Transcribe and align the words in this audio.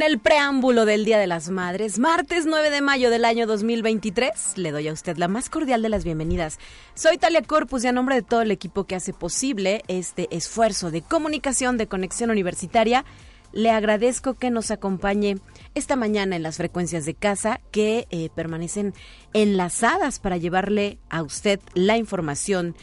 En 0.00 0.06
el 0.06 0.18
preámbulo 0.18 0.86
del 0.86 1.04
Día 1.04 1.18
de 1.18 1.26
las 1.26 1.50
Madres, 1.50 1.98
martes 1.98 2.46
9 2.46 2.70
de 2.70 2.80
mayo 2.80 3.10
del 3.10 3.26
año 3.26 3.46
2023, 3.46 4.56
le 4.56 4.70
doy 4.70 4.88
a 4.88 4.94
usted 4.94 5.18
la 5.18 5.28
más 5.28 5.50
cordial 5.50 5.82
de 5.82 5.90
las 5.90 6.04
bienvenidas. 6.04 6.58
Soy 6.94 7.18
Talia 7.18 7.42
Corpus 7.42 7.84
y 7.84 7.88
a 7.88 7.92
nombre 7.92 8.14
de 8.14 8.22
todo 8.22 8.40
el 8.40 8.50
equipo 8.50 8.84
que 8.84 8.94
hace 8.94 9.12
posible 9.12 9.82
este 9.88 10.34
esfuerzo 10.34 10.90
de 10.90 11.02
comunicación 11.02 11.76
de 11.76 11.86
conexión 11.86 12.30
universitaria, 12.30 13.04
le 13.52 13.68
agradezco 13.68 14.32
que 14.32 14.48
nos 14.48 14.70
acompañe 14.70 15.36
esta 15.74 15.96
mañana 15.96 16.34
en 16.34 16.44
las 16.44 16.56
frecuencias 16.56 17.04
de 17.04 17.12
casa 17.12 17.60
que 17.70 18.06
eh, 18.08 18.30
permanecen 18.34 18.94
enlazadas 19.34 20.18
para 20.18 20.38
llevarle 20.38 20.96
a 21.10 21.22
usted 21.22 21.60
la 21.74 21.98
información 21.98 22.74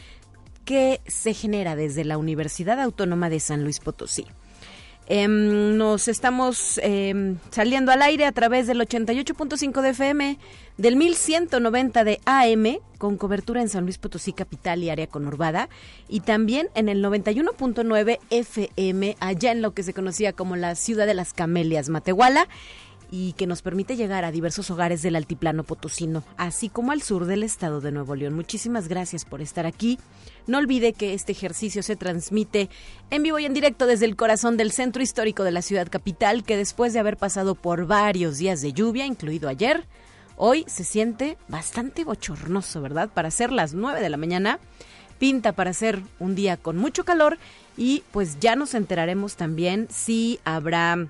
que 0.64 1.00
se 1.08 1.34
genera 1.34 1.74
desde 1.74 2.04
la 2.04 2.16
Universidad 2.16 2.78
Autónoma 2.78 3.28
de 3.28 3.40
San 3.40 3.64
Luis 3.64 3.80
Potosí. 3.80 4.24
Em, 5.10 5.78
nos 5.78 6.06
estamos 6.06 6.78
em, 6.82 7.36
saliendo 7.50 7.90
al 7.92 8.02
aire 8.02 8.26
a 8.26 8.32
través 8.32 8.66
del 8.66 8.78
88.5 8.78 9.80
de 9.80 9.88
FM, 9.88 10.38
del 10.76 10.96
1190 10.96 12.04
de 12.04 12.20
AM, 12.26 12.78
con 12.98 13.16
cobertura 13.16 13.62
en 13.62 13.70
San 13.70 13.84
Luis 13.84 13.96
Potosí, 13.96 14.34
capital 14.34 14.82
y 14.82 14.90
área 14.90 15.06
conurbada, 15.06 15.70
y 16.10 16.20
también 16.20 16.68
en 16.74 16.90
el 16.90 17.02
91.9 17.02 18.18
FM, 18.28 19.16
allá 19.18 19.50
en 19.50 19.62
lo 19.62 19.72
que 19.72 19.82
se 19.82 19.94
conocía 19.94 20.34
como 20.34 20.56
la 20.56 20.74
ciudad 20.74 21.06
de 21.06 21.14
las 21.14 21.32
Camelias, 21.32 21.88
Matehuala 21.88 22.46
y 23.10 23.32
que 23.32 23.46
nos 23.46 23.62
permite 23.62 23.96
llegar 23.96 24.24
a 24.24 24.30
diversos 24.30 24.70
hogares 24.70 25.02
del 25.02 25.16
altiplano 25.16 25.64
potosino, 25.64 26.22
así 26.36 26.68
como 26.68 26.92
al 26.92 27.02
sur 27.02 27.24
del 27.26 27.42
estado 27.42 27.80
de 27.80 27.92
Nuevo 27.92 28.14
León. 28.14 28.34
Muchísimas 28.34 28.88
gracias 28.88 29.24
por 29.24 29.40
estar 29.40 29.66
aquí. 29.66 29.98
No 30.46 30.58
olvide 30.58 30.92
que 30.92 31.14
este 31.14 31.32
ejercicio 31.32 31.82
se 31.82 31.96
transmite 31.96 32.68
en 33.10 33.22
vivo 33.22 33.38
y 33.38 33.46
en 33.46 33.54
directo 33.54 33.86
desde 33.86 34.04
el 34.04 34.16
corazón 34.16 34.56
del 34.56 34.72
centro 34.72 35.02
histórico 35.02 35.44
de 35.44 35.52
la 35.52 35.62
ciudad 35.62 35.88
capital, 35.88 36.44
que 36.44 36.56
después 36.56 36.92
de 36.92 37.00
haber 37.00 37.16
pasado 37.16 37.54
por 37.54 37.86
varios 37.86 38.38
días 38.38 38.60
de 38.60 38.72
lluvia, 38.72 39.06
incluido 39.06 39.48
ayer, 39.48 39.84
hoy 40.36 40.64
se 40.66 40.84
siente 40.84 41.38
bastante 41.48 42.04
bochornoso, 42.04 42.80
¿verdad? 42.82 43.08
Para 43.12 43.30
ser 43.30 43.52
las 43.52 43.74
9 43.74 44.00
de 44.00 44.10
la 44.10 44.16
mañana, 44.16 44.58
pinta 45.18 45.52
para 45.52 45.72
ser 45.72 46.02
un 46.18 46.34
día 46.34 46.56
con 46.56 46.76
mucho 46.76 47.04
calor 47.04 47.38
y 47.76 48.02
pues 48.12 48.38
ya 48.40 48.56
nos 48.56 48.74
enteraremos 48.74 49.36
también 49.36 49.88
si 49.90 50.40
habrá 50.44 51.08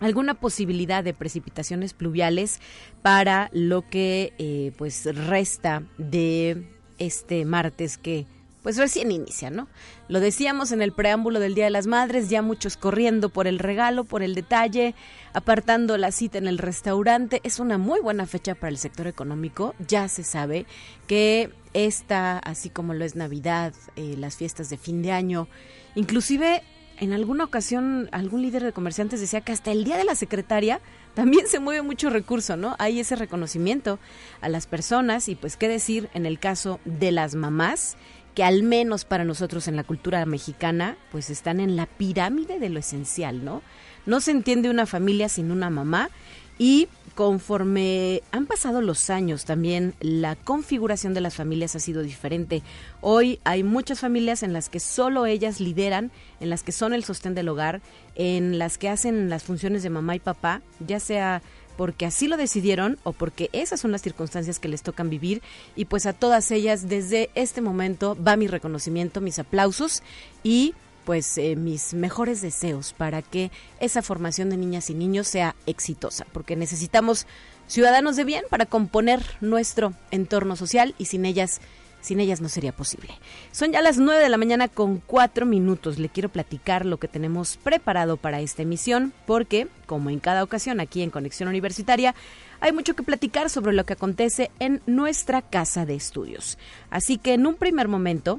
alguna 0.00 0.34
posibilidad 0.34 1.02
de 1.02 1.14
precipitaciones 1.14 1.94
pluviales 1.94 2.60
para 3.02 3.50
lo 3.52 3.88
que 3.88 4.32
eh, 4.38 4.72
pues 4.76 5.04
resta 5.26 5.82
de 5.98 6.66
este 6.98 7.44
martes 7.44 7.98
que 7.98 8.26
pues 8.66 8.78
recién 8.78 9.12
inicia, 9.12 9.48
¿no? 9.48 9.68
Lo 10.08 10.18
decíamos 10.18 10.72
en 10.72 10.82
el 10.82 10.90
preámbulo 10.90 11.38
del 11.38 11.54
Día 11.54 11.66
de 11.66 11.70
las 11.70 11.86
Madres, 11.86 12.28
ya 12.28 12.42
muchos 12.42 12.76
corriendo 12.76 13.28
por 13.28 13.46
el 13.46 13.60
regalo, 13.60 14.02
por 14.02 14.24
el 14.24 14.34
detalle, 14.34 14.96
apartando 15.34 15.96
la 15.96 16.10
cita 16.10 16.38
en 16.38 16.48
el 16.48 16.58
restaurante. 16.58 17.40
Es 17.44 17.60
una 17.60 17.78
muy 17.78 18.00
buena 18.00 18.26
fecha 18.26 18.56
para 18.56 18.70
el 18.70 18.78
sector 18.78 19.06
económico. 19.06 19.76
Ya 19.86 20.08
se 20.08 20.24
sabe 20.24 20.66
que 21.06 21.52
esta, 21.74 22.40
así 22.40 22.68
como 22.68 22.92
lo 22.92 23.04
es 23.04 23.14
Navidad, 23.14 23.72
eh, 23.94 24.16
las 24.18 24.36
fiestas 24.36 24.68
de 24.68 24.78
fin 24.78 25.00
de 25.00 25.12
año, 25.12 25.46
inclusive 25.94 26.64
en 26.98 27.12
alguna 27.12 27.44
ocasión 27.44 28.08
algún 28.12 28.42
líder 28.42 28.62
de 28.64 28.72
comerciantes 28.72 29.20
decía 29.20 29.40
que 29.40 29.52
hasta 29.52 29.72
el 29.72 29.84
día 29.84 29.96
de 29.96 30.04
la 30.04 30.14
secretaria 30.14 30.80
también 31.14 31.46
se 31.48 31.60
mueve 31.60 31.82
mucho 31.82 32.10
recurso, 32.10 32.56
¿no? 32.56 32.76
Hay 32.78 33.00
ese 33.00 33.16
reconocimiento 33.16 33.98
a 34.40 34.48
las 34.48 34.66
personas 34.66 35.28
y 35.28 35.34
pues 35.34 35.56
qué 35.56 35.68
decir 35.68 36.08
en 36.14 36.26
el 36.26 36.38
caso 36.38 36.80
de 36.84 37.12
las 37.12 37.34
mamás 37.34 37.96
que 38.34 38.44
al 38.44 38.62
menos 38.62 39.04
para 39.04 39.24
nosotros 39.24 39.66
en 39.66 39.76
la 39.76 39.84
cultura 39.84 40.24
mexicana 40.26 40.96
pues 41.10 41.30
están 41.30 41.58
en 41.60 41.74
la 41.74 41.86
pirámide 41.86 42.58
de 42.58 42.68
lo 42.68 42.78
esencial, 42.78 43.44
¿no? 43.44 43.62
No 44.04 44.20
se 44.20 44.30
entiende 44.30 44.70
una 44.70 44.86
familia 44.86 45.28
sin 45.28 45.50
una 45.50 45.70
mamá 45.70 46.10
y 46.58 46.88
conforme 47.16 48.22
han 48.30 48.44
pasado 48.44 48.82
los 48.82 49.08
años 49.08 49.46
también 49.46 49.94
la 50.00 50.36
configuración 50.36 51.14
de 51.14 51.22
las 51.22 51.34
familias 51.34 51.74
ha 51.74 51.80
sido 51.80 52.02
diferente. 52.02 52.62
Hoy 53.00 53.40
hay 53.42 53.62
muchas 53.62 54.00
familias 54.00 54.42
en 54.42 54.52
las 54.52 54.68
que 54.68 54.80
solo 54.80 55.24
ellas 55.24 55.58
lideran, 55.58 56.12
en 56.40 56.50
las 56.50 56.62
que 56.62 56.72
son 56.72 56.92
el 56.92 57.04
sostén 57.04 57.34
del 57.34 57.48
hogar, 57.48 57.80
en 58.16 58.58
las 58.58 58.76
que 58.76 58.90
hacen 58.90 59.30
las 59.30 59.44
funciones 59.44 59.82
de 59.82 59.88
mamá 59.88 60.14
y 60.14 60.20
papá, 60.20 60.60
ya 60.86 61.00
sea 61.00 61.42
porque 61.78 62.04
así 62.04 62.28
lo 62.28 62.36
decidieron 62.36 62.98
o 63.02 63.12
porque 63.12 63.48
esas 63.54 63.80
son 63.80 63.92
las 63.92 64.02
circunstancias 64.02 64.58
que 64.58 64.68
les 64.68 64.82
tocan 64.82 65.08
vivir 65.08 65.40
y 65.74 65.86
pues 65.86 66.04
a 66.04 66.12
todas 66.12 66.50
ellas 66.50 66.86
desde 66.86 67.30
este 67.34 67.62
momento 67.62 68.16
va 68.22 68.36
mi 68.36 68.46
reconocimiento, 68.46 69.22
mis 69.22 69.38
aplausos 69.38 70.02
y 70.42 70.74
pues 71.06 71.38
eh, 71.38 71.54
mis 71.54 71.94
mejores 71.94 72.42
deseos 72.42 72.92
para 72.92 73.22
que 73.22 73.52
esa 73.80 74.02
formación 74.02 74.50
de 74.50 74.56
niñas 74.56 74.90
y 74.90 74.94
niños 74.94 75.28
sea 75.28 75.54
exitosa, 75.64 76.26
porque 76.32 76.56
necesitamos 76.56 77.26
ciudadanos 77.68 78.16
de 78.16 78.24
bien 78.24 78.44
para 78.50 78.66
componer 78.66 79.22
nuestro 79.40 79.94
entorno 80.10 80.56
social 80.56 80.94
y 80.98 81.06
sin 81.06 81.24
ellas 81.24 81.60
sin 82.00 82.20
ellas 82.20 82.40
no 82.40 82.48
sería 82.48 82.70
posible. 82.70 83.14
Son 83.50 83.72
ya 83.72 83.80
las 83.80 83.98
9 83.98 84.22
de 84.22 84.28
la 84.28 84.36
mañana 84.36 84.68
con 84.68 85.02
4 85.04 85.44
minutos. 85.44 85.98
Le 85.98 86.08
quiero 86.08 86.28
platicar 86.28 86.86
lo 86.86 86.98
que 86.98 87.08
tenemos 87.08 87.56
preparado 87.56 88.16
para 88.16 88.40
esta 88.40 88.62
emisión, 88.62 89.12
porque, 89.26 89.66
como 89.86 90.10
en 90.10 90.20
cada 90.20 90.44
ocasión 90.44 90.78
aquí 90.78 91.02
en 91.02 91.10
Conexión 91.10 91.48
Universitaria, 91.48 92.14
hay 92.60 92.70
mucho 92.70 92.94
que 92.94 93.02
platicar 93.02 93.50
sobre 93.50 93.72
lo 93.72 93.86
que 93.86 93.94
acontece 93.94 94.52
en 94.60 94.82
nuestra 94.86 95.42
casa 95.42 95.84
de 95.84 95.96
estudios. 95.96 96.58
Así 96.90 97.18
que 97.18 97.34
en 97.34 97.44
un 97.44 97.56
primer 97.56 97.88
momento 97.88 98.38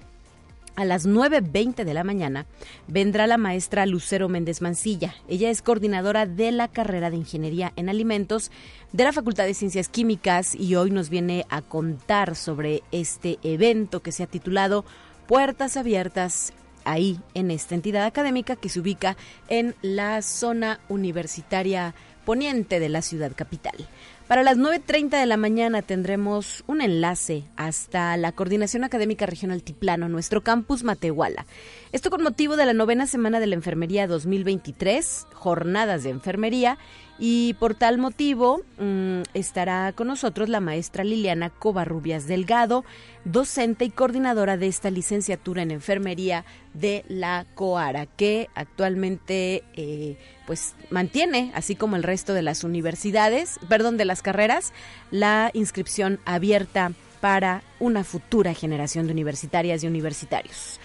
a 0.77 0.85
las 0.85 1.07
9.20 1.07 1.83
de 1.83 1.93
la 1.93 2.03
mañana 2.03 2.45
vendrá 2.88 3.25
la 3.25 3.38
maestra 3.38 3.88
Lucero 3.88 4.29
Méndez 4.29 4.61
Mancilla. 4.61 5.15
Ella 5.27 5.49
es 5.49 5.63
coordinadora 5.63 6.27
de 6.27 6.51
la 6.51 6.67
carrera 6.67 7.09
de 7.09 7.17
Ingeniería 7.17 7.73
en 7.75 7.89
Alimentos 7.89 8.51
de 8.93 9.03
la 9.03 9.11
Facultad 9.11 9.45
de 9.45 9.55
Ciencias 9.55 9.89
Químicas 9.89 10.53
y 10.53 10.75
hoy 10.75 10.91
nos 10.91 11.09
viene 11.09 11.47
a 11.49 11.63
contar 11.63 12.35
sobre 12.35 12.83
este 12.91 13.39
evento 13.41 14.03
que 14.03 14.11
se 14.11 14.21
ha 14.21 14.27
titulado 14.27 14.85
Puertas 15.25 15.77
Abiertas 15.77 16.53
ahí 16.85 17.19
en 17.33 17.49
esta 17.49 17.73
entidad 17.73 18.05
académica 18.05 18.55
que 18.55 18.69
se 18.69 18.79
ubica 18.79 19.17
en 19.49 19.75
la 19.81 20.21
zona 20.21 20.79
universitaria 20.89 21.95
poniente 22.23 22.79
de 22.79 22.89
la 22.89 23.01
ciudad 23.01 23.31
capital. 23.35 23.87
Para 24.27 24.43
las 24.43 24.57
9.30 24.57 25.21
de 25.21 25.25
la 25.25 25.38
mañana 25.38 25.81
tendremos 25.81 26.65
un 26.67 26.81
enlace 26.81 27.45
hasta 27.55 28.17
la 28.17 28.33
Coordinación 28.33 28.83
Académica 28.83 29.25
Regional 29.25 29.63
Tiplano, 29.63 30.09
nuestro 30.09 30.43
campus 30.43 30.83
Matehuala. 30.83 31.45
Esto 31.93 32.09
con 32.09 32.21
motivo 32.21 32.57
de 32.57 32.66
la 32.66 32.73
novena 32.73 33.07
semana 33.07 33.39
de 33.39 33.47
la 33.47 33.55
Enfermería 33.55 34.05
2023, 34.05 35.27
jornadas 35.33 36.03
de 36.03 36.09
enfermería, 36.09 36.77
y 37.19 37.55
por 37.55 37.73
tal 37.73 37.97
motivo 37.97 38.61
mm, 38.77 39.21
estará 39.33 39.91
con 39.93 40.07
nosotros 40.07 40.49
la 40.49 40.59
maestra 40.59 41.03
Liliana 41.03 41.49
Covarrubias 41.49 42.27
Delgado, 42.27 42.85
docente 43.25 43.85
y 43.85 43.89
coordinadora 43.89 44.57
de 44.57 44.67
esta 44.67 44.91
licenciatura 44.91 45.63
en 45.63 45.71
enfermería 45.71 46.45
de 46.73 47.03
la 47.07 47.45
COARA, 47.55 48.05
que 48.05 48.49
actualmente 48.53 49.63
eh, 49.73 50.17
pues 50.45 50.75
mantiene, 50.91 51.51
así 51.55 51.75
como 51.75 51.95
el 51.95 52.03
resto 52.03 52.33
de 52.33 52.43
las 52.43 52.63
universidades, 52.63 53.59
perdón, 53.67 53.97
de 53.97 54.05
las 54.05 54.16
carreras, 54.22 54.73
la 55.11 55.51
inscripción 55.53 56.19
abierta 56.25 56.91
para 57.22 57.63
una 57.79 58.03
futura 58.03 58.53
generación 58.53 59.07
de 59.07 59.13
universitarias 59.13 59.83
y 59.83 59.88
universitarios. 59.88 60.79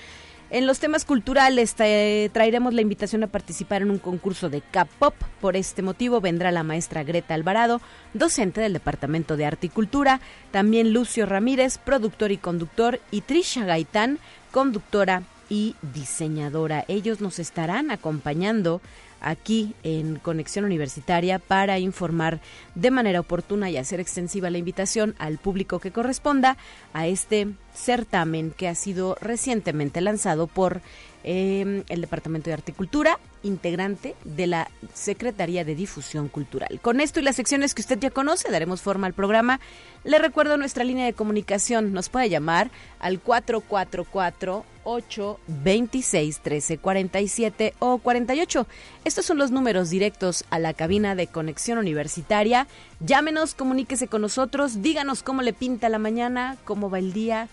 En 0.51 0.67
los 0.67 0.81
temas 0.81 1.07
culturales 1.07 1.75
traeremos 1.75 2.75
la 2.75 2.83
invitación 2.83 3.23
a 3.23 3.27
participar 3.27 3.81
en 3.81 3.91
un 3.91 3.99
concurso 3.99 4.51
de 4.51 4.61
K-pop. 4.61 5.15
Por 5.41 5.57
este 5.57 5.81
motivo 5.81 6.21
vendrá 6.21 6.51
la 6.53 6.63
maestra 6.63 7.05
Greta 7.05 7.33
Alvarado, 7.33 7.81
docente 8.13 8.61
del 8.61 8.75
Departamento 8.75 9.39
de 9.39 9.47
Arte 9.47 9.69
y 9.69 9.71
Cultura, 9.71 10.21
también 10.51 10.93
Lucio 10.93 11.25
Ramírez, 11.25 11.79
productor 11.79 12.33
y 12.33 12.37
conductor, 12.37 13.01
y 13.11 13.23
Trisha 13.23 13.65
Gaitán, 13.65 14.19
conductora 14.51 15.23
y 15.49 15.75
diseñadora. 15.95 16.85
Ellos 16.87 17.23
nos 17.23 17.39
estarán 17.39 17.91
acompañando 17.91 18.83
aquí 19.23 19.75
en 19.83 20.17
Conexión 20.17 20.65
Universitaria 20.65 21.39
para 21.39 21.79
informar 21.79 22.41
de 22.75 22.91
manera 22.91 23.21
oportuna 23.21 23.71
y 23.71 23.77
hacer 23.77 24.01
extensiva 24.01 24.51
la 24.51 24.59
invitación 24.59 25.15
al 25.19 25.39
público 25.39 25.79
que 25.79 25.93
corresponda 25.93 26.57
a 26.93 27.07
este 27.07 27.49
certamen 27.75 28.51
que 28.51 28.69
ha 28.69 28.75
sido 28.75 29.17
recientemente 29.21 30.01
lanzado 30.01 30.47
por 30.47 30.83
eh, 31.25 31.85
el 31.89 32.01
Departamento 32.01 32.51
de 32.51 32.55
Articultura, 32.55 33.19
integrante 33.43 34.15
de 34.25 34.47
la 34.47 34.71
Secretaría 34.95 35.65
de 35.65 35.75
Difusión 35.75 36.29
Cultural. 36.29 36.81
Con 36.81 37.01
esto 37.01 37.21
y 37.21 37.23
las 37.23 37.37
secciones 37.37 37.75
que 37.75 37.83
usted 37.83 37.99
ya 37.99 38.11
conoce, 38.11 38.51
daremos 38.51 38.83
forma 38.83 39.07
al 39.07 39.15
programa. 39.15 39.61
Le 40.05 40.19
recuerdo 40.19 40.57
nuestra 40.57 40.85
línea 40.85 41.07
de 41.07 41.13
comunicación. 41.13 41.93
Nos 41.93 42.09
puede 42.09 42.29
llamar 42.29 42.71
al 43.01 43.21
444 43.21 44.65
826 44.85 46.41
1347 46.45 47.75
o 47.79 47.99
48. 47.99 48.67
Estos 49.05 49.25
son 49.25 49.39
los 49.39 49.51
números 49.51 49.91
directos 49.91 50.45
a 50.51 50.59
la 50.59 50.75
cabina 50.75 51.15
de 51.15 51.27
conexión 51.27 51.79
universitaria. 51.79 52.67
Llámenos, 53.01 53.55
comuníquese 53.55 54.09
con 54.09 54.23
nosotros, 54.23 54.83
díganos 54.83 55.23
cómo 55.23 55.43
le 55.43 55.53
pinta 55.53 55.89
la 55.89 55.99
mañana, 55.99 56.57
cómo 56.65 56.91
va 56.91 56.99
el 56.99 57.13
día, 57.13 57.49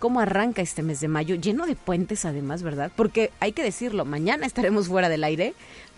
cómo 0.00 0.18
arranca 0.18 0.62
este 0.62 0.82
mes 0.82 1.00
de 1.00 1.06
mayo, 1.06 1.36
lleno 1.36 1.66
de 1.66 1.76
puentes 1.76 2.24
además, 2.24 2.64
¿verdad? 2.64 2.90
Porque 2.96 3.30
hay 3.38 3.52
que 3.52 3.62
decirlo, 3.62 4.04
mañana 4.04 4.46
estaremos 4.46 4.88
fuera 4.88 5.08
del 5.08 5.22
aire, 5.22 5.54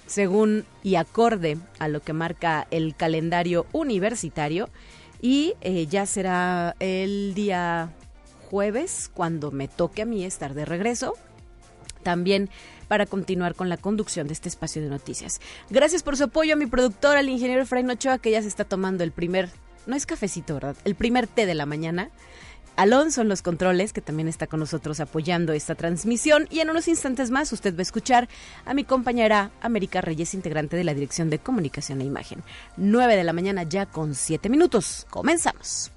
según 0.07 0.67
y 0.83 0.97
acorde 0.97 1.57
a 1.79 1.89
lo 1.89 2.01
que 2.01 2.13
marca 2.13 2.67
el 2.71 2.95
calendario 2.95 3.65
universitario, 3.73 4.69
y 5.23 5.55
eh, 5.63 5.87
ya 5.87 6.05
será 6.05 6.75
el 6.81 7.33
día 7.35 7.95
jueves 8.51 9.09
cuando 9.15 9.53
me 9.53 9.69
toque 9.69 10.03
a 10.03 10.05
mí 10.05 10.25
estar 10.25 10.53
de 10.53 10.67
regreso. 10.67 11.15
También 12.03 12.51
para 12.89 13.07
continuar 13.07 13.55
con 13.55 13.69
la 13.69 13.77
conducción 13.77 14.27
de 14.27 14.35
este 14.35 14.49
espacio 14.49 14.83
de 14.83 14.91
noticias. 14.91 15.41
Gracias 15.71 16.03
por 16.03 16.17
su 16.17 16.25
apoyo 16.25 16.53
a 16.53 16.57
mi 16.57 16.67
productor, 16.67 17.17
al 17.17 17.29
ingeniero 17.29 17.63
Efraín 17.63 17.89
Ochoa, 17.89 18.19
que 18.19 18.33
ya 18.33 18.43
se 18.43 18.49
está 18.49 18.65
tomando 18.65 19.05
el 19.05 19.13
primer, 19.13 19.49
no 19.87 19.97
es 19.97 20.05
cafecito, 20.05 20.55
¿verdad? 20.55 20.77
El 20.85 20.97
primer 20.97 21.29
té 21.29 21.47
de 21.47 21.55
la 21.55 21.65
mañana. 21.65 22.11
Alonso 22.77 23.21
en 23.21 23.29
los 23.29 23.43
controles, 23.43 23.93
que 23.93 24.01
también 24.01 24.29
está 24.29 24.47
con 24.47 24.61
nosotros 24.61 25.01
apoyando 25.01 25.53
esta 25.53 25.75
transmisión. 25.75 26.47
Y 26.51 26.61
en 26.61 26.71
unos 26.71 26.89
instantes 26.89 27.31
más 27.31 27.53
usted 27.53 27.75
va 27.75 27.81
a 27.81 27.83
escuchar 27.83 28.29
a 28.65 28.75
mi 28.75 28.85
compañera 28.85 29.51
América 29.61 30.01
Reyes, 30.01 30.35
integrante 30.35 30.77
de 30.77 30.85
la 30.85 30.95
Dirección 30.95 31.31
de 31.31 31.39
Comunicación 31.39 32.01
e 32.01 32.05
Imagen. 32.05 32.43
9 32.77 33.17
de 33.17 33.25
la 33.25 33.33
mañana 33.33 33.63
ya 33.65 33.87
con 33.87 34.15
7 34.15 34.49
minutos. 34.49 35.07
Comenzamos. 35.11 35.93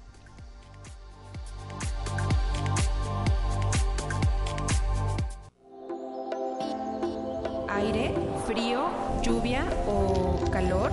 Aire, 7.68 8.14
frío, 8.46 8.88
lluvia 9.22 9.64
o 9.86 10.50
calor. 10.50 10.90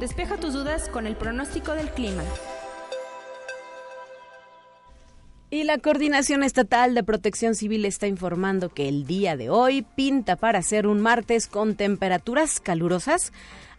Despeja 0.00 0.36
tus 0.36 0.54
dudas 0.54 0.88
con 0.88 1.06
el 1.06 1.16
pronóstico 1.16 1.72
del 1.72 1.90
clima. 1.90 2.22
Y 5.48 5.62
la 5.62 5.78
Coordinación 5.78 6.42
Estatal 6.42 6.96
de 6.96 7.04
Protección 7.04 7.54
Civil 7.54 7.84
está 7.84 8.08
informando 8.08 8.68
que 8.68 8.88
el 8.88 9.06
día 9.06 9.36
de 9.36 9.48
hoy 9.48 9.82
pinta 9.82 10.34
para 10.34 10.60
ser 10.60 10.88
un 10.88 11.00
martes 11.00 11.46
con 11.46 11.76
temperaturas 11.76 12.58
calurosas 12.58 13.32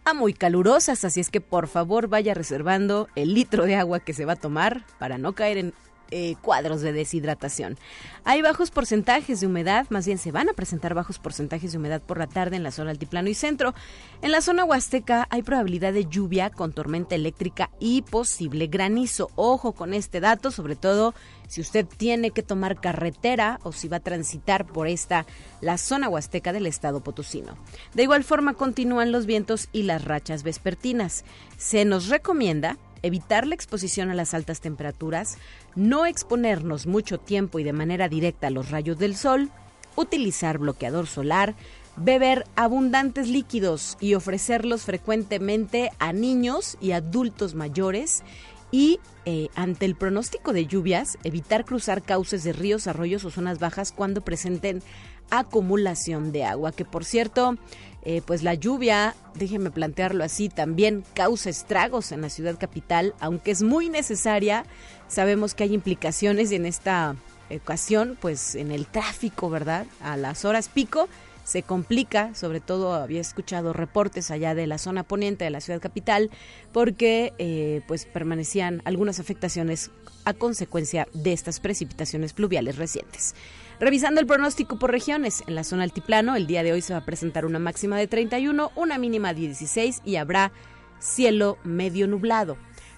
a 0.06 0.14
muy 0.14 0.32
calurosas, 0.32 1.04
así 1.04 1.20
es 1.20 1.28
que 1.28 1.42
por 1.42 1.68
favor 1.68 2.08
vaya 2.08 2.32
reservando 2.32 3.08
el 3.16 3.34
litro 3.34 3.66
de 3.66 3.76
agua 3.76 4.00
que 4.00 4.14
se 4.14 4.24
va 4.24 4.32
a 4.32 4.36
tomar 4.36 4.86
para 4.98 5.18
no 5.18 5.34
caer 5.34 5.58
en 5.58 5.74
eh, 6.10 6.36
cuadros 6.42 6.80
de 6.80 6.92
deshidratación. 6.92 7.78
Hay 8.24 8.42
bajos 8.42 8.70
porcentajes 8.70 9.40
de 9.40 9.46
humedad, 9.46 9.86
más 9.90 10.06
bien 10.06 10.18
se 10.18 10.32
van 10.32 10.48
a 10.48 10.52
presentar 10.52 10.94
bajos 10.94 11.18
porcentajes 11.18 11.72
de 11.72 11.78
humedad 11.78 12.00
por 12.00 12.18
la 12.18 12.26
tarde 12.26 12.56
en 12.56 12.62
la 12.62 12.70
zona 12.70 12.90
altiplano 12.90 13.28
y 13.28 13.34
centro. 13.34 13.74
En 14.22 14.32
la 14.32 14.40
zona 14.40 14.64
huasteca 14.64 15.26
hay 15.30 15.42
probabilidad 15.42 15.92
de 15.92 16.06
lluvia 16.06 16.50
con 16.50 16.72
tormenta 16.72 17.14
eléctrica 17.14 17.70
y 17.78 18.02
posible 18.02 18.66
granizo. 18.66 19.30
Ojo 19.34 19.72
con 19.72 19.94
este 19.94 20.20
dato, 20.20 20.50
sobre 20.50 20.76
todo 20.76 21.14
si 21.48 21.62
usted 21.62 21.86
tiene 21.86 22.30
que 22.30 22.42
tomar 22.42 22.80
carretera 22.80 23.58
o 23.62 23.72
si 23.72 23.88
va 23.88 23.98
a 23.98 24.00
transitar 24.00 24.66
por 24.66 24.86
esta, 24.86 25.26
la 25.60 25.78
zona 25.78 26.08
huasteca 26.08 26.52
del 26.52 26.66
estado 26.66 27.00
potosino. 27.00 27.56
De 27.94 28.02
igual 28.02 28.22
forma 28.22 28.54
continúan 28.54 29.12
los 29.12 29.26
vientos 29.26 29.68
y 29.72 29.84
las 29.84 30.04
rachas 30.04 30.42
vespertinas. 30.42 31.24
Se 31.56 31.84
nos 31.84 32.08
recomienda 32.08 32.76
evitar 33.02 33.46
la 33.46 33.54
exposición 33.54 34.10
a 34.10 34.14
las 34.14 34.34
altas 34.34 34.60
temperaturas, 34.60 35.38
no 35.74 36.06
exponernos 36.06 36.86
mucho 36.86 37.18
tiempo 37.18 37.58
y 37.58 37.64
de 37.64 37.72
manera 37.72 38.08
directa 38.08 38.48
a 38.48 38.50
los 38.50 38.70
rayos 38.70 38.98
del 38.98 39.16
sol, 39.16 39.50
utilizar 39.96 40.58
bloqueador 40.58 41.06
solar, 41.06 41.54
beber 41.96 42.44
abundantes 42.56 43.28
líquidos 43.28 43.96
y 44.00 44.14
ofrecerlos 44.14 44.82
frecuentemente 44.82 45.90
a 45.98 46.12
niños 46.12 46.78
y 46.80 46.92
adultos 46.92 47.54
mayores 47.54 48.22
y 48.70 49.00
eh, 49.24 49.48
ante 49.54 49.86
el 49.86 49.94
pronóstico 49.94 50.52
de 50.52 50.66
lluvias, 50.66 51.18
evitar 51.24 51.64
cruzar 51.64 52.02
cauces 52.02 52.44
de 52.44 52.52
ríos, 52.52 52.86
arroyos 52.86 53.24
o 53.24 53.30
zonas 53.30 53.58
bajas 53.58 53.92
cuando 53.92 54.20
presenten 54.20 54.82
acumulación 55.30 56.32
de 56.32 56.44
agua, 56.44 56.72
que 56.72 56.84
por 56.84 57.04
cierto, 57.04 57.56
eh, 58.02 58.22
pues 58.24 58.42
la 58.42 58.54
lluvia, 58.54 59.14
déjeme 59.34 59.70
plantearlo 59.70 60.24
así, 60.24 60.48
también 60.48 61.04
causa 61.14 61.50
estragos 61.50 62.12
en 62.12 62.22
la 62.22 62.30
ciudad 62.30 62.58
capital, 62.58 63.14
aunque 63.20 63.50
es 63.50 63.62
muy 63.62 63.88
necesaria, 63.88 64.64
sabemos 65.08 65.54
que 65.54 65.64
hay 65.64 65.74
implicaciones 65.74 66.52
en 66.52 66.66
esta 66.66 67.16
ocasión, 67.54 68.16
pues 68.20 68.54
en 68.54 68.70
el 68.70 68.86
tráfico, 68.86 69.50
¿verdad? 69.50 69.86
A 70.00 70.16
las 70.16 70.44
horas 70.44 70.68
pico 70.68 71.08
se 71.48 71.62
complica, 71.62 72.34
sobre 72.34 72.60
todo 72.60 72.92
había 72.92 73.22
escuchado 73.22 73.72
reportes 73.72 74.30
allá 74.30 74.54
de 74.54 74.66
la 74.66 74.76
zona 74.76 75.02
poniente 75.02 75.44
de 75.44 75.50
la 75.50 75.62
ciudad 75.62 75.80
capital, 75.80 76.30
porque 76.72 77.32
eh, 77.38 77.80
pues 77.88 78.04
permanecían 78.04 78.82
algunas 78.84 79.18
afectaciones 79.18 79.90
a 80.26 80.34
consecuencia 80.34 81.08
de 81.14 81.32
estas 81.32 81.58
precipitaciones 81.58 82.34
pluviales 82.34 82.76
recientes. 82.76 83.34
Revisando 83.80 84.20
el 84.20 84.26
pronóstico 84.26 84.76
por 84.76 84.90
regiones, 84.90 85.44
en 85.46 85.54
la 85.54 85.62
zona 85.62 85.84
altiplano 85.84 86.34
el 86.34 86.48
día 86.48 86.64
de 86.64 86.72
hoy 86.72 86.82
se 86.82 86.94
va 86.94 86.98
a 86.98 87.04
presentar 87.04 87.46
una 87.46 87.60
máxima 87.60 87.96
de 87.96 88.08
31, 88.08 88.72
una 88.74 88.98
mínima 88.98 89.32
de 89.32 89.42
16 89.42 90.02
y 90.04 90.16
habrá 90.16 90.50
cielo 90.98 91.58
medio 91.62 92.08
nublado. 92.08 92.56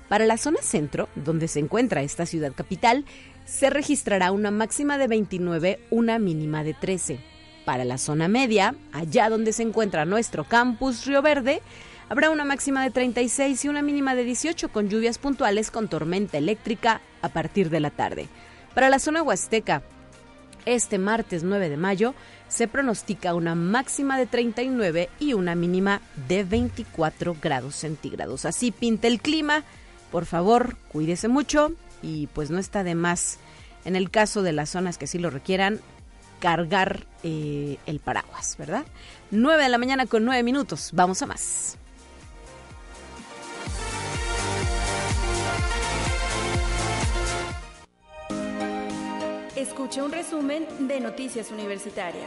Para 0.08 0.24
la 0.24 0.38
zona 0.38 0.62
centro, 0.62 1.10
donde 1.16 1.48
se 1.48 1.58
encuentra 1.58 2.02
esta 2.02 2.24
ciudad 2.24 2.54
capital, 2.54 3.04
se 3.44 3.68
registrará 3.68 4.32
una 4.32 4.50
máxima 4.50 4.96
de 4.96 5.06
29, 5.06 5.80
una 5.90 6.18
mínima 6.18 6.64
de 6.64 6.72
13. 6.72 7.20
Para 7.66 7.84
la 7.84 7.98
zona 7.98 8.28
media, 8.28 8.74
allá 8.92 9.28
donde 9.28 9.52
se 9.52 9.62
encuentra 9.62 10.06
nuestro 10.06 10.44
campus 10.44 11.04
Río 11.04 11.20
Verde, 11.20 11.60
habrá 12.08 12.30
una 12.30 12.46
máxima 12.46 12.82
de 12.82 12.90
36 12.90 13.66
y 13.66 13.68
una 13.68 13.82
mínima 13.82 14.14
de 14.14 14.24
18 14.24 14.70
con 14.70 14.88
lluvias 14.88 15.18
puntuales 15.18 15.70
con 15.70 15.88
tormenta 15.88 16.38
eléctrica 16.38 17.02
a 17.20 17.28
partir 17.28 17.68
de 17.68 17.80
la 17.80 17.90
tarde. 17.90 18.28
Para 18.74 18.88
la 18.88 18.98
zona 18.98 19.22
huasteca, 19.22 19.82
este 20.66 20.98
martes 20.98 21.42
9 21.42 21.68
de 21.68 21.76
mayo 21.76 22.14
se 22.48 22.68
pronostica 22.68 23.34
una 23.34 23.54
máxima 23.54 24.18
de 24.18 24.26
39 24.26 25.08
y 25.18 25.34
una 25.34 25.54
mínima 25.54 26.00
de 26.28 26.44
24 26.44 27.36
grados 27.40 27.76
centígrados. 27.76 28.44
Así 28.44 28.70
pinta 28.70 29.06
el 29.06 29.20
clima. 29.20 29.64
Por 30.10 30.26
favor, 30.26 30.76
cuídese 30.88 31.28
mucho 31.28 31.72
y 32.02 32.26
pues 32.28 32.50
no 32.50 32.58
está 32.58 32.82
de 32.82 32.94
más 32.94 33.38
en 33.84 33.96
el 33.96 34.10
caso 34.10 34.42
de 34.42 34.52
las 34.52 34.70
zonas 34.70 34.98
que 34.98 35.06
sí 35.06 35.18
lo 35.18 35.30
requieran, 35.30 35.80
cargar 36.40 37.06
eh, 37.22 37.78
el 37.86 38.00
paraguas, 38.00 38.56
¿verdad? 38.58 38.84
9 39.30 39.62
de 39.62 39.68
la 39.68 39.78
mañana 39.78 40.06
con 40.06 40.24
9 40.24 40.42
minutos. 40.42 40.90
Vamos 40.92 41.22
a 41.22 41.26
más. 41.26 41.79
Escucha 49.60 50.02
un 50.04 50.10
resumen 50.10 50.64
de 50.88 51.00
Noticias 51.00 51.50
Universitarias. 51.50 52.24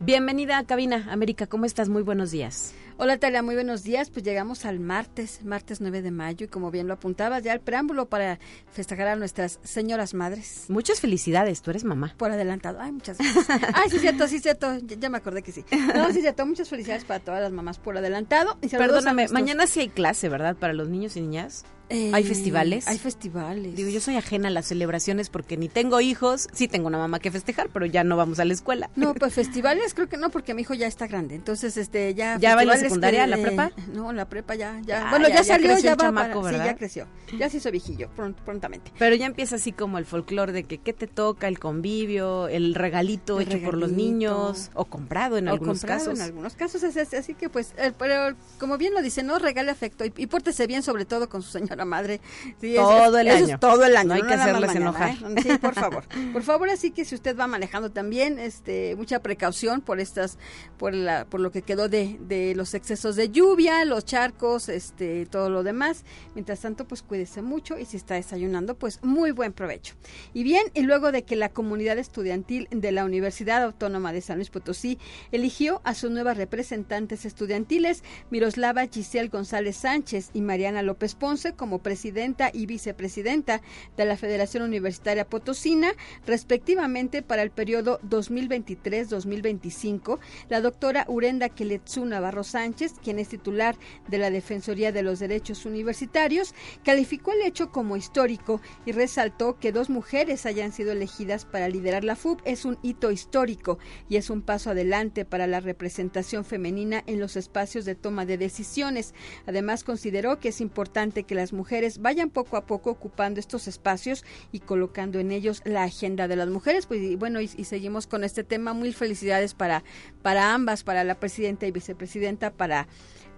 Bienvenida 0.00 0.58
a 0.58 0.64
Cabina 0.64 1.06
América, 1.12 1.46
¿cómo 1.46 1.66
estás? 1.66 1.88
Muy 1.88 2.02
buenos 2.02 2.32
días. 2.32 2.72
Hola 2.96 3.16
Talia, 3.18 3.42
muy 3.42 3.54
buenos 3.54 3.84
días. 3.84 4.10
Pues 4.10 4.24
llegamos 4.24 4.64
al 4.64 4.80
martes, 4.80 5.44
martes 5.44 5.80
9 5.80 6.02
de 6.02 6.10
mayo, 6.10 6.46
y 6.46 6.48
como 6.48 6.72
bien 6.72 6.88
lo 6.88 6.94
apuntabas, 6.94 7.44
ya 7.44 7.52
el 7.52 7.60
preámbulo 7.60 8.08
para 8.08 8.40
festejar 8.72 9.06
a 9.06 9.14
nuestras 9.16 9.60
señoras 9.62 10.12
madres. 10.12 10.64
Muchas 10.68 11.00
felicidades, 11.00 11.62
tú 11.62 11.70
eres 11.70 11.84
mamá. 11.84 12.14
Por 12.16 12.32
adelantado. 12.32 12.80
Ay, 12.80 12.90
muchas 12.90 13.18
gracias. 13.18 13.46
Ay, 13.74 13.88
sí, 13.90 13.98
cierto, 14.00 14.26
sí, 14.26 14.40
cierto. 14.40 14.78
Ya, 14.78 14.96
ya 14.96 15.10
me 15.10 15.18
acordé 15.18 15.42
que 15.42 15.52
sí. 15.52 15.64
No, 15.94 16.10
sí, 16.12 16.22
cierto. 16.22 16.44
Muchas 16.44 16.68
felicidades 16.68 17.04
para 17.04 17.20
todas 17.20 17.40
las 17.40 17.52
mamás 17.52 17.78
por 17.78 17.96
adelantado. 17.96 18.58
Y 18.62 18.68
Perdóname, 18.68 19.22
nuestros- 19.22 19.32
mañana 19.40 19.66
sí 19.68 19.78
hay 19.80 19.88
clase, 19.90 20.28
¿verdad? 20.28 20.56
Para 20.56 20.72
los 20.72 20.88
niños 20.88 21.16
y 21.16 21.20
niñas. 21.20 21.64
Eh, 21.90 22.12
¿Hay 22.14 22.22
festivales? 22.22 22.86
Hay 22.86 22.98
festivales. 22.98 23.74
Digo, 23.74 23.90
yo 23.90 24.00
soy 24.00 24.16
ajena 24.16 24.46
a 24.46 24.50
las 24.52 24.66
celebraciones 24.66 25.28
porque 25.28 25.56
ni 25.56 25.68
tengo 25.68 26.00
hijos, 26.00 26.48
sí 26.52 26.68
tengo 26.68 26.86
una 26.86 26.98
mamá 26.98 27.18
que 27.18 27.32
festejar, 27.32 27.68
pero 27.72 27.84
ya 27.84 28.04
no 28.04 28.16
vamos 28.16 28.38
a 28.38 28.44
la 28.44 28.52
escuela. 28.52 28.90
No, 28.94 29.12
pues 29.12 29.34
festivales 29.34 29.92
creo 29.92 30.08
que 30.08 30.16
no, 30.16 30.30
porque 30.30 30.54
mi 30.54 30.62
hijo 30.62 30.72
ya 30.74 30.86
está 30.86 31.08
grande. 31.08 31.34
Entonces, 31.34 31.76
este, 31.76 32.14
ya. 32.14 32.38
¿Ya 32.38 32.54
va 32.54 32.62
en 32.62 32.68
la 32.68 32.76
secundaria, 32.76 33.26
la 33.26 33.38
prepa? 33.38 33.72
No, 33.92 34.12
la 34.12 34.28
prepa 34.28 34.54
ya, 34.54 34.80
ya. 34.84 35.08
Ah, 35.08 35.10
bueno, 35.10 35.28
ya, 35.28 35.42
salió, 35.42 35.76
ya, 35.78 35.96
va. 35.96 36.04
Chamaco, 36.04 36.48
sí, 36.48 36.54
ya 36.54 36.76
creció. 36.76 37.08
Ya 37.36 37.50
se 37.50 37.56
hizo 37.56 37.72
viejillo, 37.72 38.08
prontamente. 38.44 38.92
Pero 38.96 39.16
ya 39.16 39.26
empieza 39.26 39.56
así 39.56 39.72
como 39.72 39.98
el 39.98 40.06
folclore 40.06 40.52
de 40.52 40.62
que 40.62 40.78
qué 40.78 40.92
te 40.92 41.08
toca, 41.08 41.48
el 41.48 41.58
convivio, 41.58 42.46
el 42.46 42.76
regalito 42.76 43.40
hecho 43.40 43.60
por 43.62 43.76
los 43.76 43.90
niños, 43.90 44.70
o 44.74 44.84
comprado 44.84 45.38
en 45.38 45.48
algunos 45.48 45.84
casos. 45.84 46.20
En 46.20 46.22
algunos 46.24 46.54
casos 46.54 46.84
es, 46.84 47.14
así 47.14 47.34
que, 47.34 47.48
pues, 47.48 47.74
pero 47.98 48.36
como 48.60 48.78
bien 48.78 48.94
lo 48.94 49.02
dice, 49.02 49.24
no 49.24 49.40
regale 49.40 49.72
afecto 49.72 50.04
y, 50.04 50.12
y 50.16 50.26
pórtese 50.28 50.68
bien, 50.68 50.84
sobre 50.84 51.04
todo 51.04 51.28
con 51.28 51.42
su 51.42 51.50
señora 51.50 51.79
madre 51.84 52.20
todo 52.60 53.18
el 53.18 53.28
año. 53.28 53.58
todo 53.58 53.84
el 53.84 53.96
año. 53.96 54.08
No 54.08 54.14
hay 54.14 54.22
que 54.22 54.34
hacerles 54.34 54.74
enojar. 54.74 55.10
¿eh? 55.10 55.42
Sí, 55.42 55.58
por 55.58 55.74
favor. 55.80 56.04
Por 56.32 56.42
favor, 56.42 56.70
así 56.70 56.90
que 56.90 57.04
si 57.04 57.14
usted 57.14 57.36
va 57.36 57.46
manejando 57.46 57.90
también, 57.90 58.38
este, 58.38 58.94
mucha 58.96 59.20
precaución 59.20 59.80
por 59.80 60.00
estas, 60.00 60.38
por 60.78 60.94
la, 60.94 61.24
por 61.26 61.40
lo 61.40 61.50
que 61.50 61.62
quedó 61.62 61.88
de, 61.88 62.18
de 62.20 62.54
los 62.54 62.74
excesos 62.74 63.16
de 63.16 63.30
lluvia, 63.30 63.84
los 63.84 64.04
charcos, 64.04 64.68
este, 64.68 65.26
todo 65.26 65.50
lo 65.50 65.62
demás. 65.62 66.04
Mientras 66.34 66.60
tanto, 66.60 66.86
pues 66.86 67.02
cuídese 67.02 67.42
mucho 67.42 67.78
y 67.78 67.84
si 67.84 67.96
está 67.96 68.14
desayunando, 68.14 68.74
pues 68.74 69.02
muy 69.02 69.30
buen 69.30 69.52
provecho. 69.52 69.94
Y 70.34 70.42
bien, 70.42 70.64
y 70.74 70.82
luego 70.82 71.12
de 71.12 71.22
que 71.22 71.36
la 71.36 71.48
comunidad 71.48 71.98
estudiantil 71.98 72.68
de 72.70 72.92
la 72.92 73.04
Universidad 73.04 73.62
Autónoma 73.62 74.12
de 74.12 74.20
San 74.20 74.36
Luis 74.36 74.50
Potosí 74.50 74.98
eligió 75.32 75.80
a 75.84 75.94
sus 75.94 76.10
nuevas 76.10 76.36
representantes 76.36 77.24
estudiantiles, 77.24 78.02
Miroslava 78.30 78.86
Giselle 78.86 79.28
González 79.28 79.76
Sánchez 79.76 80.30
y 80.34 80.40
Mariana 80.40 80.82
López 80.82 81.14
Ponce 81.14 81.52
como 81.52 81.69
presidenta 81.78 82.50
y 82.52 82.66
vicepresidenta 82.66 83.62
de 83.96 84.04
la 84.04 84.18
Federación 84.18 84.64
Universitaria 84.64 85.24
Potosina, 85.24 85.94
respectivamente 86.26 87.22
para 87.22 87.42
el 87.42 87.50
periodo 87.50 88.00
2023-2025, 88.00 90.18
la 90.48 90.60
doctora 90.60 91.04
Urenda 91.08 91.48
Keletsu 91.48 92.04
Navarro 92.04 92.44
Sánchez, 92.44 92.96
quien 93.02 93.18
es 93.18 93.28
titular 93.28 93.76
de 94.08 94.18
la 94.18 94.30
Defensoría 94.30 94.92
de 94.92 95.02
los 95.02 95.20
Derechos 95.20 95.64
Universitarios, 95.64 96.54
calificó 96.84 97.32
el 97.32 97.40
hecho 97.42 97.70
como 97.70 97.96
histórico 97.96 98.60
y 98.84 98.92
resaltó 98.92 99.58
que 99.58 99.72
dos 99.72 99.90
mujeres 99.90 100.46
hayan 100.46 100.72
sido 100.72 100.92
elegidas 100.92 101.44
para 101.44 101.68
liderar 101.68 102.04
la 102.04 102.16
FUB 102.16 102.40
es 102.44 102.64
un 102.64 102.78
hito 102.82 103.10
histórico 103.10 103.78
y 104.08 104.16
es 104.16 104.30
un 104.30 104.42
paso 104.42 104.70
adelante 104.70 105.24
para 105.24 105.46
la 105.46 105.60
representación 105.60 106.44
femenina 106.44 107.02
en 107.06 107.20
los 107.20 107.36
espacios 107.36 107.84
de 107.84 107.94
toma 107.94 108.26
de 108.26 108.38
decisiones. 108.38 109.14
Además, 109.46 109.84
consideró 109.84 110.40
que 110.40 110.48
es 110.48 110.60
importante 110.60 111.24
que 111.24 111.34
las 111.34 111.49
mujeres 111.52 112.00
vayan 112.00 112.30
poco 112.30 112.56
a 112.56 112.66
poco 112.66 112.90
ocupando 112.90 113.40
estos 113.40 113.68
espacios 113.68 114.24
y 114.52 114.60
colocando 114.60 115.18
en 115.18 115.30
ellos 115.30 115.62
la 115.64 115.84
agenda 115.84 116.28
de 116.28 116.36
las 116.36 116.48
mujeres. 116.48 116.86
Pues 116.86 117.00
y 117.00 117.16
bueno, 117.16 117.40
y, 117.40 117.48
seguimos 117.48 118.06
con 118.06 118.24
este 118.24 118.44
tema. 118.44 118.72
Muy 118.72 118.92
felicidades 118.92 119.54
para, 119.54 119.84
para 120.22 120.54
ambas, 120.54 120.84
para 120.84 121.04
la 121.04 121.18
presidenta 121.20 121.66
y 121.66 121.70
vicepresidenta, 121.70 122.50
para 122.50 122.88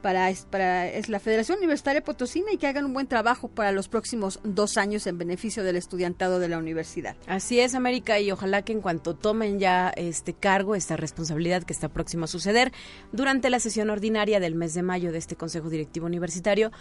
para, 0.03 0.31
para 0.51 0.89
es 0.89 1.09
la 1.09 1.21
Federación 1.21 1.59
Universitaria 1.59 2.03
Potosina 2.03 2.53
y 2.53 2.59
que 2.59 2.67
hagan 2.67 2.85
un 2.85 2.93
buen 2.93 3.07
trabajo 3.07 3.49
para 3.49 3.73
los 3.73 3.89
próximos 3.89 4.41
dos 4.43 4.77
años 4.77 5.07
en 5.07 5.17
beneficio 5.17 5.63
del 5.63 5.77
estudiantado 5.77 6.41
de 6.41 6.49
la 6.49 6.59
universidad. 6.59 7.17
Así 7.27 7.61
es, 7.61 7.75
América, 7.75 8.21
y 8.21 8.31
ojalá 8.31 8.63
que 8.63 8.73
en 8.73 8.81
cuanto 8.81 9.15
tomen 9.15 9.59
ya 9.59 9.91
este 9.97 10.35
cargo, 10.35 10.75
esta 10.75 10.97
responsabilidad 10.97 11.63
que 11.63 11.73
está 11.73 11.89
próxima 11.89 12.25
a 12.25 12.29
suceder, 12.29 12.73
durante 13.13 13.49
la 13.49 13.61
sesión 13.61 13.89
ordinaria 13.89 14.41
del 14.41 14.57
mes 14.57 14.75
de 14.75 14.83
mayo 14.83 15.13
de 15.13 15.19
este 15.19 15.37
Consejo 15.37 15.71
Directivo 15.71 16.07
Universitario, 16.07 16.73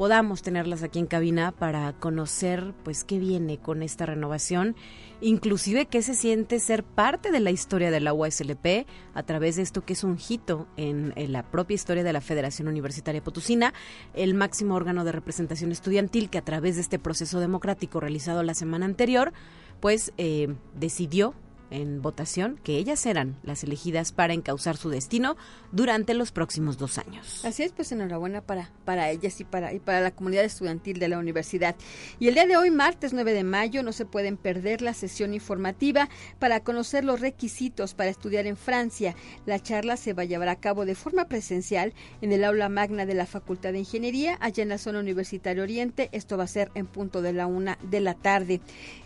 podamos 0.00 0.40
tenerlas 0.40 0.82
aquí 0.82 0.98
en 0.98 1.04
cabina 1.04 1.52
para 1.52 1.92
conocer 1.92 2.72
pues 2.84 3.04
qué 3.04 3.18
viene 3.18 3.58
con 3.58 3.82
esta 3.82 4.06
renovación 4.06 4.74
inclusive 5.20 5.84
qué 5.84 6.00
se 6.00 6.14
siente 6.14 6.58
ser 6.58 6.84
parte 6.84 7.30
de 7.30 7.38
la 7.38 7.50
historia 7.50 7.90
de 7.90 8.00
la 8.00 8.14
USLP 8.14 8.86
a 9.12 9.22
través 9.24 9.56
de 9.56 9.62
esto 9.62 9.84
que 9.84 9.92
es 9.92 10.02
un 10.02 10.16
hito 10.26 10.66
en, 10.78 11.12
la 11.30 11.42
propia 11.42 11.74
historia 11.74 12.02
de 12.02 12.14
la 12.14 12.22
Federación 12.22 12.66
Universitaria 12.68 13.22
Potosina, 13.22 13.74
el 14.14 14.32
máximo 14.32 14.74
órgano 14.74 15.04
de 15.04 15.12
representación 15.12 15.70
estudiantil 15.70 16.30
que 16.30 16.38
a 16.38 16.46
través 16.46 16.76
de 16.76 16.80
este 16.80 16.98
proceso 16.98 17.38
democrático 17.38 18.00
realizado 18.00 18.42
la 18.42 18.54
semana 18.54 18.86
anterior, 18.86 19.34
pues 19.80 20.14
eh, 20.16 20.54
decidió 20.74 21.34
en 21.70 22.02
votación 22.02 22.58
que 22.62 22.76
ellas 22.76 23.00
serán 23.00 23.36
las 23.42 23.64
elegidas 23.64 24.12
para 24.12 24.34
encauzar 24.34 24.76
su 24.76 24.90
destino 24.90 25.36
durante 25.72 26.14
los 26.14 26.32
próximos 26.32 26.78
dos 26.78 26.98
años. 26.98 27.44
Así 27.44 27.62
es, 27.62 27.72
pues 27.72 27.92
enhorabuena 27.92 28.40
para, 28.40 28.70
para 28.84 29.10
ellas 29.10 29.40
y 29.40 29.44
para, 29.44 29.72
y 29.72 29.78
para 29.78 30.00
la 30.00 30.10
comunidad 30.10 30.44
estudiantil 30.44 30.98
de 30.98 31.08
la 31.08 31.18
universidad. 31.18 31.76
Y 32.18 32.28
el 32.28 32.34
día 32.34 32.46
de 32.46 32.56
hoy, 32.56 32.70
martes 32.70 33.12
9 33.12 33.32
de 33.32 33.44
mayo, 33.44 33.82
no 33.82 33.92
se 33.92 34.04
pueden 34.04 34.36
perder 34.36 34.82
la 34.82 34.94
sesión 34.94 35.34
informativa 35.34 36.08
para 36.38 36.60
conocer 36.60 37.04
los 37.04 37.20
requisitos 37.20 37.94
para 37.94 38.10
estudiar 38.10 38.46
en 38.46 38.56
Francia. 38.56 39.14
La 39.46 39.60
charla 39.60 39.96
se 39.96 40.12
va 40.12 40.22
a 40.22 40.26
llevar 40.26 40.48
a 40.48 40.56
cabo 40.56 40.84
de 40.84 40.94
forma 40.94 41.26
presencial 41.26 41.94
en 42.20 42.32
el 42.32 42.44
aula 42.44 42.68
magna 42.68 43.06
de 43.06 43.14
la 43.14 43.26
Facultad 43.26 43.72
de 43.72 43.80
Ingeniería, 43.80 44.36
allá 44.40 44.62
en 44.62 44.68
la 44.68 44.78
zona 44.78 45.00
universitaria 45.00 45.62
Oriente. 45.62 46.08
Esto 46.12 46.36
va 46.36 46.44
a 46.44 46.48
ser 46.48 46.70
en 46.74 46.86
punto 46.86 47.22
de 47.22 47.32
la 47.32 47.46
una 47.46 47.78
de 47.82 48.00
la 48.00 48.14
tarde. 48.14 48.60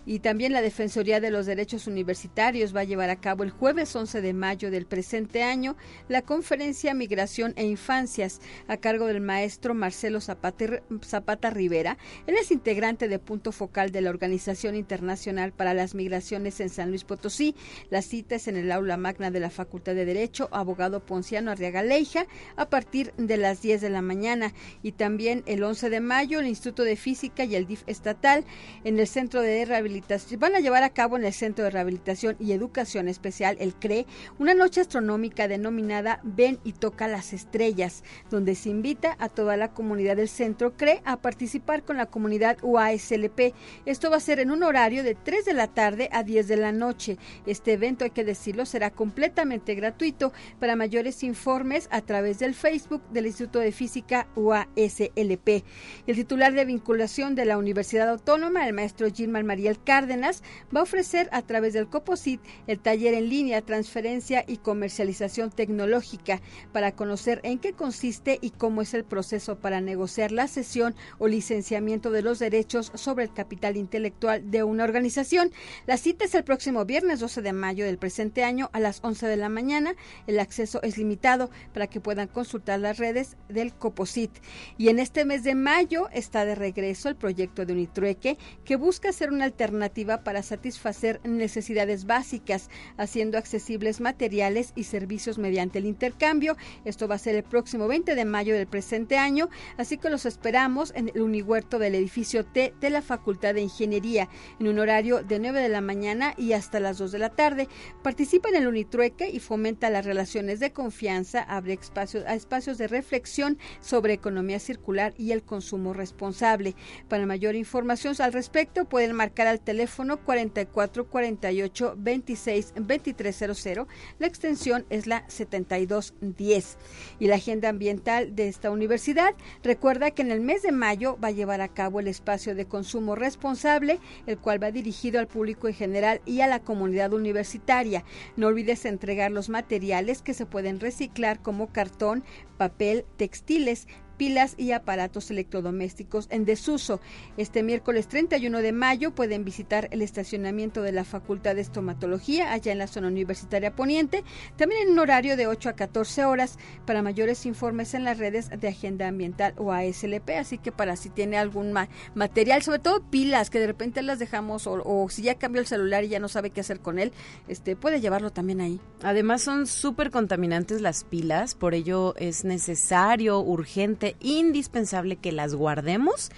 Y 0.06 0.18
también 0.18 0.52
la 0.52 0.60
Defensoría 0.60 1.20
de 1.20 1.30
los 1.30 1.46
Derechos 1.46 1.86
Universitarios 1.86 2.74
va 2.74 2.80
a 2.80 2.84
llevar 2.84 3.10
a 3.10 3.20
cabo 3.20 3.42
el 3.42 3.50
jueves 3.50 3.94
11 3.96 4.20
de 4.20 4.34
mayo 4.34 4.70
del 4.70 4.86
presente 4.86 5.42
año 5.42 5.76
la 6.08 6.22
conferencia 6.22 6.92
Migración 6.92 7.54
e 7.56 7.64
Infancias 7.64 8.40
a 8.68 8.76
cargo 8.76 9.06
del 9.06 9.20
maestro 9.20 9.74
Marcelo 9.74 10.20
Zapata, 10.20 10.82
Zapata 11.02 11.50
Rivera. 11.50 11.96
Él 12.26 12.36
es 12.38 12.50
integrante 12.50 13.08
de 13.08 13.18
punto 13.18 13.50
focal 13.50 13.92
de 13.92 14.02
la 14.02 14.10
Organización 14.10 14.76
Internacional 14.76 15.52
para 15.52 15.72
las 15.72 15.94
Migraciones 15.94 16.60
en 16.60 16.68
San 16.68 16.90
Luis 16.90 17.04
Potosí. 17.04 17.54
La 17.90 18.02
cita 18.02 18.34
es 18.34 18.46
en 18.48 18.56
el 18.56 18.70
aula 18.72 18.96
magna 18.96 19.30
de 19.30 19.40
la 19.40 19.50
Facultad 19.50 19.94
de 19.94 20.04
Derecho, 20.04 20.48
abogado 20.52 21.04
Ponciano 21.06 21.50
Arriaga 21.50 21.82
Leija, 21.82 22.26
a 22.56 22.68
partir 22.68 23.14
de 23.16 23.36
las 23.36 23.62
10 23.62 23.80
de 23.80 23.90
la 23.90 24.02
mañana. 24.02 24.52
Y 24.82 24.92
también 24.92 25.42
el 25.46 25.62
11 25.62 25.88
de 25.88 26.00
mayo 26.00 26.40
el 26.40 26.46
Instituto 26.46 26.82
de 26.82 26.96
Física 26.96 27.44
y 27.44 27.54
el 27.54 27.66
DIF 27.66 27.84
estatal 27.86 28.44
en 28.84 28.98
el 28.98 29.06
Centro 29.06 29.40
de 29.40 29.64
Rehabilitación 29.64 29.93
van 30.38 30.54
a 30.54 30.60
llevar 30.60 30.82
a 30.82 30.90
cabo 30.90 31.16
en 31.16 31.24
el 31.24 31.32
Centro 31.32 31.64
de 31.64 31.70
Rehabilitación 31.70 32.36
y 32.40 32.52
Educación 32.52 33.08
Especial, 33.08 33.56
el 33.60 33.74
CRE, 33.74 34.06
una 34.38 34.54
noche 34.54 34.80
astronómica 34.80 35.48
denominada 35.48 36.20
Ven 36.22 36.58
y 36.64 36.72
toca 36.72 37.08
las 37.08 37.32
estrellas, 37.32 38.02
donde 38.30 38.54
se 38.54 38.70
invita 38.70 39.16
a 39.18 39.28
toda 39.28 39.56
la 39.56 39.72
comunidad 39.72 40.16
del 40.16 40.28
Centro 40.28 40.76
CRE 40.76 41.02
a 41.04 41.18
participar 41.18 41.84
con 41.84 41.96
la 41.96 42.06
comunidad 42.06 42.58
UASLP. 42.62 43.54
Esto 43.84 44.10
va 44.10 44.16
a 44.16 44.20
ser 44.20 44.40
en 44.40 44.50
un 44.50 44.62
horario 44.62 45.02
de 45.02 45.14
3 45.14 45.44
de 45.44 45.52
la 45.52 45.68
tarde 45.68 46.08
a 46.12 46.22
10 46.22 46.48
de 46.48 46.56
la 46.56 46.72
noche. 46.72 47.18
Este 47.46 47.74
evento, 47.74 48.04
hay 48.04 48.10
que 48.10 48.24
decirlo, 48.24 48.66
será 48.66 48.90
completamente 48.90 49.74
gratuito. 49.74 50.32
Para 50.58 50.76
mayores 50.76 51.22
informes, 51.22 51.88
a 51.90 52.00
través 52.00 52.38
del 52.38 52.54
Facebook 52.54 53.02
del 53.10 53.26
Instituto 53.26 53.58
de 53.58 53.72
Física 53.72 54.26
UASLP. 54.36 55.64
El 56.06 56.16
titular 56.16 56.52
de 56.52 56.64
vinculación 56.64 57.34
de 57.34 57.44
la 57.44 57.58
Universidad 57.58 58.08
Autónoma, 58.08 58.66
el 58.66 58.74
maestro 58.74 59.10
Gilman 59.12 59.46
Mariel 59.46 59.78
Cárdenas 59.84 60.42
va 60.74 60.80
a 60.80 60.84
ofrecer 60.84 61.28
a 61.32 61.42
través 61.42 61.74
del 61.74 61.88
COPOSIT 61.88 62.40
el 62.66 62.80
taller 62.80 63.14
en 63.14 63.28
línea 63.28 63.62
Transferencia 63.62 64.44
y 64.46 64.56
Comercialización 64.56 65.50
Tecnológica 65.50 66.40
para 66.72 66.92
conocer 66.92 67.40
en 67.44 67.58
qué 67.58 67.74
consiste 67.74 68.38
y 68.40 68.50
cómo 68.50 68.82
es 68.82 68.94
el 68.94 69.04
proceso 69.04 69.58
para 69.58 69.80
negociar 69.80 70.32
la 70.32 70.48
cesión 70.48 70.94
o 71.18 71.28
licenciamiento 71.28 72.10
de 72.10 72.22
los 72.22 72.38
derechos 72.38 72.90
sobre 72.94 73.24
el 73.24 73.32
capital 73.32 73.76
intelectual 73.76 74.50
de 74.50 74.62
una 74.62 74.84
organización. 74.84 75.52
La 75.86 75.96
cita 75.96 76.24
es 76.24 76.34
el 76.34 76.44
próximo 76.44 76.84
viernes 76.84 77.20
12 77.20 77.42
de 77.42 77.52
mayo 77.52 77.84
del 77.84 77.98
presente 77.98 78.44
año 78.44 78.70
a 78.72 78.80
las 78.80 79.00
11 79.02 79.26
de 79.26 79.36
la 79.36 79.48
mañana. 79.48 79.94
El 80.26 80.40
acceso 80.40 80.80
es 80.82 80.96
limitado 80.96 81.50
para 81.72 81.86
que 81.86 82.00
puedan 82.00 82.28
consultar 82.28 82.80
las 82.80 82.98
redes 82.98 83.36
del 83.48 83.74
COPOSIT. 83.74 84.30
Y 84.78 84.88
en 84.88 84.98
este 84.98 85.24
mes 85.24 85.44
de 85.44 85.54
mayo 85.54 86.08
está 86.12 86.44
de 86.44 86.54
regreso 86.54 87.08
el 87.08 87.16
proyecto 87.16 87.66
de 87.66 87.74
Unitrueque 87.74 88.38
que 88.64 88.76
busca 88.76 89.12
ser 89.12 89.30
una 89.30 89.44
alternativa 89.44 89.73
para 90.22 90.42
satisfacer 90.42 91.20
necesidades 91.24 92.06
básicas, 92.06 92.70
haciendo 92.96 93.38
accesibles 93.38 94.00
materiales 94.00 94.72
y 94.76 94.84
servicios 94.84 95.36
mediante 95.36 95.78
el 95.78 95.86
intercambio. 95.86 96.56
Esto 96.84 97.08
va 97.08 97.16
a 97.16 97.18
ser 97.18 97.34
el 97.34 97.42
próximo 97.42 97.88
20 97.88 98.14
de 98.14 98.24
mayo 98.24 98.54
del 98.54 98.66
presente 98.66 99.18
año, 99.18 99.48
así 99.76 99.98
que 99.98 100.10
los 100.10 100.26
esperamos 100.26 100.92
en 100.94 101.10
el 101.14 101.22
unihuerto 101.22 101.78
del 101.78 101.96
edificio 101.96 102.44
T 102.44 102.72
de 102.80 102.90
la 102.90 103.02
Facultad 103.02 103.54
de 103.54 103.62
Ingeniería, 103.62 104.28
en 104.60 104.68
un 104.68 104.78
horario 104.78 105.22
de 105.22 105.38
9 105.38 105.60
de 105.60 105.68
la 105.68 105.80
mañana 105.80 106.34
y 106.38 106.52
hasta 106.52 106.80
las 106.80 106.98
2 106.98 107.12
de 107.12 107.18
la 107.18 107.30
tarde. 107.30 107.68
Participa 108.02 108.48
en 108.48 108.56
el 108.56 108.68
Unitrueque 108.68 109.28
y 109.28 109.40
fomenta 109.40 109.90
las 109.90 110.06
relaciones 110.06 110.60
de 110.60 110.72
confianza, 110.72 111.42
abre 111.42 111.74
espacios, 111.74 112.24
a 112.26 112.34
espacios 112.34 112.78
de 112.78 112.88
reflexión 112.88 113.58
sobre 113.80 114.14
economía 114.14 114.60
circular 114.60 115.14
y 115.18 115.32
el 115.32 115.42
consumo 115.42 115.92
responsable. 115.92 116.74
Para 117.08 117.26
mayor 117.26 117.54
información 117.54 118.04
al 118.18 118.32
respecto, 118.32 118.84
pueden 118.84 119.14
marcar 119.14 119.46
al 119.46 119.60
teléfono 119.64 120.18
44 120.18 121.06
48 121.08 121.94
262300. 121.96 123.86
La 124.18 124.26
extensión 124.26 124.86
es 124.90 125.06
la 125.06 125.24
7210. 125.28 126.76
Y 127.18 127.26
la 127.26 127.36
agenda 127.36 127.68
ambiental 127.68 128.36
de 128.36 128.48
esta 128.48 128.70
universidad 128.70 129.34
recuerda 129.62 130.10
que 130.10 130.22
en 130.22 130.30
el 130.30 130.40
mes 130.40 130.62
de 130.62 130.72
mayo 130.72 131.18
va 131.22 131.28
a 131.28 131.32
llevar 131.32 131.60
a 131.60 131.68
cabo 131.68 132.00
el 132.00 132.08
espacio 132.08 132.54
de 132.54 132.66
consumo 132.66 133.14
responsable, 133.14 134.00
el 134.26 134.38
cual 134.38 134.62
va 134.62 134.70
dirigido 134.70 135.18
al 135.18 135.26
público 135.26 135.68
en 135.68 135.74
general 135.74 136.20
y 136.24 136.40
a 136.40 136.46
la 136.46 136.60
comunidad 136.60 137.12
universitaria. 137.12 138.04
No 138.36 138.48
olvides 138.48 138.84
entregar 138.84 139.30
los 139.30 139.48
materiales 139.48 140.22
que 140.22 140.34
se 140.34 140.46
pueden 140.46 140.80
reciclar 140.80 141.40
como 141.42 141.72
cartón, 141.72 142.24
papel, 142.56 143.04
textiles, 143.16 143.86
pilas 144.16 144.54
y 144.56 144.72
aparatos 144.72 145.30
electrodomésticos 145.30 146.26
en 146.30 146.44
desuso. 146.44 147.00
Este 147.36 147.62
miércoles 147.62 148.08
31 148.08 148.60
de 148.60 148.72
mayo 148.72 149.14
pueden 149.14 149.44
visitar 149.44 149.88
el 149.90 150.02
estacionamiento 150.02 150.82
de 150.82 150.92
la 150.92 151.04
Facultad 151.04 151.54
de 151.54 151.60
Estomatología 151.60 152.52
allá 152.52 152.72
en 152.72 152.78
la 152.78 152.86
zona 152.86 153.08
universitaria 153.08 153.74
poniente, 153.74 154.24
también 154.56 154.82
en 154.82 154.92
un 154.92 154.98
horario 154.98 155.36
de 155.36 155.46
8 155.46 155.70
a 155.70 155.72
14 155.74 156.24
horas. 156.24 156.58
Para 156.86 157.02
mayores 157.02 157.46
informes 157.46 157.94
en 157.94 158.04
las 158.04 158.18
redes 158.18 158.50
de 158.50 158.68
Agenda 158.68 159.08
Ambiental 159.08 159.54
o 159.56 159.72
ASLP, 159.72 160.30
así 160.38 160.58
que 160.58 160.72
para 160.72 160.96
si 160.96 161.10
tiene 161.10 161.36
algún 161.36 161.74
material, 162.14 162.62
sobre 162.62 162.78
todo 162.78 163.02
pilas 163.02 163.50
que 163.50 163.60
de 163.60 163.66
repente 163.66 164.02
las 164.02 164.18
dejamos 164.18 164.66
o, 164.66 165.06
si 165.08 165.22
ya 165.22 165.36
cambió 165.36 165.60
el 165.60 165.66
celular 165.66 166.04
y 166.04 166.08
ya 166.08 166.18
no 166.18 166.28
sabe 166.28 166.50
qué 166.50 166.60
hacer 166.60 166.80
con 166.80 166.98
él, 166.98 167.12
este 167.48 167.76
puede 167.76 168.00
llevarlo 168.00 168.30
también 168.30 168.60
ahí. 168.60 168.80
Además 169.02 169.42
son 169.42 169.66
súper 169.66 170.10
contaminantes 170.10 170.80
las 170.80 171.04
pilas, 171.04 171.54
por 171.54 171.74
ello 171.74 172.14
es 172.16 172.44
necesario, 172.44 173.40
urgente 173.40 174.03
indispensable 174.20 175.16
que 175.16 175.32
las 175.32 175.54
guardemos 175.54 176.30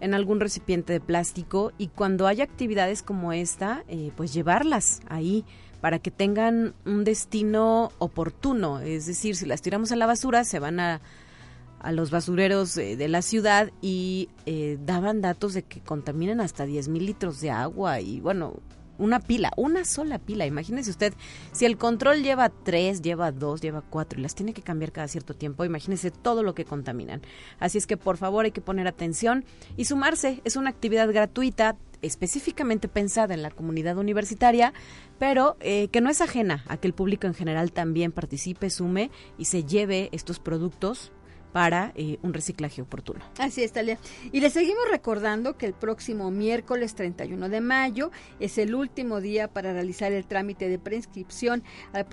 en 0.00 0.14
algún 0.14 0.40
recipiente 0.40 0.92
de 0.92 1.00
plástico 1.00 1.72
y 1.78 1.88
cuando 1.88 2.26
haya 2.26 2.44
actividades 2.44 3.02
como 3.02 3.32
esta, 3.32 3.84
eh, 3.88 4.12
pues 4.16 4.32
llevarlas 4.32 5.00
ahí 5.08 5.44
para 5.80 5.98
que 5.98 6.10
tengan 6.10 6.74
un 6.84 7.04
destino 7.04 7.92
oportuno. 7.98 8.80
Es 8.80 9.06
decir, 9.06 9.36
si 9.36 9.46
las 9.46 9.62
tiramos 9.62 9.92
a 9.92 9.96
la 9.96 10.06
basura, 10.06 10.44
se 10.44 10.58
van 10.58 10.80
a, 10.80 11.00
a 11.80 11.92
los 11.92 12.10
basureros 12.10 12.76
eh, 12.76 12.96
de 12.96 13.08
la 13.08 13.22
ciudad 13.22 13.70
y 13.80 14.28
eh, 14.46 14.78
daban 14.84 15.20
datos 15.20 15.54
de 15.54 15.62
que 15.62 15.80
contaminan 15.80 16.40
hasta 16.40 16.66
10 16.66 16.88
mil 16.88 17.06
litros 17.06 17.40
de 17.40 17.50
agua 17.50 18.00
y 18.00 18.20
bueno, 18.20 18.54
una 18.98 19.20
pila, 19.20 19.52
una 19.56 19.84
sola 19.84 20.18
pila. 20.18 20.46
Imagínese 20.46 20.90
usted, 20.90 21.14
si 21.52 21.64
el 21.64 21.78
control 21.78 22.22
lleva 22.22 22.50
tres, 22.50 23.00
lleva 23.02 23.32
dos, 23.32 23.60
lleva 23.60 23.82
cuatro 23.82 24.18
y 24.18 24.22
las 24.22 24.34
tiene 24.34 24.52
que 24.52 24.62
cambiar 24.62 24.92
cada 24.92 25.08
cierto 25.08 25.34
tiempo, 25.34 25.64
imagínese 25.64 26.10
todo 26.10 26.42
lo 26.42 26.54
que 26.54 26.64
contaminan. 26.64 27.22
Así 27.58 27.78
es 27.78 27.86
que 27.86 27.96
por 27.96 28.16
favor 28.16 28.44
hay 28.44 28.52
que 28.52 28.60
poner 28.60 28.86
atención 28.86 29.44
y 29.76 29.86
sumarse. 29.86 30.40
Es 30.44 30.56
una 30.56 30.70
actividad 30.70 31.10
gratuita 31.12 31.76
específicamente 32.02 32.88
pensada 32.88 33.34
en 33.34 33.42
la 33.42 33.50
comunidad 33.50 33.96
universitaria, 33.98 34.72
pero 35.18 35.56
eh, 35.60 35.88
que 35.88 36.00
no 36.00 36.10
es 36.10 36.20
ajena 36.20 36.64
a 36.68 36.76
que 36.76 36.86
el 36.86 36.94
público 36.94 37.26
en 37.26 37.34
general 37.34 37.72
también 37.72 38.12
participe, 38.12 38.70
sume 38.70 39.10
y 39.36 39.46
se 39.46 39.64
lleve 39.64 40.08
estos 40.12 40.38
productos 40.38 41.12
para 41.52 41.92
eh, 41.94 42.18
un 42.22 42.34
reciclaje 42.34 42.82
oportuno. 42.82 43.20
Así 43.38 43.62
es, 43.62 43.72
Talia. 43.72 43.98
Y 44.32 44.40
le 44.40 44.50
seguimos 44.50 44.84
recordando 44.90 45.56
que 45.56 45.66
el 45.66 45.72
próximo 45.72 46.30
miércoles 46.30 46.94
31 46.94 47.48
de 47.48 47.60
mayo 47.60 48.10
es 48.40 48.58
el 48.58 48.74
último 48.74 49.20
día 49.20 49.48
para 49.48 49.72
realizar 49.72 50.12
el 50.12 50.26
trámite 50.26 50.68
de 50.68 50.78
preinscripción 50.78 51.62
al, 51.92 52.06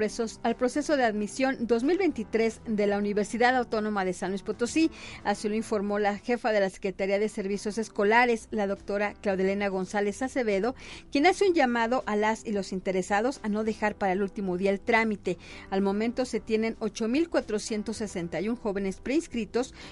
al 0.44 0.56
proceso 0.56 0.98
de 0.98 1.04
admisión 1.04 1.58
2023 1.68 2.62
de 2.66 2.88
la 2.88 2.98
Universidad 2.98 3.56
Autónoma 3.56 4.06
de 4.06 4.14
San 4.14 4.32
Luis 4.32 4.44
Potosí. 4.44 4.92
Así 5.24 5.50
lo 5.50 5.56
informó 5.56 6.00
la 6.00 6.18
jefa 6.18 6.52
de 6.52 6.62
la 6.62 6.70
Secretaría 6.70 7.20
de 7.20 7.30
Servicios 7.30 7.78
Escolares, 7.78 8.48
la 8.52 8.68
doctora 8.68 9.14
Claudelena 9.22 9.68
González 9.68 10.22
Acevedo, 10.22 10.76
quien 11.12 11.26
hace 11.26 11.48
un 11.48 11.54
llamado 11.54 12.04
a 12.06 12.16
las 12.16 12.46
y 12.46 12.52
los 12.52 12.72
interesados 12.72 13.40
a 13.44 13.50
no 13.50 13.64
dejar 13.64 13.96
para 13.96 14.14
el 14.14 14.22
último 14.22 14.58
día 14.58 14.72
el 14.72 14.80
trámite. 14.80 15.38
Al 15.70 15.82
momento 15.82 16.26
se 16.26 16.40
tienen 16.40 16.78
8.461 16.78 18.58
jóvenes 18.58 18.98
preinscritos 19.02 19.25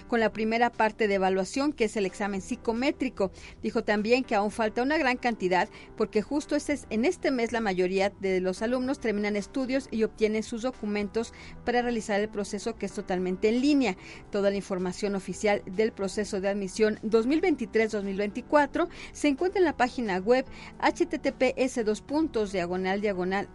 con 0.07 0.19
la 0.19 0.31
primera 0.31 0.71
parte 0.71 1.07
de 1.07 1.15
evaluación, 1.15 1.73
que 1.73 1.85
es 1.85 1.97
el 1.97 2.05
examen 2.05 2.41
psicométrico. 2.41 3.31
Dijo 3.61 3.83
también 3.83 4.23
que 4.23 4.35
aún 4.35 4.51
falta 4.51 4.83
una 4.83 4.97
gran 4.97 5.17
cantidad 5.17 5.69
porque 5.97 6.21
justo 6.21 6.55
en 6.89 7.05
este 7.05 7.31
mes 7.31 7.51
la 7.51 7.61
mayoría 7.61 8.11
de 8.19 8.39
los 8.39 8.61
alumnos 8.61 8.99
terminan 8.99 9.35
estudios 9.35 9.87
y 9.91 10.03
obtienen 10.03 10.43
sus 10.43 10.61
documentos 10.61 11.33
para 11.65 11.81
realizar 11.81 12.19
el 12.21 12.29
proceso 12.29 12.75
que 12.75 12.85
es 12.85 12.93
totalmente 12.93 13.49
en 13.49 13.61
línea. 13.61 13.97
Toda 14.31 14.49
la 14.49 14.55
información 14.55 15.15
oficial 15.15 15.63
del 15.65 15.91
proceso 15.91 16.39
de 16.41 16.49
admisión 16.49 16.99
2023-2024 17.03 18.87
se 19.11 19.27
encuentra 19.27 19.59
en 19.59 19.65
la 19.65 19.77
página 19.77 20.17
web 20.19 20.45
https 20.79 21.83
dos 21.85 22.01
puntos 22.01 22.51
diagonal 22.51 23.01
diagonal 23.01 23.49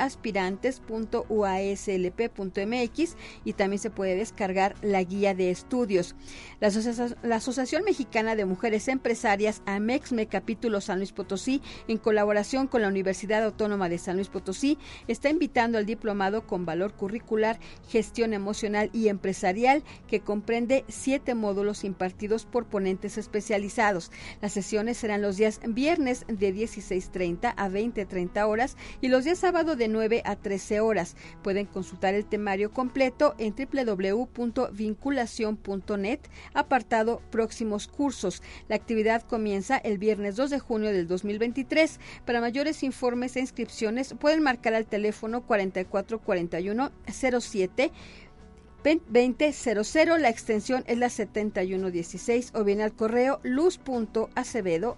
y 3.45 3.53
también 3.53 3.79
se 3.79 3.91
puede 3.91 4.17
descargar 4.17 4.75
la 4.83 5.03
guía 5.03 5.35
de 5.35 5.51
estudios 5.51 5.68
estudios. 5.69 6.15
La, 6.61 7.37
Asociación 7.37 7.85
Mexicana 7.85 8.35
de 8.35 8.47
Mujeres 8.47 8.89
Empresarias, 8.89 9.61
AMEXME 9.67 10.27
Capítulo 10.27 10.81
San 10.81 10.99
Luis 10.99 11.13
Potosí, 11.13 11.61
en 11.89 11.99
colaboración 11.99 12.69
con 12.69 12.81
la 12.81 12.89
Universidad 12.89 13.45
Autónoma 13.45 13.91
de 13.91 13.99
San 13.99 14.17
Luis 14.17 14.29
Potosí, 14.29 14.79
está 15.09 15.29
invitando 15.29 15.77
al 15.77 15.85
diplomado 15.85 16.47
con 16.47 16.65
valor 16.65 16.95
curricular 16.95 17.61
Gestión 17.91 18.33
Emocional 18.33 18.89
y 18.95 19.09
Empresarial, 19.09 19.83
que 20.07 20.21
comprende 20.21 20.87
siete 20.89 21.35
módulos 21.35 21.85
impartidos 21.85 22.47
por 22.47 22.65
ponentes 22.65 23.19
especializados. 23.19 24.11
Las 24.41 24.53
sesiones 24.53 24.97
serán 24.97 25.21
los 25.21 25.37
días 25.37 25.61
viernes 25.69 26.25
de 26.29 26.55
16.30 26.55 27.53
a 27.55 27.69
20.30 27.69 28.49
horas 28.49 28.79
y 29.03 29.09
los 29.09 29.25
días 29.25 29.39
sábado 29.39 29.77
de 29.77 29.89
9 29.89 30.23
a 30.25 30.35
13 30.35 30.81
horas. 30.81 31.15
Pueden 31.43 31.67
consultar 31.67 32.15
el 32.15 32.25
temario 32.25 32.73
completo 32.73 33.35
en 33.37 33.55
www.vinculación 33.55 35.58
net 35.99 36.21
apartado 36.55 37.21
próximos 37.31 37.89
cursos. 37.89 38.43
La 38.69 38.77
actividad 38.77 39.23
comienza 39.23 39.77
el 39.77 39.99
viernes 39.99 40.37
2 40.37 40.51
de 40.51 40.59
junio 40.59 40.93
del 40.93 41.07
2023. 41.07 42.01
Para 42.25 42.41
mayores 42.41 42.83
informes 42.83 43.37
e 43.37 43.41
inscripciones 43.41 44.15
pueden 44.19 44.43
marcar 44.43 44.75
al 44.75 44.87
teléfono 44.87 45.43
4441 45.47 46.91
07 47.11 47.93
2000, 48.85 50.23
la 50.23 50.29
extensión 50.29 50.85
es 50.87 50.99
la 50.99 51.11
7116 51.11 52.53
o 52.55 52.65
bien 52.65 52.81
al 52.81 52.95
correo 52.95 53.41
luz.acevedo 53.43 54.97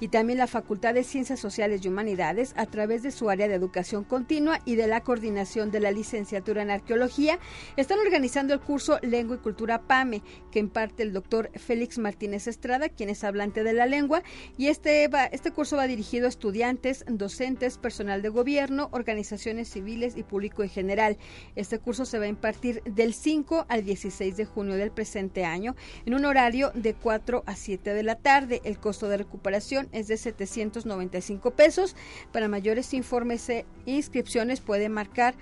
y 0.00 0.08
también 0.08 0.38
la 0.38 0.46
Facultad 0.46 0.92
de 0.92 1.02
Ciencias 1.02 1.40
Sociales 1.40 1.80
y 1.82 1.88
Humanidades 1.88 2.52
a 2.56 2.66
través 2.66 3.02
de 3.02 3.10
su 3.10 3.30
área 3.30 3.48
de 3.48 3.54
educación 3.54 4.04
continua 4.04 4.60
y 4.66 4.74
de 4.74 4.86
la 4.86 5.00
coordinación 5.00 5.70
de 5.70 5.80
la 5.80 5.90
licenciatura 5.90 6.62
en 6.62 6.70
arqueología. 6.70 7.38
Están 7.76 7.98
organizando 8.00 8.52
el 8.52 8.60
curso 8.60 8.98
Lengua 9.00 9.36
y 9.36 9.38
Cultura 9.38 9.80
PAME 9.80 10.22
que 10.52 10.58
imparte 10.58 11.02
el 11.02 11.12
doctor 11.14 11.50
Félix 11.54 11.98
Martínez 11.98 12.46
Estrada, 12.46 12.90
quien 12.90 13.08
es 13.08 13.24
hablante 13.24 13.64
de 13.64 13.72
la 13.72 13.86
lengua. 13.86 14.22
Y 14.58 14.66
este, 14.66 15.08
este 15.32 15.50
curso 15.52 15.76
va 15.76 15.86
dirigido 15.86 16.26
a 16.26 16.28
estudiantes, 16.28 17.04
docentes, 17.08 17.78
personal 17.78 18.20
de 18.20 18.28
gobierno, 18.28 18.88
organizaciones 18.92 19.70
civiles 19.70 20.16
y 20.16 20.22
público 20.22 20.62
en 20.62 20.68
general. 20.68 21.16
Este 21.56 21.78
curso 21.78 22.04
se 22.04 22.18
va 22.18 22.26
a 22.26 22.28
impartir 22.28 22.82
del 22.84 23.14
5 23.14 23.66
al 23.68 23.84
16 23.84 24.36
de 24.36 24.44
junio 24.44 24.74
del 24.74 24.90
presente 24.90 25.44
año 25.44 25.76
en 26.04 26.14
un 26.14 26.24
horario 26.26 26.72
de 26.74 26.94
4 26.94 27.42
a 27.46 27.56
7 27.56 27.94
de 27.94 28.02
la 28.02 28.16
tarde 28.16 28.49
el 28.64 28.78
costo 28.78 29.08
de 29.08 29.16
recuperación 29.16 29.88
es 29.92 30.08
de 30.08 30.16
795 30.16 31.50
pesos. 31.52 31.96
Para 32.32 32.48
mayores 32.48 32.92
informes 32.94 33.48
e 33.48 33.64
inscripciones 33.86 34.60
puede 34.60 34.88
marcar 34.88 35.34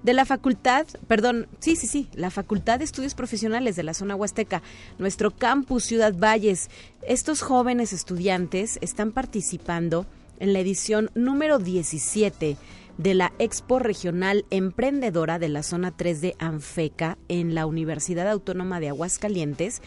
de 0.03 0.12
la 0.12 0.25
facultad, 0.25 0.87
perdón, 1.07 1.47
sí, 1.61 1.77
sí, 1.77 1.87
sí, 1.87 2.09
la 2.15 2.31
Facultad 2.31 2.79
de 2.79 2.85
Estudios 2.85 3.15
Profesionales 3.15 3.77
de 3.77 3.83
la 3.83 3.95
zona 3.95 4.17
Huasteca, 4.17 4.62
nuestro 4.99 5.31
campus 5.31 5.85
Ciudad 5.85 6.15
Valles. 6.17 6.71
Estos 7.07 7.41
jóvenes 7.43 7.93
estudiantes 7.93 8.79
están 8.81 9.12
participando 9.12 10.07
en 10.41 10.53
la 10.53 10.61
edición 10.61 11.11
número 11.15 11.59
17 11.59 12.57
de 12.99 13.15
la 13.15 13.33
Expo 13.38 13.79
Regional 13.79 14.45
Emprendedora 14.51 15.38
de 15.38 15.49
la 15.49 15.62
Zona 15.62 15.97
3 15.97 16.21
de 16.21 16.35
Anfeca 16.38 17.17
en 17.29 17.55
la 17.55 17.67
Universidad 17.67 18.29
Autónoma 18.29 18.81
de 18.81 18.88
Aguascalientes, 18.88 19.83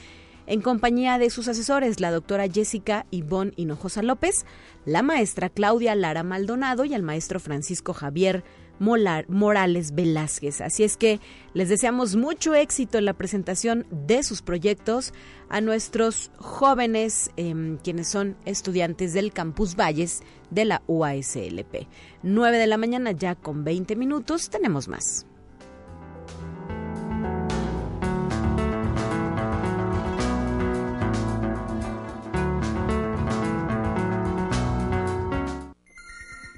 en 0.48 0.62
compañía 0.62 1.18
de 1.18 1.30
sus 1.30 1.48
asesores, 1.48 2.00
la 2.00 2.12
doctora 2.12 2.48
Jessica 2.48 3.06
Ivonne 3.10 3.54
Hinojosa 3.56 4.04
López, 4.04 4.46
la 4.86 5.02
maestra 5.02 5.50
Claudia 5.50 5.96
Lara 5.96 6.24
Maldonado 6.24 6.86
y 6.86 6.94
el 6.94 7.02
maestro 7.02 7.40
Francisco 7.40 7.94
Javier 7.94 8.44
Morales 8.80 9.94
Velázquez. 9.94 10.62
Así 10.62 10.84
es 10.84 10.98
que 10.98 11.20
les 11.54 11.70
deseamos 11.70 12.16
mucho 12.16 12.56
éxito 12.56 12.98
en 12.98 13.06
la 13.06 13.14
presentación 13.14 13.86
de 13.92 14.24
sus 14.24 14.42
proyectos 14.42 15.14
a 15.50 15.62
nuestros 15.62 16.32
jóvenes, 16.38 17.32
em, 17.38 17.78
quienes 17.78 18.08
son 18.08 18.36
estudiantes 18.46 19.14
del 19.14 19.32
Campus 19.32 19.76
Valles 19.76 20.24
de 20.50 20.66
la 20.66 20.82
UASLP. 20.88 21.88
9 22.24 22.58
de 22.58 22.68
la 22.68 22.78
mañana 22.78 23.12
ya 23.12 23.36
con 23.36 23.64
20 23.64 23.96
minutos, 23.96 24.50
tenemos 24.50 24.88
más. 24.88 25.26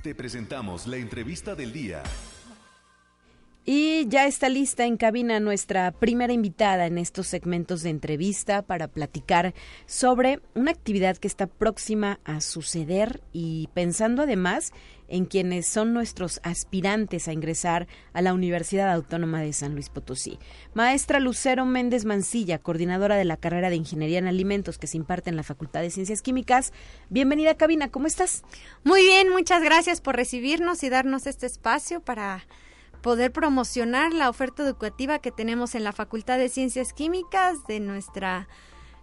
Te 0.07 0.15
presentamos 0.15 0.87
la 0.87 0.95
entrevista 0.95 1.53
del 1.53 1.73
día. 1.73 2.01
Y 3.65 4.07
ya 4.07 4.25
está 4.25 4.47
lista 4.47 4.85
en 4.85 4.95
cabina 4.95 5.41
nuestra 5.41 5.91
primera 5.91 6.31
invitada 6.31 6.85
en 6.85 6.97
estos 6.97 7.27
segmentos 7.27 7.83
de 7.83 7.89
entrevista 7.89 8.61
para 8.61 8.87
platicar 8.87 9.53
sobre 9.85 10.39
una 10.55 10.71
actividad 10.71 11.17
que 11.17 11.27
está 11.27 11.45
próxima 11.45 12.21
a 12.23 12.39
suceder 12.39 13.21
y 13.33 13.67
pensando 13.73 14.21
además 14.21 14.71
en 15.07 15.25
quienes 15.25 15.67
son 15.67 15.93
nuestros 15.93 16.39
aspirantes 16.43 17.27
a 17.27 17.33
ingresar 17.33 17.87
a 18.13 18.21
la 18.21 18.33
Universidad 18.33 18.91
Autónoma 18.91 19.41
de 19.41 19.53
San 19.53 19.73
Luis 19.73 19.89
Potosí. 19.89 20.39
Maestra 20.73 21.19
Lucero 21.19 21.65
Méndez 21.65 22.05
Mancilla, 22.05 22.59
coordinadora 22.59 23.15
de 23.15 23.25
la 23.25 23.37
carrera 23.37 23.69
de 23.69 23.75
Ingeniería 23.75 24.19
en 24.19 24.27
Alimentos 24.27 24.77
que 24.77 24.87
se 24.87 24.97
imparte 24.97 25.29
en 25.29 25.35
la 25.35 25.43
Facultad 25.43 25.81
de 25.81 25.89
Ciencias 25.89 26.21
Químicas. 26.21 26.73
Bienvenida 27.09 27.55
cabina, 27.55 27.89
¿cómo 27.89 28.07
estás? 28.07 28.43
Muy 28.83 29.01
bien, 29.01 29.29
muchas 29.29 29.63
gracias 29.63 30.01
por 30.01 30.15
recibirnos 30.15 30.83
y 30.83 30.89
darnos 30.89 31.27
este 31.27 31.45
espacio 31.45 32.01
para 32.01 32.45
poder 33.01 33.31
promocionar 33.31 34.13
la 34.13 34.29
oferta 34.29 34.63
educativa 34.63 35.19
que 35.19 35.31
tenemos 35.31 35.75
en 35.75 35.83
la 35.83 35.93
Facultad 35.93 36.37
de 36.37 36.49
Ciencias 36.49 36.93
Químicas 36.93 37.65
de 37.67 37.79
nuestra 37.79 38.47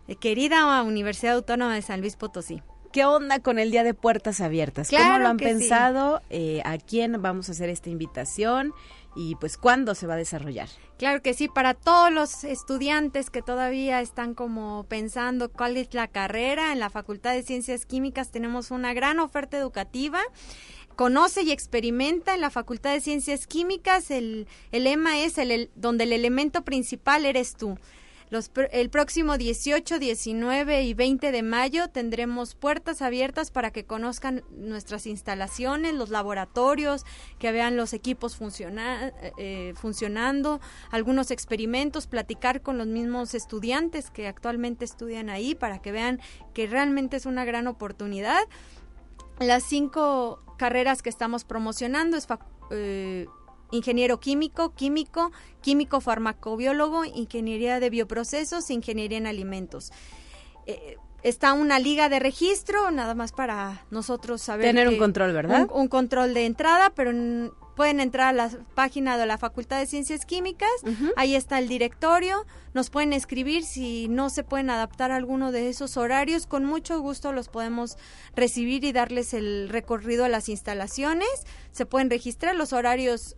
eh, 0.09 0.17
querida 0.17 0.83
Universidad 0.83 1.37
Autónoma 1.37 1.75
de 1.75 1.83
San 1.83 2.01
Luis 2.01 2.17
Potosí. 2.17 2.63
¿Qué 2.95 3.05
onda 3.05 3.41
con 3.41 3.59
el 3.59 3.73
Día 3.73 3.83
de 3.83 3.93
Puertas 3.93 4.41
Abiertas? 4.41 4.89
¿Cómo 4.89 5.19
lo 5.19 5.27
han 5.27 5.37
pensado? 5.37 6.23
Eh, 6.31 6.63
¿A 6.65 6.79
quién 6.79 7.21
vamos 7.21 7.49
a 7.49 7.53
hacer 7.53 7.69
esta 7.69 7.91
invitación? 7.91 8.73
Y 9.17 9.35
pues, 9.35 9.57
¿cuándo 9.57 9.97
se 9.97 10.07
va 10.07 10.15
a 10.15 10.17
desarrollar? 10.17 10.69
Claro 10.97 11.21
que 11.21 11.35
sí, 11.35 11.49
para 11.49 11.75
todos 11.75 12.13
los 12.13 12.45
estudiantes 12.45 13.31
que 13.31 13.43
todavía 13.43 14.01
están 14.01 14.35
como 14.35 14.87
pensando 14.89 15.51
cuál 15.51 15.77
es 15.77 15.93
la 15.93 16.07
carrera, 16.07 16.73
en 16.73 16.79
la 16.79 16.89
Facultad 16.89 17.33
de 17.33 17.43
Ciencias 17.43 17.85
Químicas 17.85 18.31
tenemos 18.31 18.71
una 18.71 18.95
gran 18.95 19.19
oferta 19.19 19.59
educativa 19.59 20.21
conoce 20.95 21.43
y 21.43 21.51
experimenta 21.51 22.35
en 22.37 22.41
la 22.41 22.51
Facultad 22.51 22.93
de 22.93 23.01
Ciencias 23.01 23.49
Químicas. 23.49 24.13
El, 24.13 24.47
el 24.71 24.85
lema 24.85 25.19
es 25.19 25.39
el, 25.39 25.69
donde 25.75 26.05
el 26.05 26.13
elemento 26.13 26.63
principal 26.63 27.27
eres 27.27 27.57
tú. 27.57 27.77
Los, 28.31 28.51
el 28.73 28.91
próximo 28.91 29.37
18, 29.37 29.99
19 29.99 30.83
y 30.83 30.95
20 30.95 31.31
de 31.31 31.43
mayo 31.43 31.89
tendremos 31.89 32.55
puertas 32.55 33.03
abiertas 33.03 33.51
para 33.51 33.71
que 33.71 33.85
conozcan 33.85 34.43
nuestras 34.51 35.07
instalaciones, 35.07 35.95
los 35.95 36.11
laboratorios, 36.11 37.05
que 37.39 37.53
vean 37.53 37.77
los 37.77 37.93
equipos 37.93 38.39
eh, 39.39 39.73
funcionando, 39.77 40.61
algunos 40.91 41.31
experimentos, 41.31 42.07
platicar 42.07 42.63
con 42.63 42.79
los 42.79 42.87
mismos 42.87 43.35
estudiantes 43.35 44.11
que 44.11 44.27
actualmente 44.27 44.85
estudian 44.85 45.29
ahí 45.29 45.55
para 45.55 45.81
que 45.81 45.93
vean 45.93 46.21
que 46.55 46.67
realmente 46.67 47.17
es 47.17 47.27
una 47.27 47.45
gran 47.45 47.67
oportunidad. 47.67 48.43
Las 49.39 49.65
cinco 49.65 50.43
carreras 50.59 51.03
que 51.03 51.11
estamos 51.11 51.45
promocionando 51.45 52.17
es 52.17 52.27
eh, 52.71 53.27
ingeniero 53.71 54.21
químico, 54.21 54.75
químico, 54.75 55.33
químico 55.61 56.01
farmacobiólogo, 56.01 57.05
ingeniería 57.05 57.81
de 57.81 57.91
bioprocesos, 57.91 58.71
ingeniería 58.71 59.19
en 59.19 59.27
alimentos. 59.27 59.93
Eh, 60.67 60.97
está 61.25 61.55
una 61.55 61.79
liga 61.79 62.09
de 62.09 62.21
registro, 62.21 62.91
nada 62.91 63.15
más 63.15 63.33
para 63.33 63.85
nosotros 63.91 64.43
saber. 64.43 64.67
Tener 64.67 64.89
un 64.89 64.99
control, 64.99 65.33
¿verdad? 65.33 65.69
Un, 65.73 65.89
control 65.89 66.35
de 66.35 66.47
entrada, 66.47 66.91
pero 66.91 67.13
pueden 67.75 67.99
entrar 67.99 68.29
a 68.29 68.33
la 68.33 68.51
página 68.75 69.17
de 69.19 69.27
la 69.27 69.39
Facultad 69.39 69.81
de 69.81 69.87
Ciencias 69.87 70.27
Químicas, 70.27 70.71
ahí 71.17 71.35
está 71.35 71.59
el 71.59 71.67
directorio, 71.67 72.47
nos 72.73 72.91
pueden 72.91 73.13
escribir 73.13 73.65
si 73.65 74.07
no 74.07 74.31
se 74.31 74.45
pueden 74.45 74.71
adaptar 74.71 75.11
a 75.11 75.17
alguno 75.17 75.51
de 75.51 75.69
esos 75.69 75.97
horarios, 75.97 76.47
con 76.47 76.65
mucho 76.65 77.01
gusto 77.01 77.33
los 77.33 77.49
podemos 77.49 77.97
recibir 78.37 78.85
y 78.85 78.93
darles 78.93 79.35
el 79.35 79.69
recorrido 79.71 80.25
a 80.25 80.29
las 80.29 80.49
instalaciones, 80.49 81.29
se 81.73 81.85
pueden 81.85 82.11
registrar 82.11 82.55
los 82.55 82.73
horarios 82.73 83.37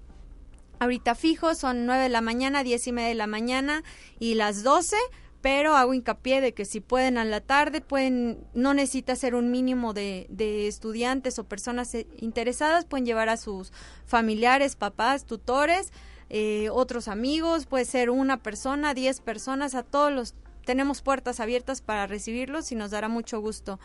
ahorita 0.79 1.15
fijos, 1.15 1.59
son 1.59 1.87
9 1.87 2.05
de 2.05 2.09
la 2.09 2.21
mañana, 2.21 2.63
10 2.63 2.87
y 2.87 2.93
media 2.93 3.09
de 3.09 3.15
la 3.15 3.27
mañana 3.27 3.83
y 4.19 4.35
las 4.35 4.63
12 4.63 4.97
pero 5.43 5.77
hago 5.77 5.95
hincapié 5.95 6.41
de 6.41 6.55
que 6.55 6.65
si 6.65 6.81
pueden 6.81 7.19
a 7.19 7.25
la 7.25 7.41
tarde, 7.41 7.81
pueden, 7.81 8.45
no 8.55 8.75
necesita 8.75 9.15
ser 9.15 9.37
un 9.37 9.53
mínimo 9.53 9.93
de, 9.93 10.27
de 10.29 10.67
estudiantes 10.67 11.39
o 11.39 11.45
personas 11.45 11.95
eh, 11.95 12.09
interesadas, 12.17 12.85
pueden 12.85 13.07
llevar 13.07 13.29
a 13.29 13.37
sus 13.37 13.73
familiares, 14.07 14.75
papás, 14.75 15.25
tutores, 15.25 15.93
eh, 16.31 16.69
otros 16.73 17.07
amigos, 17.07 17.67
puede 17.67 17.85
ser 17.85 18.11
una 18.11 18.43
persona, 18.43 18.93
diez 18.93 19.21
personas, 19.21 19.77
a 19.77 19.85
todos 19.85 20.13
los 20.13 20.35
tenemos 20.67 21.01
puertas 21.01 21.39
abiertas 21.41 21.81
para 21.81 22.07
recibirlos 22.07 22.73
y 22.73 22.75
nos 22.75 22.91
dará 22.91 23.09
mucho 23.09 23.41
gusto 23.41 23.79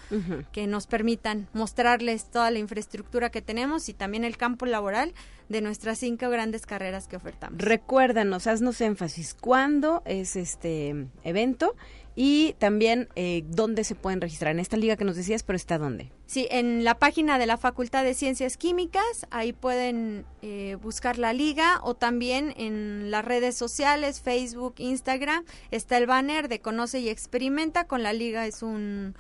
que 0.52 0.68
nos 0.68 0.88
permitan 0.88 1.48
mostrarles 1.54 2.26
toda 2.26 2.50
la 2.52 2.60
infraestructura 2.60 3.30
que 3.30 3.42
tenemos 3.42 3.88
y 3.88 3.94
también 3.94 4.26
el 4.26 4.36
campo 4.36 4.66
laboral 4.66 5.14
de 5.48 5.62
nuestras 5.62 6.00
cinco 6.00 6.30
grandes 6.30 6.66
carreras 6.66 7.08
que 7.08 7.18
ofertamos. 7.18 7.62
Recuérdanos, 7.62 8.48
haznos 8.48 8.82
énfasis, 8.82 9.36
¿cuándo 9.36 10.02
es 10.06 10.36
este 10.36 11.08
evento? 11.24 11.76
Y 12.16 12.56
también 12.60 13.08
eh, 13.16 13.44
dónde 13.48 13.84
se 13.84 13.96
pueden 13.96 14.22
registrar 14.22 14.52
en 14.52 14.60
esta 14.60 14.78
liga 14.78 14.98
que 14.98 15.06
nos 15.06 15.16
decías, 15.16 15.44
pero 15.44 15.56
está 15.56 15.78
dónde. 15.78 16.12
Sí, 16.26 16.48
en 16.52 16.84
la 16.84 17.00
página 17.00 17.40
de 17.40 17.46
la 17.46 17.58
Facultad 17.58 18.04
de 18.04 18.14
Ciencias 18.14 18.58
Químicas, 18.58 19.28
ahí 19.32 19.54
pueden 19.54 20.26
eh, 20.42 20.78
buscar 20.82 21.18
la 21.18 21.34
liga 21.34 21.80
o 21.84 21.96
también 21.96 22.54
en 22.58 23.12
las 23.12 23.24
redes 23.24 23.56
sociales, 23.56 24.22
Facebook, 24.22 24.76
Instagram, 24.78 25.46
está 25.72 25.98
el 25.98 26.08
banner 26.08 26.48
de 26.48 26.60
Conoce 26.60 27.00
y 27.00 27.10
Experimenta, 27.10 27.88
con 27.88 28.04
la 28.04 28.14
liga 28.14 28.46
es 28.46 28.62
un, 28.62 29.16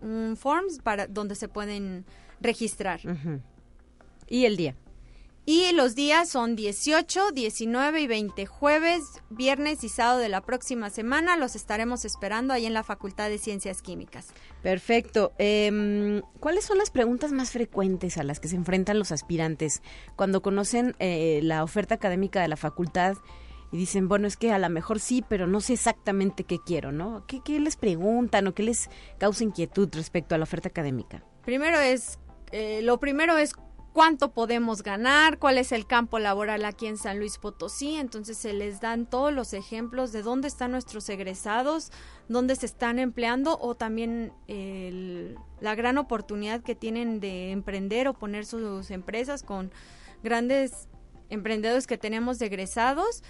un 0.00 0.36
forms 0.36 0.80
para 0.80 1.06
donde 1.06 1.34
se 1.34 1.48
pueden 1.48 2.04
registrar. 2.40 3.00
¿Y 4.28 4.44
el 4.44 4.56
día? 4.56 4.74
Y 5.46 5.72
los 5.72 5.94
días 5.94 6.30
son 6.30 6.56
18, 6.56 7.32
19 7.32 8.00
y 8.00 8.06
20, 8.06 8.46
jueves, 8.46 9.02
viernes 9.28 9.84
y 9.84 9.90
sábado 9.90 10.18
de 10.20 10.30
la 10.30 10.40
próxima 10.40 10.88
semana. 10.88 11.36
Los 11.36 11.54
estaremos 11.54 12.06
esperando 12.06 12.54
ahí 12.54 12.64
en 12.64 12.72
la 12.72 12.82
Facultad 12.82 13.28
de 13.28 13.36
Ciencias 13.36 13.82
Químicas. 13.82 14.28
Perfecto. 14.62 15.32
Em, 15.36 16.22
¿Cuáles 16.40 16.64
son 16.64 16.78
las 16.78 16.90
preguntas 16.90 17.32
más 17.32 17.50
frecuentes 17.50 18.16
a 18.16 18.24
las 18.24 18.40
que 18.40 18.48
se 18.48 18.56
enfrentan 18.56 18.98
los 18.98 19.12
aspirantes 19.12 19.82
cuando 20.16 20.40
conocen 20.40 20.96
eh, 20.98 21.40
la 21.42 21.62
oferta 21.62 21.94
académica 21.94 22.40
de 22.40 22.48
la 22.48 22.56
facultad? 22.56 23.16
y 23.72 23.76
dicen, 23.76 24.06
bueno, 24.06 24.28
es 24.28 24.36
que 24.36 24.52
a 24.52 24.58
lo 24.60 24.70
mejor 24.70 25.00
sí, 25.00 25.24
pero 25.28 25.48
no 25.48 25.60
sé 25.60 25.72
exactamente 25.72 26.44
qué 26.44 26.58
quiero, 26.64 26.92
¿no? 26.92 27.26
¿Qué, 27.26 27.40
qué 27.44 27.58
les 27.58 27.74
preguntan 27.74 28.46
o 28.46 28.54
qué 28.54 28.62
les 28.62 28.88
causa 29.18 29.42
inquietud 29.42 29.88
respecto 29.94 30.36
a 30.36 30.38
la 30.38 30.44
oferta 30.44 30.68
académica? 30.68 31.24
Primero 31.44 31.80
es, 31.80 32.20
eh, 32.52 32.82
lo 32.82 33.00
primero 33.00 33.36
es 33.36 33.54
cuánto 33.94 34.32
podemos 34.32 34.82
ganar, 34.82 35.38
cuál 35.38 35.56
es 35.56 35.70
el 35.70 35.86
campo 35.86 36.18
laboral 36.18 36.64
aquí 36.64 36.86
en 36.86 36.98
San 36.98 37.20
Luis 37.20 37.38
Potosí. 37.38 37.94
Entonces 37.94 38.36
se 38.36 38.52
les 38.52 38.80
dan 38.80 39.06
todos 39.06 39.32
los 39.32 39.54
ejemplos 39.54 40.10
de 40.12 40.22
dónde 40.22 40.48
están 40.48 40.72
nuestros 40.72 41.08
egresados, 41.08 41.92
dónde 42.28 42.56
se 42.56 42.66
están 42.66 42.98
empleando 42.98 43.56
o 43.58 43.76
también 43.76 44.32
la 45.60 45.74
gran 45.76 45.96
oportunidad 45.96 46.60
que 46.60 46.74
tienen 46.74 47.20
de 47.20 47.52
emprender 47.52 48.08
o 48.08 48.14
poner 48.14 48.44
sus 48.44 48.90
empresas 48.90 49.44
con 49.44 49.70
grandes 50.24 50.88
emprendedores 51.30 51.86
que 51.86 51.96
tenemos 51.96 52.40
de 52.40 52.46
egresados. 52.46 53.22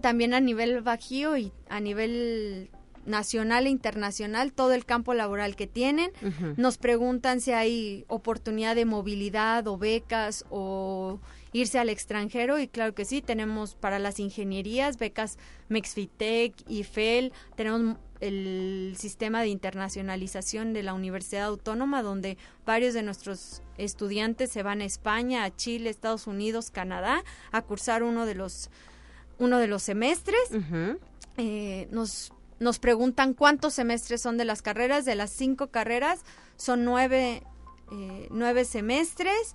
También 0.00 0.34
a 0.34 0.40
nivel 0.40 0.82
bajío 0.82 1.36
y 1.36 1.52
a 1.68 1.80
nivel 1.80 2.70
nacional 3.06 3.66
e 3.66 3.70
internacional, 3.70 4.52
todo 4.52 4.72
el 4.72 4.84
campo 4.84 5.14
laboral 5.14 5.56
que 5.56 5.66
tienen. 5.66 6.10
Nos 6.56 6.78
preguntan 6.78 7.40
si 7.40 7.52
hay 7.52 8.04
oportunidad 8.08 8.74
de 8.74 8.84
movilidad 8.84 9.66
o 9.66 9.78
becas 9.78 10.44
o 10.50 11.20
irse 11.52 11.78
al 11.78 11.88
extranjero 11.88 12.58
y 12.58 12.66
claro 12.66 12.94
que 12.94 13.04
sí, 13.04 13.22
tenemos 13.22 13.76
para 13.76 13.98
las 13.98 14.18
ingenierías 14.18 14.98
becas 14.98 15.38
Mexfitec, 15.68 16.52
IFEL, 16.68 17.32
tenemos 17.54 17.96
el 18.20 18.94
sistema 18.96 19.42
de 19.42 19.48
internacionalización 19.48 20.72
de 20.72 20.82
la 20.82 20.94
Universidad 20.94 21.44
Autónoma, 21.44 22.02
donde 22.02 22.38
varios 22.64 22.94
de 22.94 23.02
nuestros 23.02 23.62
estudiantes 23.76 24.50
se 24.50 24.62
van 24.62 24.80
a 24.80 24.84
España, 24.84 25.44
a 25.44 25.54
Chile, 25.54 25.90
Estados 25.90 26.26
Unidos, 26.26 26.70
Canadá, 26.70 27.22
a 27.52 27.62
cursar 27.62 28.02
uno 28.02 28.26
de 28.26 28.34
los 28.34 28.70
uno 29.38 29.58
de 29.58 29.66
los 29.66 29.82
semestres. 29.82 30.50
eh, 31.36 31.88
nos 31.90 32.32
nos 32.64 32.78
preguntan 32.78 33.34
cuántos 33.34 33.74
semestres 33.74 34.22
son 34.22 34.38
de 34.38 34.46
las 34.46 34.62
carreras. 34.62 35.04
De 35.04 35.14
las 35.14 35.30
cinco 35.30 35.68
carreras 35.68 36.22
son 36.56 36.84
nueve, 36.84 37.42
eh, 37.92 38.28
nueve 38.30 38.64
semestres. 38.64 39.54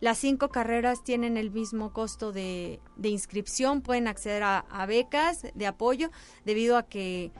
Las 0.00 0.18
cinco 0.18 0.48
carreras 0.48 1.04
tienen 1.04 1.36
el 1.36 1.50
mismo 1.50 1.92
costo 1.92 2.32
de, 2.32 2.80
de 2.96 3.08
inscripción, 3.10 3.82
pueden 3.82 4.08
acceder 4.08 4.42
a, 4.44 4.60
a, 4.70 4.86
becas 4.86 5.42
de 5.54 5.66
apoyo 5.66 6.10
debido 6.44 6.76
a 6.76 6.84
que 6.84 7.32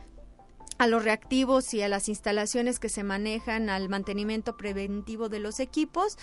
a 0.78 0.86
los 0.86 1.04
reactivos 1.04 1.74
y 1.74 1.82
a 1.82 1.88
las 1.88 2.08
instalaciones 2.08 2.78
que 2.78 2.88
se 2.88 3.02
manejan, 3.02 3.68
al 3.68 3.88
mantenimiento 3.88 4.56
preventivo 4.56 5.28
de 5.28 5.40
los 5.40 5.58
equipos, 5.58 6.16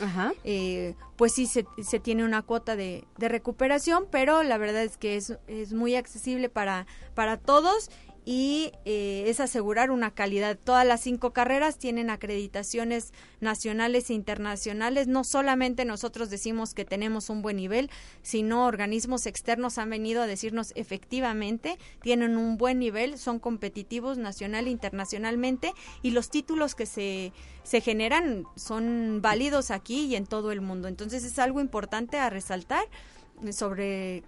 eh, 0.46 0.96
pues 1.18 1.34
sí 1.34 1.46
se, 1.46 1.66
se, 1.84 2.00
tiene 2.00 2.24
una 2.24 2.42
cuota 2.42 2.78
de, 2.78 3.06
de, 3.18 3.28
recuperación, 3.28 4.08
pero 4.10 4.44
la 4.44 4.58
verdad 4.58 4.84
es 4.84 4.96
que 4.96 5.18
es, 5.18 5.38
es 5.48 5.74
muy 5.74 5.96
accesible 5.96 6.50
para, 6.50 6.88
para 7.16 7.36
todos 7.38 7.90
y 8.26 8.72
eh, 8.86 9.26
es 9.28 9.40
asegurar 9.40 9.92
una 9.92 10.10
calidad. 10.10 10.58
Todas 10.62 10.86
las 10.86 11.02
cinco 11.02 11.32
carreras 11.32 11.78
tienen 11.78 12.10
acreditaciones 12.10 13.14
nacionales 13.40 14.10
e 14.10 14.14
internacionales. 14.14 15.08
No 15.08 15.24
solamente 15.24 15.86
nosotros 15.86 16.32
decimos 16.32 16.74
que 16.74 16.86
tenemos 16.86 17.30
un 17.30 17.44
buen 17.44 17.58
nivel, 17.58 17.92
sino 18.24 18.66
organismos 18.66 19.28
externos 19.28 19.78
han 19.78 19.92
venido 19.92 20.24
a 20.24 20.28
decirnos 20.28 20.72
efectivamente 20.76 21.78
tienen 22.02 22.36
un 22.36 22.58
buen 22.58 22.80
nivel, 22.80 23.20
son 23.20 23.38
competitivos 23.40 24.18
nacional 24.18 24.66
e 24.66 24.72
internacionalmente 24.72 25.74
y 26.02 26.10
los 26.10 26.32
títulos 26.32 26.74
que 26.74 26.88
se, 26.88 27.32
se 27.64 27.80
generan 27.80 28.46
son 28.56 29.20
válidos 29.22 29.70
aquí 29.70 30.06
y 30.06 30.16
en 30.16 30.26
todo 30.26 30.52
el 30.52 30.62
mundo. 30.62 30.88
Entonces 30.88 31.24
es 31.24 31.38
algo 31.38 31.62
importante 31.62 32.18
a 32.18 32.32
resaltar 32.32 32.86
sobre, 33.52 34.24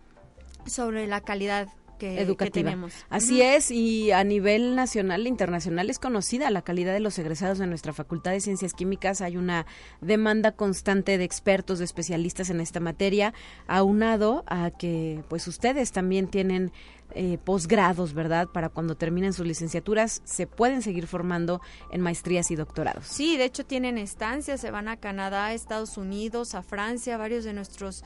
sobre 0.67 1.07
la 1.07 1.21
calidad 1.21 1.69
que, 1.97 2.21
educativa. 2.21 2.45
Que 2.45 2.63
tenemos. 2.63 2.93
Así 3.09 3.41
uh 3.41 3.43
-huh. 3.43 3.55
es, 3.55 3.71
y 3.71 4.11
a 4.11 4.23
nivel 4.23 4.75
nacional 4.75 5.25
e 5.25 5.29
internacional 5.29 5.89
es 5.89 5.99
conocida 5.99 6.49
la 6.49 6.61
calidad 6.61 6.93
de 6.93 6.99
los 6.99 7.17
egresados 7.19 7.57
de 7.57 7.67
nuestra 7.67 7.93
Facultad 7.93 8.31
de 8.31 8.41
Ciencias 8.41 8.73
Químicas. 8.73 9.21
Hay 9.21 9.37
una 9.37 9.65
demanda 10.01 10.51
constante 10.51 11.17
de 11.17 11.23
expertos, 11.23 11.79
de 11.79 11.85
especialistas 11.85 12.49
en 12.49 12.61
esta 12.61 12.79
materia, 12.79 13.33
aunado 13.67 14.43
a 14.47 14.71
que 14.71 15.23
pues 15.27 15.47
ustedes 15.47 15.91
también 15.91 16.27
tienen 16.27 16.71
eh, 17.15 17.37
posgrados, 17.43 18.13
¿verdad? 18.13 18.47
Para 18.49 18.67
cuando 18.67 18.95
terminen 18.95 19.31
sus 19.31 19.47
licenciaturas 19.47 20.21
se 20.25 20.45
pueden 20.45 20.81
seguir 20.81 21.07
formando 21.07 21.61
en 21.91 22.01
maestrías 22.01 22.51
y 22.51 22.55
doctorados. 22.55 23.07
Sí, 23.07 23.37
de 23.37 23.45
hecho 23.45 23.65
tienen 23.65 23.97
estancias, 23.97 24.59
se 24.59 24.71
van 24.71 24.89
a 24.89 24.97
Canadá, 24.97 25.53
Estados 25.53 25.97
Unidos, 25.97 26.53
a 26.53 26.63
Francia, 26.63 27.17
varios 27.17 27.45
de 27.45 27.53
nuestros 27.53 28.03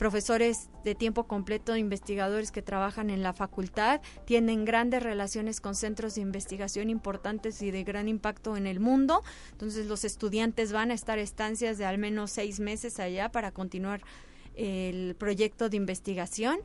profesores 0.00 0.70
de 0.82 0.94
tiempo 0.94 1.24
completo, 1.24 1.76
investigadores 1.76 2.52
que 2.52 2.62
trabajan 2.62 3.10
en 3.10 3.22
la 3.22 3.34
facultad, 3.34 4.00
tienen 4.24 4.64
grandes 4.64 5.02
relaciones 5.02 5.60
con 5.60 5.74
centros 5.74 6.14
de 6.14 6.22
investigación 6.22 6.88
importantes 6.88 7.60
y 7.60 7.70
de 7.70 7.84
gran 7.84 8.08
impacto 8.08 8.56
en 8.56 8.66
el 8.66 8.80
mundo. 8.80 9.22
Entonces 9.52 9.88
los 9.88 10.06
estudiantes 10.06 10.72
van 10.72 10.90
a 10.90 10.94
estar 10.94 11.18
estancias 11.18 11.76
de 11.76 11.84
al 11.84 11.98
menos 11.98 12.30
seis 12.30 12.60
meses 12.60 12.98
allá 12.98 13.30
para 13.30 13.52
continuar 13.52 14.00
el 14.54 15.16
proyecto 15.16 15.68
de 15.68 15.76
investigación. 15.76 16.60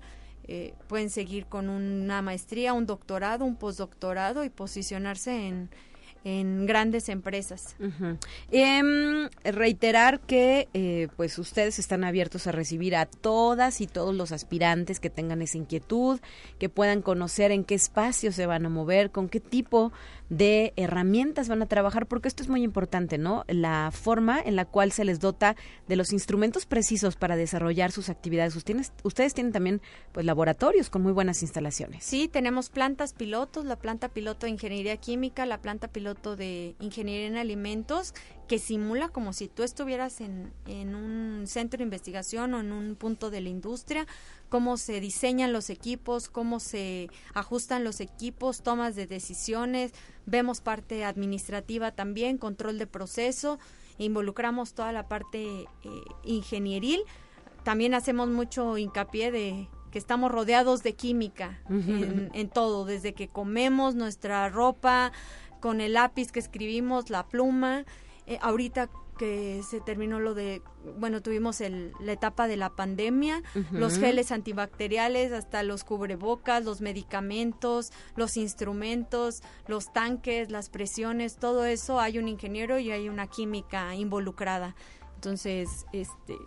Eh, 0.47 0.73
pueden 0.87 1.09
seguir 1.09 1.45
con 1.47 1.67
una 1.67 2.21
maestría, 2.21 2.71
un 2.71 2.85
doctorado, 2.85 3.43
un 3.43 3.57
postdoctorado 3.57 4.45
y 4.45 4.49
posicionarse 4.49 5.49
en, 5.49 5.69
en 6.25 6.65
grandes 6.65 7.07
empresas. 7.07 7.75
Uh 7.79 7.83
-huh. 7.85 8.17
eh, 8.51 9.29
reiterar 9.51 10.19
que 10.19 10.67
eh, 10.73 11.07
pues 11.15 11.37
ustedes 11.37 11.77
están 11.77 12.03
abiertos 12.03 12.47
a 12.47 12.51
recibir 12.51 12.95
a 12.95 13.05
todas 13.05 13.79
y 13.79 13.87
todos 13.87 14.13
los 14.13 14.31
aspirantes 14.31 14.99
que 14.99 15.11
tengan 15.11 15.43
esa 15.43 15.59
inquietud, 15.59 16.19
que 16.57 16.67
puedan 16.67 17.03
conocer 17.03 17.51
en 17.51 17.63
qué 17.63 17.75
espacio 17.75 18.31
se 18.31 18.47
van 18.47 18.65
a 18.65 18.69
mover, 18.69 19.11
con 19.11 19.29
qué 19.29 19.39
tipo 19.39 19.93
de 20.29 20.73
herramientas 20.75 21.47
van 21.47 21.61
a 21.61 21.67
trabajar, 21.67 22.07
porque 22.07 22.27
esto 22.27 22.43
es 22.43 22.49
muy 22.49 22.63
importante, 22.63 23.17
¿no? 23.17 23.43
La 23.47 23.91
forma 23.91 24.39
en 24.39 24.55
la 24.55 24.65
cual 24.65 24.91
se 24.91 25.05
les 25.05 25.19
dota 25.19 25.55
de 25.87 25.95
los 25.95 26.13
instrumentos 26.13 26.65
precisos 26.65 27.15
para 27.15 27.35
desarrollar 27.35 27.91
sus 27.91 28.09
actividades. 28.09 28.55
Ustedes, 28.55 28.91
ustedes 29.03 29.33
tienen 29.33 29.53
también 29.53 29.81
pues 30.11 30.25
laboratorios 30.25 30.89
con 30.89 31.01
muy 31.01 31.11
buenas 31.11 31.41
instalaciones. 31.41 32.03
Sí, 32.03 32.27
tenemos 32.27 32.69
plantas 32.69 33.13
pilotos, 33.13 33.65
la 33.65 33.75
planta 33.75 34.09
piloto 34.09 34.45
de 34.45 34.51
ingeniería 34.51 34.97
química, 34.97 35.45
la 35.45 35.61
planta 35.61 35.87
piloto 35.87 36.35
de 36.35 36.75
ingeniería 36.79 37.27
en 37.27 37.37
alimentos 37.37 38.13
que 38.47 38.59
simula 38.59 39.09
como 39.09 39.33
si 39.33 39.47
tú 39.47 39.63
estuvieras 39.63 40.21
en, 40.21 40.53
en, 40.67 40.95
un 40.95 41.47
centro 41.47 41.79
de 41.79 41.83
investigación 41.83 42.53
o 42.53 42.59
en 42.59 42.71
un 42.71 42.95
punto 42.95 43.29
de 43.29 43.41
la 43.41 43.49
industria, 43.49 44.05
cómo 44.49 44.77
se 44.77 44.99
diseñan 44.99 45.53
los 45.53 45.69
equipos, 45.69 46.29
cómo 46.29 46.59
se 46.59 47.09
ajustan 47.33 47.83
los 47.83 47.99
equipos, 47.99 48.61
tomas 48.61 48.95
de 48.95 49.07
decisiones, 49.07 49.93
vemos 50.25 50.61
parte 50.61 51.03
administrativa 51.03 51.91
también, 51.91 52.37
control 52.37 52.77
de 52.77 52.87
proceso, 52.87 53.59
involucramos 53.97 54.73
toda 54.73 54.91
la 54.91 55.07
parte 55.07 55.43
eh, 55.43 55.67
ingenieril, 56.23 57.01
también 57.63 57.95
hacemos 57.95 58.29
mucho 58.29 58.77
hincapié 58.77 59.31
de 59.31 59.67
que 59.91 59.97
estamos 59.97 60.31
rodeados 60.31 60.83
de 60.83 60.93
química 60.93 61.57
en 61.69 62.49
todo, 62.49 62.83
desde 62.83 63.13
que 63.13 63.29
comemos 63.29 63.95
nuestra 63.95 64.49
ropa, 64.49 65.13
con 65.61 65.79
el 65.81 65.93
lápiz 65.93 66.31
que 66.31 66.39
escribimos, 66.39 67.09
la 67.09 67.25
pluma. 67.25 67.85
Eh, 68.27 68.39
ahorita 68.41 68.89
que 69.17 69.61
se 69.63 69.79
terminó 69.79 70.19
lo 70.19 70.33
de, 70.33 70.61
bueno, 70.97 71.21
tuvimos 71.21 71.61
el, 71.61 71.93
la 71.99 72.11
etapa 72.11 72.47
de 72.47 72.57
la 72.57 72.75
pandemia, 72.75 73.41
uh 73.55 73.59
-huh. 73.59 73.71
los 73.71 73.97
geles 73.97 74.31
antibacteriales, 74.31 75.31
hasta 75.31 75.63
los 75.63 75.83
cubrebocas, 75.83 76.65
los 76.65 76.81
medicamentos, 76.81 77.91
los 78.15 78.35
instrumentos, 78.35 79.41
los 79.67 79.93
tanques, 79.93 80.51
las 80.51 80.69
presiones, 80.69 81.37
todo 81.37 81.65
eso 81.65 81.99
hay 81.99 82.17
un 82.17 82.27
ingeniero 82.27 82.77
y 82.79 82.91
hay 82.91 83.07
una 83.07 83.27
química 83.27 83.95
involucrada. 83.95 84.75
Entonces, 85.15 85.85
este, 85.91 86.37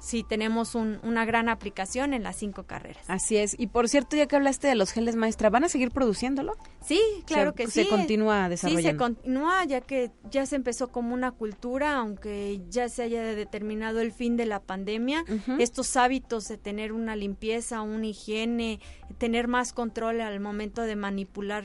sí 0.00 0.24
tenemos 0.28 0.74
un, 0.74 0.98
una 1.04 1.24
gran 1.24 1.48
aplicación 1.48 2.12
en 2.12 2.22
las 2.22 2.36
cinco 2.36 2.64
carreras. 2.64 3.04
Así 3.08 3.36
es. 3.36 3.54
Y 3.58 3.68
por 3.68 3.88
cierto, 3.88 4.16
ya 4.16 4.26
que 4.26 4.34
hablaste 4.34 4.66
de 4.66 4.74
los 4.74 4.90
geles 4.90 5.14
maestra, 5.14 5.48
¿van 5.48 5.64
a 5.64 5.68
seguir 5.68 5.90
produciéndolo? 5.90 6.54
Sí, 6.84 7.00
claro 7.26 7.54
que 7.54 7.66
se 7.66 7.70
sí. 7.70 7.82
Se 7.84 7.88
continúa 7.88 8.48
desarrollando. 8.48 8.82
Sí, 8.82 8.92
se 8.92 8.96
continúa 8.96 9.64
ya 9.64 9.80
que 9.80 10.10
ya 10.30 10.44
se 10.46 10.56
empezó 10.56 10.88
como 10.88 11.14
una 11.14 11.30
cultura, 11.30 11.96
aunque 11.96 12.60
ya 12.68 12.88
se 12.88 13.02
haya 13.04 13.22
determinado 13.22 14.00
el 14.00 14.12
fin 14.12 14.36
de 14.36 14.46
la 14.46 14.60
pandemia. 14.60 15.24
Uh 15.28 15.32
-huh. 15.32 15.60
Estos 15.60 15.96
hábitos 15.96 16.48
de 16.48 16.58
tener 16.58 16.92
una 16.92 17.14
limpieza, 17.14 17.82
una 17.82 18.06
higiene, 18.06 18.80
tener 19.18 19.46
más 19.46 19.72
control 19.72 20.20
al 20.20 20.40
momento 20.40 20.82
de 20.82 20.96
manipular 20.96 21.64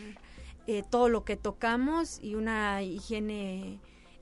eh, 0.68 0.84
todo 0.90 1.10
lo 1.10 1.24
que 1.24 1.38
tocamos 1.38 2.20
y 2.22 2.36
una 2.36 2.84
higiene 2.84 3.80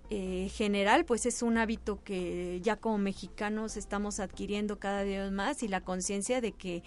eh, 0.09 0.49
general, 0.51 1.05
pues 1.05 1.25
es 1.25 1.41
un 1.41 1.57
hábito 1.57 2.03
que 2.03 2.59
ya 2.61 2.77
como 2.77 2.97
mexicanos 2.97 3.77
estamos 3.77 4.19
adquiriendo 4.19 4.79
cada 4.79 5.03
día 5.03 5.29
más 5.29 5.61
y 5.61 5.67
la 5.67 5.81
conciencia 5.81 6.41
de 6.41 6.53
que 6.53 6.83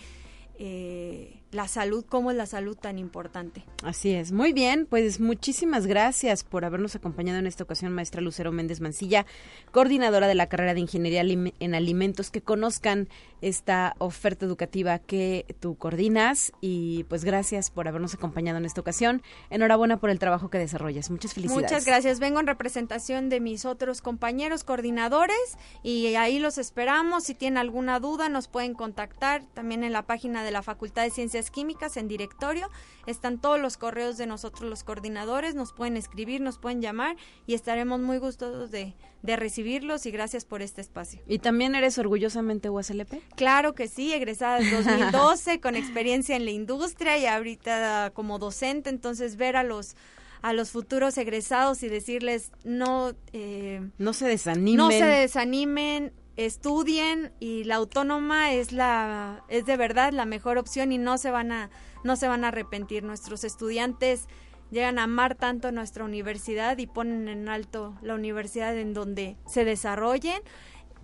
eh, 0.59 1.42
la 1.53 1.69
salud, 1.69 2.05
cómo 2.09 2.31
es 2.31 2.37
la 2.37 2.47
salud 2.47 2.77
tan 2.77 2.99
importante. 2.99 3.65
Así 3.85 4.11
es. 4.11 4.33
Muy 4.33 4.53
bien, 4.53 4.87
pues 4.87 5.21
muchísimas 5.21 5.87
gracias 5.87 6.45
por 6.45 6.65
habernos 6.65 6.97
acompañado 6.97 7.39
en 7.39 7.47
esta 7.47 7.63
ocasión, 7.65 7.93
maestra 7.93 8.21
Lucero 8.23 8.53
Méndez 8.53 8.81
Mancilla, 8.81 9.27
coordinadora 9.71 10.27
de 10.27 10.35
la 10.35 10.49
carrera 10.49 10.75
de 10.75 10.81
Ingeniería 10.81 11.21
en 11.23 11.75
Alimentos, 11.75 12.31
que 12.31 12.41
conozcan 12.41 13.09
esta 13.43 13.97
oferta 13.99 14.47
educativa 14.47 14.99
que 14.99 15.57
tú 15.61 15.77
coordinas 15.77 16.53
y 16.61 17.05
pues 17.05 17.25
gracias 17.25 17.71
por 17.71 17.89
habernos 17.89 18.15
acompañado 18.15 18.59
en 18.59 18.65
esta 18.65 18.81
ocasión. 18.81 19.23
Enhorabuena 19.51 19.99
por 19.99 20.11
el 20.11 20.19
trabajo 20.19 20.49
que 20.49 20.59
desarrollas. 20.59 21.11
Muchas 21.11 21.35
felicidades. 21.35 21.71
Muchas 21.71 21.85
gracias. 21.85 22.21
Vengo 22.21 22.41
en 22.41 22.47
representación 22.47 23.29
de 23.29 23.41
mis 23.41 23.65
otros 23.65 24.01
compañeros 24.01 24.65
coordinadores 24.65 25.59
y 25.83 26.15
ahí 26.15 26.39
los 26.39 26.57
esperamos. 26.57 27.25
Si 27.25 27.35
tienen 27.35 27.59
alguna 27.59 28.01
duda 28.01 28.29
nos 28.29 28.49
pueden 28.49 28.75
contactar 28.75 29.43
también 29.55 29.85
en 29.85 29.93
la 29.93 30.03
página 30.03 30.45
de 30.45 30.53
la 30.53 30.63
Facultad 30.63 31.03
de 31.03 31.11
Ciencias 31.43 31.51
Químicas 31.51 31.97
en 31.97 32.09
directorio. 32.09 32.69
Están 33.07 33.41
todos 33.41 33.61
los 33.61 33.77
correos 33.77 34.17
de 34.17 34.27
nosotros 34.27 34.69
los 34.69 34.85
coordinadores, 34.85 35.55
nos 35.55 35.73
pueden 35.73 35.97
escribir, 35.97 36.41
nos 36.41 36.59
pueden 36.59 36.81
llamar 36.81 37.17
y 37.47 37.55
estaremos 37.55 38.01
muy 38.01 38.19
gustosos 38.19 38.71
de, 38.71 38.95
de 39.23 39.37
recibirlos 39.37 40.07
y 40.07 40.11
gracias 40.11 40.45
por 40.45 40.63
este 40.63 40.81
espacio. 40.81 41.21
¿Y 41.27 41.39
también 41.39 41.75
eres 41.75 41.99
orgullosamente 41.99 42.71
USLP? 42.71 43.15
Claro 43.35 43.75
que 43.75 43.89
sí, 43.89 44.13
egresada 44.13 44.61
en 44.61 44.71
2012 44.71 45.61
con 45.61 45.75
experiencia 45.75 46.37
en 46.37 46.45
la 46.45 46.53
industria 46.53 47.19
y 47.19 47.27
ahorita 47.27 48.13
como 48.15 48.39
docente, 48.39 48.91
entonces 48.91 49.37
ver 49.37 49.57
a 49.57 49.65
los 49.65 49.97
a 50.43 50.53
los 50.53 50.71
futuros 50.71 51.17
egresados 51.19 51.85
y 51.85 51.89
decirles 51.89 52.51
no 52.65 53.13
eh, 53.33 53.81
no 53.99 54.13
se 54.13 54.27
desanimen 54.27 54.77
no 54.77 54.91
se 54.91 55.05
desanimen 55.05 56.13
estudien 56.37 57.33
y 57.41 57.65
la 57.65 57.77
autónoma 57.77 58.53
es 58.53 58.73
la 58.73 59.45
es 59.49 59.67
de 59.67 59.77
verdad 59.77 60.13
la 60.13 60.25
mejor 60.25 60.59
opción 60.59 60.93
y 60.93 60.99
no 60.99 61.19
se 61.19 61.31
van 61.31 61.53
a 61.53 61.71
no 62.05 62.17
se 62.17 62.29
van 62.29 62.45
a 62.45 62.49
arrepentir. 62.49 63.03
Nuestros 63.03 63.45
estudiantes 63.45 64.29
llegan 64.71 64.99
a 64.99 65.05
amar 65.05 65.35
tanto 65.35 65.71
nuestra 65.71 66.05
universidad 66.05 66.79
y 66.79 66.87
ponen 66.87 67.29
en 67.29 67.49
alto 67.49 67.95
la 68.03 68.15
universidad 68.15 68.77
en 68.77 68.95
donde 68.95 69.37
se 69.47 69.65
desarrollen 69.65 70.41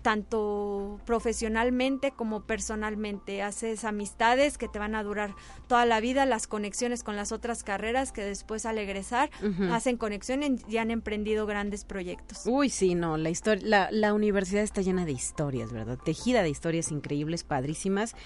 tanto 0.08 0.98
profesionalmente 1.04 2.12
como 2.12 2.40
personalmente. 2.40 3.42
Haces 3.42 3.84
amistades 3.84 4.56
que 4.56 4.66
te 4.66 4.78
van 4.78 4.94
a 4.94 5.02
durar 5.02 5.34
toda 5.66 5.84
la 5.84 6.00
vida, 6.00 6.24
las 6.24 6.46
conexiones 6.46 7.02
con 7.04 7.14
las 7.14 7.30
otras 7.30 7.62
carreras 7.62 8.10
que 8.10 8.24
después 8.24 8.64
al 8.64 8.78
egresar 8.78 9.28
hacen 9.70 9.98
conexiones 9.98 10.62
y 10.66 10.78
han 10.78 10.90
emprendido 10.90 11.44
grandes 11.44 11.84
proyectos. 11.84 12.46
Uy, 12.46 12.70
sí, 12.70 12.94
no, 12.94 13.18
la 13.18 13.28
historia, 13.28 13.62
la, 13.66 13.88
la 13.90 14.14
universidad 14.14 14.62
está 14.62 14.80
llena 14.80 15.04
de 15.04 15.12
historias, 15.12 15.74
¿verdad? 15.74 15.98
Tejida 16.02 16.42
de 16.42 16.48
historias 16.48 16.90
increíbles, 16.90 17.44
padrísimas 17.44 18.16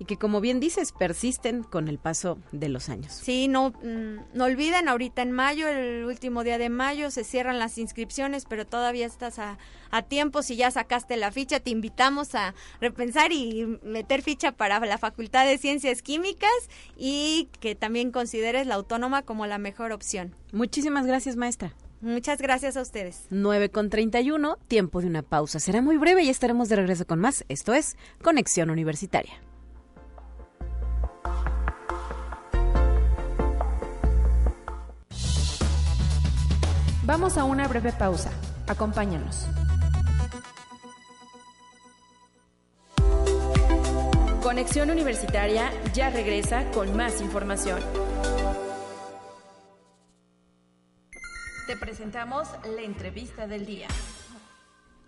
y 0.00 0.06
que 0.06 0.16
como 0.16 0.40
bien 0.40 0.60
dices 0.60 0.92
persisten 0.92 1.62
con 1.62 1.86
el 1.86 1.98
paso 1.98 2.38
de 2.52 2.70
los 2.70 2.88
años. 2.88 3.12
Sí, 3.12 3.48
no, 3.48 3.70
mm, 3.70 4.34
no 4.34 4.44
olviden, 4.44 4.88
ahorita 4.88 5.20
en 5.20 5.30
mayo, 5.30 5.68
el 5.68 6.06
último 6.06 6.42
día 6.42 6.56
de 6.56 6.70
mayo, 6.70 7.10
se 7.10 7.22
cierran 7.22 7.58
las 7.58 7.76
inscripciones, 7.76 8.46
pero 8.48 8.66
todavía 8.66 9.06
estás 9.06 9.38
a, 9.38 9.58
a 9.90 10.02
tiempo, 10.02 10.42
si 10.42 10.56
ya 10.56 10.70
sacaste 10.70 11.18
la 11.18 11.30
ficha, 11.30 11.60
te 11.60 11.68
invitamos 11.68 12.34
a 12.34 12.54
repensar 12.80 13.30
y 13.30 13.78
meter 13.82 14.22
ficha 14.22 14.52
para 14.52 14.80
la 14.80 14.96
Facultad 14.96 15.44
de 15.44 15.58
Ciencias 15.58 16.00
Químicas 16.00 16.50
y 16.96 17.50
que 17.60 17.74
también 17.74 18.10
consideres 18.10 18.66
la 18.66 18.76
autónoma 18.76 19.22
como 19.22 19.46
la 19.46 19.58
mejor 19.58 19.92
opción. 19.92 20.34
Muchísimas 20.52 21.04
gracias, 21.06 21.36
maestra. 21.36 21.74
Muchas 22.00 22.40
gracias 22.40 22.78
a 22.78 22.80
ustedes. 22.80 23.26
9 23.28 23.68
con 23.68 23.90
31, 23.90 24.56
tiempo 24.66 25.02
de 25.02 25.08
una 25.08 25.20
pausa. 25.20 25.60
Será 25.60 25.82
muy 25.82 25.98
breve 25.98 26.22
y 26.22 26.30
estaremos 26.30 26.70
de 26.70 26.76
regreso 26.76 27.06
con 27.06 27.20
más. 27.20 27.44
Esto 27.50 27.74
es 27.74 27.98
Conexión 28.22 28.70
Universitaria. 28.70 29.34
Vamos 37.10 37.36
a 37.38 37.42
una 37.42 37.66
breve 37.66 37.90
pausa. 37.90 38.30
Acompáñanos. 38.68 39.44
Conexión 44.40 44.90
Universitaria 44.90 45.72
ya 45.92 46.10
regresa 46.10 46.70
con 46.70 46.96
más 46.96 47.20
información. 47.20 47.80
Te 51.66 51.76
presentamos 51.76 52.46
la 52.76 52.82
entrevista 52.82 53.48
del 53.48 53.66
día. 53.66 53.88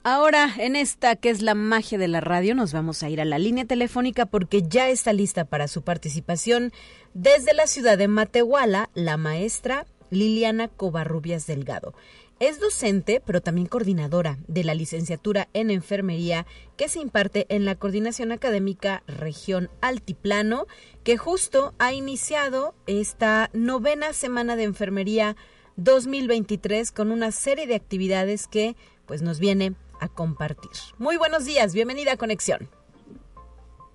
Ahora, 0.03 0.51
en 0.59 0.75
esta 0.75 1.15
que 1.15 1.31
es 1.31 1.41
la 1.41 1.55
magia 1.55 1.99
de 1.99 2.09
la 2.09 2.21
radio, 2.21 2.57
nos 2.57 2.73
vamos 2.73 3.05
a 3.05 3.11
ir 3.11 3.21
a 3.21 3.25
la 3.25 3.38
línea 3.38 3.65
telefónica 3.65 4.27
porque 4.27 4.62
ya 4.62 4.88
está 4.88 5.12
lista 5.12 5.45
para 5.45 5.69
su 5.69 5.83
participación 5.83 6.73
desde 7.15 7.55
la 7.55 7.69
ciudad 7.69 7.97
de 7.97 8.09
Matehuala 8.09 8.91
la 8.95 9.17
maestra 9.17 9.87
Liliana 10.12 10.68
Covarrubias 10.68 11.46
Delgado. 11.46 11.94
Es 12.38 12.61
docente, 12.61 13.22
pero 13.25 13.40
también 13.40 13.66
coordinadora 13.66 14.38
de 14.46 14.62
la 14.62 14.75
licenciatura 14.75 15.48
en 15.55 15.70
enfermería 15.70 16.46
que 16.77 16.88
se 16.88 17.01
imparte 17.01 17.46
en 17.48 17.64
la 17.64 17.77
Coordinación 17.77 18.31
Académica 18.31 19.03
Región 19.07 19.70
Altiplano, 19.81 20.66
que 21.03 21.16
justo 21.16 21.72
ha 21.79 21.92
iniciado 21.92 22.75
esta 22.87 23.48
novena 23.53 24.12
semana 24.12 24.55
de 24.57 24.64
enfermería 24.64 25.37
2023 25.77 26.92
con 26.92 27.11
una 27.11 27.33
serie 27.33 27.66
de 27.66 27.75
actividades 27.75 28.48
que 28.48 28.77
pues 29.07 29.22
nos 29.22 29.38
viene 29.38 29.75
a 29.98 30.09
compartir. 30.09 30.72
Muy 30.98 31.16
buenos 31.16 31.44
días, 31.46 31.72
bienvenida 31.72 32.12
a 32.12 32.16
Conexión. 32.16 32.68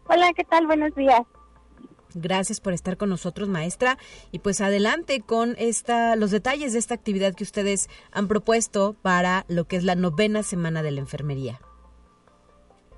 Hola, 0.08 0.32
¿qué 0.34 0.46
tal? 0.46 0.66
Buenos 0.66 0.96
días. 0.96 1.22
Gracias 2.14 2.60
por 2.62 2.74
estar 2.74 2.98
con 2.98 3.10
nosotros, 3.10 3.50
maestra. 3.50 3.98
Y 4.32 4.40
pues 4.40 4.62
adelante 4.62 5.22
con 5.22 5.56
esta, 5.58 6.16
los 6.16 6.32
detalles 6.32 6.74
de 6.74 6.80
esta 6.80 6.96
actividad 6.96 7.34
que 7.36 7.44
ustedes 7.44 7.90
han 8.12 8.28
propuesto 8.28 8.96
para 9.02 9.46
lo 9.48 9.66
que 9.66 9.76
es 9.76 9.84
la 9.84 9.96
novena 9.96 10.44
semana 10.44 10.84
de 10.84 10.92
la 10.92 11.00
enfermería. 11.00 11.60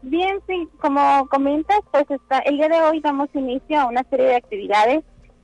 Bien, 0.01 0.39
sí, 0.47 0.69
como 0.79 1.27
comentas, 1.27 1.79
pues 1.91 2.09
está, 2.09 2.39
el 2.39 2.55
día 2.55 2.69
de 2.69 2.81
hoy 2.81 3.01
damos 3.01 3.27
inicio 3.33 3.81
a 3.81 3.87
una 3.87 4.03
serie 4.09 4.27
de 4.27 4.35
actividades. 4.35 5.03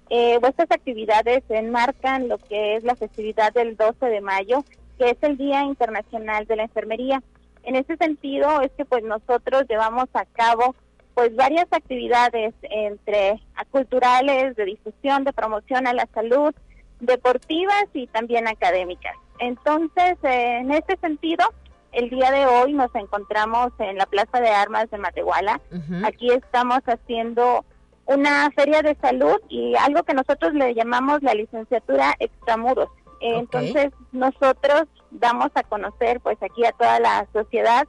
Eh, 0.10 0.39
estas 0.41 0.71
actividades 0.71 1.43
enmarcan 1.49 2.30
lo 2.30 2.38
que 2.38 2.78
es 2.78 2.84
la 2.84 2.95
festividad 2.95 3.51
del 3.54 3.75
12 3.75 4.06
de 4.06 4.21
mayo, 4.21 4.63
que 4.97 5.10
es 5.10 5.17
el 5.21 5.36
Día 5.36 5.63
Internacional 5.63 6.45
de 6.45 6.56
la 6.56 6.63
Enfermería. 6.63 7.21
En 7.63 7.75
ese 7.75 7.97
sentido 7.97 8.62
es 8.62 8.71
que 8.78 8.86
pues 8.86 9.04
nosotros 9.04 9.65
llevamos 9.67 10.08
a 10.13 10.25
cabo 10.25 10.75
pues 11.15 11.36
varias 11.36 11.65
actividades 11.71 12.54
entre 12.62 13.41
culturales, 13.71 14.56
de 14.56 14.65
difusión, 14.65 15.23
de 15.23 15.34
promoción 15.34 15.88
a 15.88 15.93
la 15.93 16.08
salud, 16.13 16.54
deportivas 16.99 17.86
y 17.93 18.08
también 18.08 18.47
académicas. 18.47 19.15
Entonces, 19.39 20.17
en 20.23 20.71
este 20.71 20.97
sentido, 20.97 21.45
el 21.93 22.10
día 22.10 22.32
de 22.32 22.45
hoy 22.45 22.73
nos 22.73 22.93
encontramos 22.95 23.71
en 23.80 23.97
la 23.97 24.06
Plaza 24.06 24.41
de 24.41 24.49
Armas 24.49 24.91
de 24.91 24.97
Matehuala. 24.97 25.62
Aquí 26.04 26.30
estamos 26.32 26.82
haciendo 26.86 27.63
una 28.06 28.51
feria 28.51 28.82
de 28.82 28.95
salud 28.95 29.38
y 29.47 29.73
algo 29.78 30.04
que 30.04 30.13
nosotros 30.13 30.54
le 30.54 30.75
llamamos 30.75 31.23
la 31.23 31.34
licenciatura 31.34 32.13
extramuros. 32.19 32.89
Entonces, 33.21 33.91
nosotros 34.12 34.84
damos 35.12 35.49
a 35.56 35.63
conocer 35.63 36.19
pues 36.19 36.38
aquí 36.43 36.65
a 36.65 36.73
toda 36.73 36.99
la 36.99 37.25
sociedad 37.32 37.88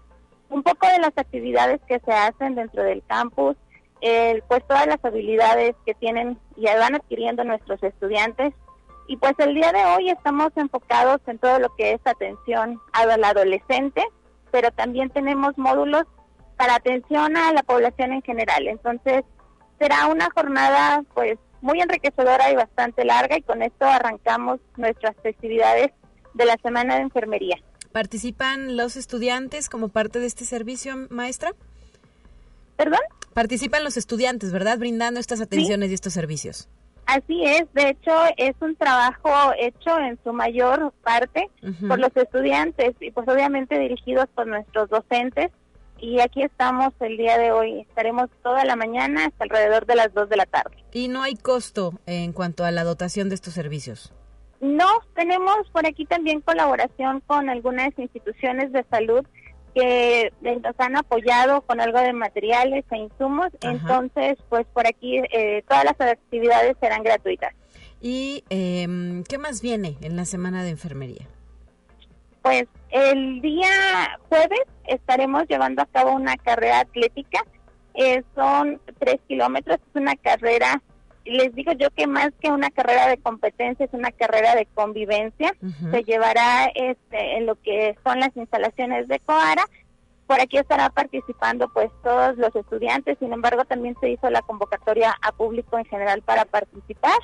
un 0.51 0.63
poco 0.63 0.87
de 0.89 0.99
las 0.99 1.13
actividades 1.17 1.81
que 1.89 2.01
se 2.01 2.13
hacen 2.13 2.55
dentro 2.55 2.83
del 2.83 3.03
campus, 3.07 3.57
pues 4.49 4.67
todas 4.67 4.87
las 4.87 5.05
habilidades 5.05 5.75
que 5.85 5.95
tienen 5.95 6.39
y 6.57 6.65
van 6.65 6.95
adquiriendo 6.95 7.45
nuestros 7.45 7.83
estudiantes. 7.83 8.53
Y 9.09 9.17
pues 9.17 9.35
el 9.39 9.55
día 9.55 9.73
de 9.73 9.85
hoy 9.85 10.11
estamos 10.11 10.51
enfocados 10.57 11.21
en 11.27 11.39
todo 11.39 11.59
lo 11.59 11.75
que 11.77 11.93
es 11.93 12.01
atención 12.05 12.81
al 12.93 13.23
adolescente, 13.23 14.05
pero 14.51 14.71
también 14.71 15.11
tenemos 15.11 15.57
módulos 15.57 16.05
para 16.57 16.77
atención 16.77 17.37
a 17.37 17.53
la 17.53 17.63
población 17.63 18.13
en 18.13 18.23
general. 18.23 18.67
Entonces, 18.67 19.23
será 19.79 20.07
una 20.07 20.29
jornada 20.35 21.03
pues 21.15 21.39
muy 21.61 21.81
enriquecedora 21.81 22.51
y 22.51 22.57
bastante 22.57 23.05
larga 23.05 23.37
y 23.37 23.43
con 23.43 23.63
esto 23.63 23.85
arrancamos 23.85 24.61
nuestras 24.77 25.17
festividades 25.23 25.91
de 26.35 26.45
la 26.45 26.57
Semana 26.63 26.97
de 26.97 27.03
Enfermería. 27.03 27.57
¿Participan 27.97 28.77
los 28.77 28.99
estudiantes 28.99 29.71
como 29.71 29.89
parte 29.89 30.21
de 30.21 30.27
este 30.27 30.45
servicio, 30.45 31.07
maestra? 31.09 31.53
¿Perdón? 32.77 33.01
Participan 33.33 33.85
los 33.85 33.97
estudiantes, 33.97 34.53
¿verdad? 34.53 34.79
Brindando 34.79 35.19
estas 35.19 35.41
atenciones 35.41 35.91
y 35.91 35.95
estos 35.95 36.13
servicios. 36.13 36.69
Así 37.07 37.43
es, 37.43 37.65
de 37.73 37.89
hecho 37.89 38.13
es 38.37 38.55
un 38.61 38.77
trabajo 38.77 39.31
hecho 39.59 39.99
en 39.99 40.19
su 40.23 40.35
mayor 40.35 40.93
parte 41.03 41.49
por 41.89 41.99
los 41.99 42.15
estudiantes 42.15 42.95
y 43.01 43.13
pues 43.13 43.27
obviamente 43.29 43.79
dirigidos 43.79 44.27
por 44.35 44.47
nuestros 44.47 44.91
docentes 44.91 45.51
y 45.99 46.21
aquí 46.21 46.43
estamos 46.43 46.93
el 47.01 47.17
día 47.17 47.39
de 47.39 47.51
hoy, 47.51 47.81
estaremos 47.81 48.29
toda 48.43 48.67
la 48.67 48.77
mañana 48.77 49.25
hasta 49.25 49.45
alrededor 49.45 49.87
de 49.87 49.95
las 49.95 50.13
2 50.13 50.29
de 50.29 50.37
la 50.37 50.45
tarde. 50.45 50.77
¿Y 50.93 51.09
no 51.09 51.23
hay 51.23 51.35
costo 51.35 51.95
en 52.05 52.35
cuanto 52.35 52.67
a 52.67 52.71
la 52.73 52.85
dotación 52.85 53.31
de 53.31 53.37
estos 53.37 53.55
servicios? 53.55 54.13
No, 54.61 54.87
tenemos 55.15 55.69
por 55.73 55.87
aquí 55.87 56.07
también 56.07 56.41
colaboración 56.41 57.21
con 57.27 57.51
algunas 57.51 57.91
instituciones 57.99 58.73
de 58.73 58.85
salud 58.91 59.25
que 59.75 60.33
nos 60.41 60.75
han 60.79 60.97
apoyado 60.97 61.61
con 61.61 61.81
algo 61.81 62.01
de 62.01 62.15
materiales 62.15 62.85
e 62.91 62.97
insumos. 62.97 63.49
Entonces, 63.61 64.39
pues 64.49 64.67
por 64.73 64.87
aquí 64.87 65.19
eh, 65.31 65.63
todas 65.69 65.85
las 65.85 66.01
actividades 66.01 66.77
serán 66.81 67.03
gratuitas. 67.03 67.53
¿Y 68.01 68.45
eh, 68.49 69.23
qué 69.29 69.39
más 69.39 69.61
viene 69.61 69.97
en 70.01 70.17
la 70.17 70.25
semana 70.25 70.63
de 70.63 70.71
enfermería? 70.71 71.27
Pues 72.43 72.65
el 72.91 73.41
día 73.43 74.19
jueves 74.29 74.63
estaremos 74.87 75.45
llevando 75.49 75.83
a 75.83 75.87
cabo 75.87 76.13
una 76.13 76.37
carrera 76.37 76.81
atlética. 76.81 77.45
Eh, 77.95 78.23
son 78.35 78.81
tres 78.99 79.17
kilómetros, 79.27 79.79
es 79.79 80.01
una 80.01 80.17
carrera 80.17 80.81
les 81.27 81.55
digo 81.55 81.73
yo 81.73 81.91
que 81.91 82.07
más 82.07 82.31
que 82.41 82.51
una 82.51 82.71
carrera 82.71 83.09
de 83.09 83.19
competencia 83.19 83.85
es 83.85 83.93
una 83.93 84.13
carrera 84.13 84.55
de 84.55 84.67
convivencia. 84.67 85.55
Se 85.91 86.05
llevará 86.05 86.67
este, 86.75 87.37
en 87.37 87.47
lo 87.47 87.61
que 87.61 87.97
son 88.05 88.21
las 88.21 88.37
instalaciones 88.37 89.09
de 89.09 89.19
Coara. 89.21 89.65
Por 90.27 90.41
aquí 90.41 90.59
estará 90.59 90.91
participando 90.91 91.69
pues 91.69 91.91
todos 92.03 92.37
los 92.37 92.55
estudiantes, 92.57 93.17
sin 93.19 93.33
embargo 93.33 93.65
también 93.65 93.97
se 94.01 94.11
hizo 94.11 94.29
la 94.29 94.43
convocatoria 94.43 95.15
a 95.23 95.33
público 95.33 95.79
en 95.79 95.85
general 95.85 96.23
para 96.23 96.45
participar 96.45 97.19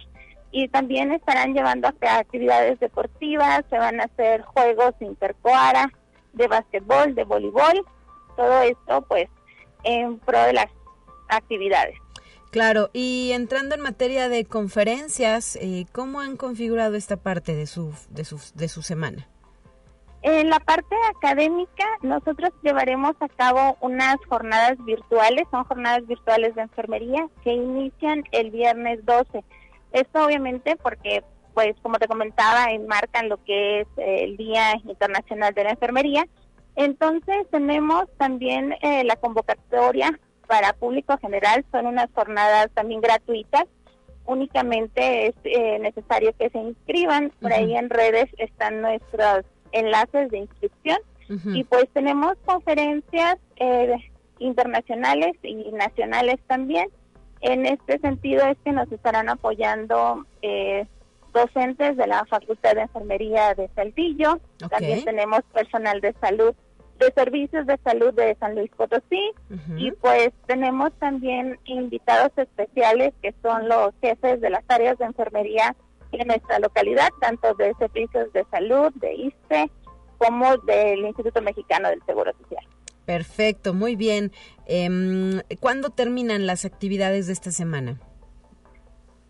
y 0.52 0.68
también 0.68 1.10
estarán 1.12 1.54
llevando 1.54 1.88
a 1.88 2.18
actividades 2.18 2.78
deportivas, 2.78 3.64
se 3.70 3.78
van 3.78 4.00
a 4.00 4.04
hacer 4.04 4.42
juegos 4.42 4.94
intercoara 5.00 5.90
de 6.32 6.46
básquetbol, 6.46 7.14
de 7.14 7.24
voleibol, 7.24 7.84
todo 8.36 8.62
esto 8.62 9.02
pues 9.08 9.28
en 9.82 10.18
pro 10.20 10.40
de 10.42 10.52
las 10.52 10.68
actividades. 11.28 11.96
Claro, 12.52 12.90
y 12.92 13.32
entrando 13.32 13.74
en 13.74 13.80
materia 13.80 14.28
de 14.28 14.44
conferencias, 14.44 15.56
eh, 15.56 15.86
¿cómo 15.90 16.20
han 16.20 16.36
configurado 16.36 16.96
esta 16.96 17.16
parte 17.16 17.54
de 17.54 17.66
su, 17.66 17.94
de 18.10 18.26
su, 18.26 18.38
de 18.54 18.68
su 18.68 18.82
semana? 18.82 19.26
En 20.20 20.50
la 20.50 20.60
parte 20.60 20.94
académica, 21.16 21.86
nosotros 22.02 22.50
llevaremos 22.62 23.12
a 23.20 23.28
cabo 23.30 23.78
unas 23.80 24.16
jornadas 24.28 24.76
virtuales, 24.84 25.44
son 25.50 25.64
jornadas 25.64 26.06
virtuales 26.06 26.54
de 26.54 26.60
enfermería 26.60 27.26
que 27.42 27.54
inician 27.54 28.22
el 28.32 28.50
viernes 28.50 29.02
12. 29.06 29.42
Esto 29.92 30.26
obviamente 30.26 30.76
porque, 30.76 31.24
pues 31.54 31.74
como 31.80 31.98
te 31.98 32.06
comentaba, 32.06 32.70
enmarcan 32.70 33.30
lo 33.30 33.42
que 33.42 33.80
es 33.80 33.88
el 33.96 34.36
Día 34.36 34.74
Internacional 34.84 35.54
de 35.54 35.64
la 35.64 35.70
Enfermería. 35.70 36.26
Entonces 36.76 37.46
tenemos 37.50 38.04
también 38.18 38.74
eh, 38.82 39.04
la 39.04 39.16
convocatoria 39.16 40.20
para 40.52 40.74
público 40.74 41.16
general, 41.16 41.64
son 41.72 41.86
unas 41.86 42.10
jornadas 42.12 42.68
también 42.74 43.00
gratuitas 43.00 43.64
únicamente 44.26 45.28
es 45.28 45.34
eh, 45.44 45.78
necesario 45.78 46.34
que 46.38 46.50
se 46.50 46.58
inscriban. 46.58 47.32
Por 47.40 47.54
ahí 47.54 47.74
en 47.74 47.88
redes 47.88 48.28
están 48.36 48.82
nuestros 48.82 49.46
enlaces 49.72 50.30
de 50.30 50.38
inscripción 50.38 50.98
y 51.54 51.64
pues 51.64 51.86
tenemos 51.94 52.34
conferencias 52.44 53.38
eh, 53.56 53.96
internacionales 54.40 55.32
y 55.42 55.72
nacionales 55.72 56.36
también. 56.46 56.90
En 57.40 57.64
este 57.64 57.98
sentido 58.00 58.44
es 58.46 58.58
que 58.62 58.72
nos 58.72 58.92
estarán 58.92 59.30
apoyando 59.30 60.26
eh, 60.42 60.86
docentes 61.32 61.96
de 61.96 62.06
la 62.06 62.26
Facultad 62.26 62.74
de 62.74 62.82
Enfermería 62.82 63.54
de 63.54 63.70
Saltillo. 63.74 64.38
También 64.68 65.02
tenemos 65.02 65.40
personal 65.54 66.02
de 66.02 66.12
salud 66.20 66.54
de 66.98 67.12
Servicios 67.12 67.66
de 67.66 67.78
Salud 67.84 68.12
de 68.14 68.36
San 68.38 68.54
Luis 68.54 68.70
Potosí 68.76 69.32
y 69.76 69.90
pues 69.92 70.30
tenemos 70.46 70.92
también 70.98 71.58
invitados 71.64 72.30
especiales 72.36 73.12
que 73.22 73.34
son 73.42 73.68
los 73.68 73.92
jefes 74.00 74.40
de 74.40 74.50
las 74.50 74.64
áreas 74.68 74.98
de 74.98 75.06
enfermería 75.06 75.74
en 76.12 76.28
nuestra 76.28 76.58
localidad, 76.58 77.08
tanto 77.20 77.54
de 77.54 77.74
Servicios 77.78 78.32
de 78.32 78.44
Salud, 78.50 78.92
de 78.96 79.14
ISTE, 79.14 79.70
como 80.18 80.56
del 80.58 81.00
Instituto 81.06 81.42
Mexicano 81.42 81.88
del 81.88 82.02
Seguro 82.06 82.32
Social. 82.42 82.64
Perfecto, 83.04 83.74
muy 83.74 83.96
bien. 83.96 84.30
Eh, 84.66 85.42
¿Cuándo 85.58 85.90
terminan 85.90 86.46
las 86.46 86.64
actividades 86.64 87.26
de 87.26 87.32
esta 87.32 87.50
semana? 87.50 87.98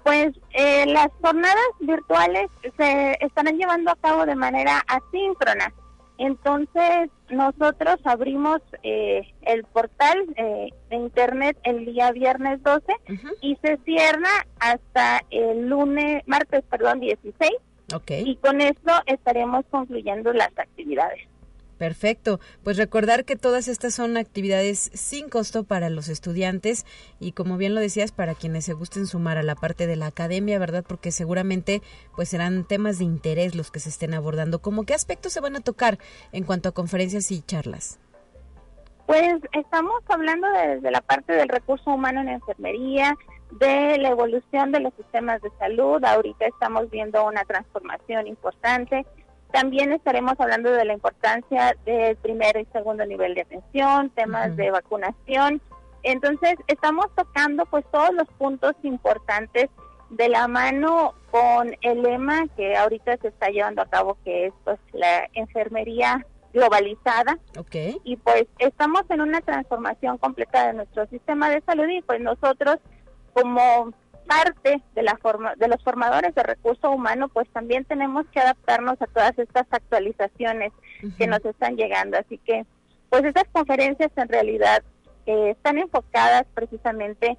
Pues 0.04 0.32
eh, 0.50 0.84
las 0.86 1.08
jornadas 1.20 1.64
virtuales 1.80 2.48
se 2.76 3.16
estarán 3.20 3.56
llevando 3.56 3.90
a 3.92 3.96
cabo 3.96 4.26
de 4.26 4.34
manera 4.34 4.82
asíncrona. 4.88 5.72
Entonces, 6.22 7.10
nosotros 7.30 7.96
abrimos 8.04 8.60
eh, 8.84 9.22
el 9.42 9.64
portal 9.64 10.24
eh, 10.36 10.68
de 10.88 10.96
internet 10.96 11.58
el 11.64 11.84
día 11.84 12.12
viernes 12.12 12.62
12 12.62 12.84
y 13.40 13.56
se 13.56 13.76
cierra 13.78 14.46
hasta 14.60 15.24
el 15.30 15.68
lunes, 15.68 16.22
martes, 16.26 16.62
perdón, 16.70 17.00
16. 17.00 17.50
Okay. 17.92 18.22
Y 18.24 18.36
con 18.36 18.60
esto 18.60 18.92
estaremos 19.06 19.64
concluyendo 19.68 20.32
las 20.32 20.56
actividades. 20.56 21.26
Perfecto. 21.82 22.38
Pues 22.62 22.76
recordar 22.76 23.24
que 23.24 23.34
todas 23.34 23.66
estas 23.66 23.92
son 23.92 24.16
actividades 24.16 24.92
sin 24.94 25.28
costo 25.28 25.64
para 25.64 25.90
los 25.90 26.08
estudiantes 26.08 26.86
y 27.18 27.32
como 27.32 27.56
bien 27.56 27.74
lo 27.74 27.80
decías, 27.80 28.12
para 28.12 28.36
quienes 28.36 28.66
se 28.66 28.72
gusten 28.72 29.08
sumar 29.08 29.36
a 29.36 29.42
la 29.42 29.56
parte 29.56 29.88
de 29.88 29.96
la 29.96 30.06
academia, 30.06 30.60
¿verdad? 30.60 30.84
Porque 30.86 31.10
seguramente 31.10 31.82
pues 32.14 32.28
serán 32.28 32.62
temas 32.62 33.00
de 33.00 33.04
interés 33.06 33.56
los 33.56 33.72
que 33.72 33.80
se 33.80 33.88
estén 33.88 34.14
abordando. 34.14 34.60
¿Cómo 34.60 34.84
qué 34.84 34.94
aspectos 34.94 35.32
se 35.32 35.40
van 35.40 35.56
a 35.56 35.60
tocar 35.60 35.98
en 36.30 36.44
cuanto 36.44 36.68
a 36.68 36.72
conferencias 36.72 37.32
y 37.32 37.42
charlas? 37.42 37.98
Pues 39.06 39.40
estamos 39.50 40.04
hablando 40.06 40.46
desde 40.52 40.88
la 40.88 41.00
parte 41.00 41.32
del 41.32 41.48
recurso 41.48 41.90
humano 41.90 42.20
en 42.20 42.28
enfermería, 42.28 43.16
de 43.58 43.98
la 43.98 44.10
evolución 44.10 44.70
de 44.70 44.78
los 44.78 44.94
sistemas 44.94 45.42
de 45.42 45.50
salud. 45.58 46.04
Ahorita 46.04 46.46
estamos 46.46 46.88
viendo 46.90 47.26
una 47.26 47.42
transformación 47.42 48.28
importante 48.28 49.04
también 49.52 49.92
estaremos 49.92 50.34
hablando 50.38 50.72
de 50.72 50.84
la 50.84 50.94
importancia 50.94 51.76
del 51.84 52.16
primer 52.16 52.56
y 52.56 52.64
segundo 52.72 53.04
nivel 53.04 53.34
de 53.34 53.42
atención, 53.42 54.10
temas 54.10 54.56
de 54.56 54.70
vacunación. 54.70 55.60
Entonces, 56.02 56.56
estamos 56.66 57.06
tocando 57.14 57.66
pues 57.66 57.84
todos 57.92 58.12
los 58.14 58.26
puntos 58.38 58.74
importantes 58.82 59.68
de 60.10 60.28
la 60.28 60.48
mano 60.48 61.14
con 61.30 61.74
el 61.80 62.02
lema 62.02 62.46
que 62.56 62.76
ahorita 62.76 63.16
se 63.18 63.28
está 63.28 63.48
llevando 63.48 63.82
a 63.82 63.86
cabo, 63.86 64.18
que 64.24 64.46
es 64.46 64.54
pues 64.64 64.78
la 64.92 65.28
enfermería 65.34 66.26
globalizada. 66.52 67.38
Okay. 67.56 67.98
Y 68.04 68.16
pues 68.16 68.46
estamos 68.58 69.02
en 69.08 69.20
una 69.20 69.40
transformación 69.40 70.18
completa 70.18 70.66
de 70.66 70.74
nuestro 70.74 71.06
sistema 71.06 71.48
de 71.48 71.62
salud 71.62 71.88
y 71.88 72.02
pues 72.02 72.20
nosotros 72.20 72.76
como 73.32 73.92
parte 74.26 74.82
de 74.94 75.02
la 75.02 75.16
forma 75.16 75.54
de 75.56 75.68
los 75.68 75.82
formadores 75.82 76.34
de 76.34 76.42
recurso 76.42 76.90
humano, 76.90 77.28
pues 77.28 77.48
también 77.50 77.84
tenemos 77.84 78.26
que 78.28 78.40
adaptarnos 78.40 79.00
a 79.00 79.06
todas 79.06 79.38
estas 79.38 79.66
actualizaciones 79.70 80.72
que 81.18 81.26
nos 81.26 81.44
están 81.44 81.76
llegando. 81.76 82.18
Así 82.18 82.38
que, 82.38 82.64
pues 83.10 83.24
estas 83.24 83.44
conferencias 83.52 84.10
en 84.16 84.28
realidad 84.28 84.82
eh, 85.26 85.50
están 85.50 85.78
enfocadas 85.78 86.44
precisamente 86.54 87.36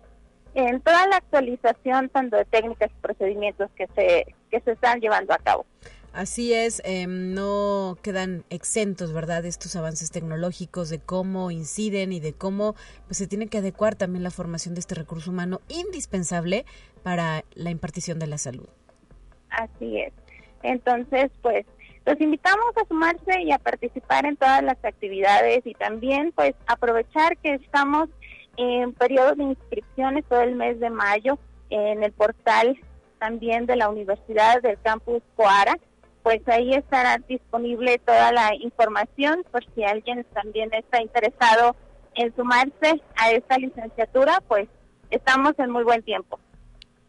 en 0.56 0.82
toda 0.82 1.08
la 1.08 1.18
actualización 1.18 2.10
tanto 2.10 2.38
de 2.38 2.46
técnicas 2.46 2.92
y 2.92 3.02
procedimientos 3.02 3.72
que 3.76 3.88
se 3.96 4.36
que 4.52 4.60
se 4.62 4.72
están 4.74 5.00
llevando 5.00 5.34
a 5.34 5.40
cabo. 5.40 5.66
Así 6.14 6.54
es, 6.54 6.80
em, 6.86 7.34
no 7.34 7.98
quedan 8.04 8.46
exentos, 8.52 9.14
¿verdad?, 9.14 9.44
estos 9.46 9.76
avances 9.76 10.12
tecnológicos, 10.12 10.92
de 10.92 11.00
cómo 11.00 11.50
inciden 11.50 12.14
y 12.14 12.20
de 12.20 12.34
cómo 12.34 12.76
pues, 13.08 13.18
se 13.18 13.26
tiene 13.26 13.48
que 13.48 13.58
adecuar 13.58 13.96
también 13.96 14.22
la 14.22 14.30
formación 14.30 14.76
de 14.76 14.82
este 14.82 14.94
recurso 14.94 15.32
humano 15.32 15.60
indispensable 15.70 16.66
para 17.02 17.44
la 17.56 17.72
impartición 17.72 18.20
de 18.20 18.28
la 18.28 18.38
salud. 18.38 18.70
Así 19.50 20.02
es. 20.02 20.14
Entonces, 20.62 21.32
pues, 21.42 21.66
los 22.06 22.22
invitamos 22.22 22.78
a 22.78 22.88
sumarse 22.88 23.42
y 23.42 23.52
a 23.52 23.58
participar 23.58 24.28
en 24.28 24.38
todas 24.38 24.62
las 24.62 24.78
actividades 24.86 25.66
y 25.66 25.74
también, 25.74 26.32
pues, 26.36 26.54
aprovechar 26.68 27.38
que 27.38 27.56
estamos 27.56 28.08
en 28.58 28.94
periodo 28.94 29.34
de 29.34 29.46
inscripciones 29.46 30.26
todo 30.30 30.42
el 30.42 30.56
mes 30.56 30.80
de 30.80 30.92
mayo 30.92 31.40
en 31.72 32.04
el 32.04 32.12
portal 32.12 32.80
también 33.18 33.66
de 33.66 33.78
la 33.78 33.90
Universidad 33.90 34.62
del 34.62 34.78
Campus 34.84 35.24
Coara 35.36 35.76
pues 36.24 36.42
ahí 36.48 36.74
estará 36.74 37.18
disponible 37.18 38.00
toda 38.00 38.32
la 38.32 38.56
información 38.56 39.46
por 39.52 39.64
si 39.76 39.84
alguien 39.84 40.26
también 40.34 40.74
está 40.74 41.02
interesado 41.02 41.76
en 42.16 42.34
sumarse 42.36 43.02
a 43.18 43.32
esta 43.32 43.58
licenciatura, 43.58 44.42
pues 44.48 44.70
estamos 45.12 45.54
en 45.60 45.70
muy 45.70 45.84
buen 45.84 46.02
tiempo. 46.02 46.40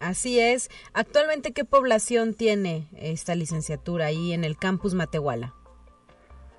Así 0.01 0.41
es. 0.41 0.69
Actualmente, 0.93 1.53
¿qué 1.53 1.65
población 1.65 2.35
tiene 2.35 2.89
esta 2.97 3.35
licenciatura 3.35 4.07
ahí 4.07 4.33
en 4.33 4.45
el 4.45 4.57
campus 4.57 4.95
Matehuala? 4.95 5.55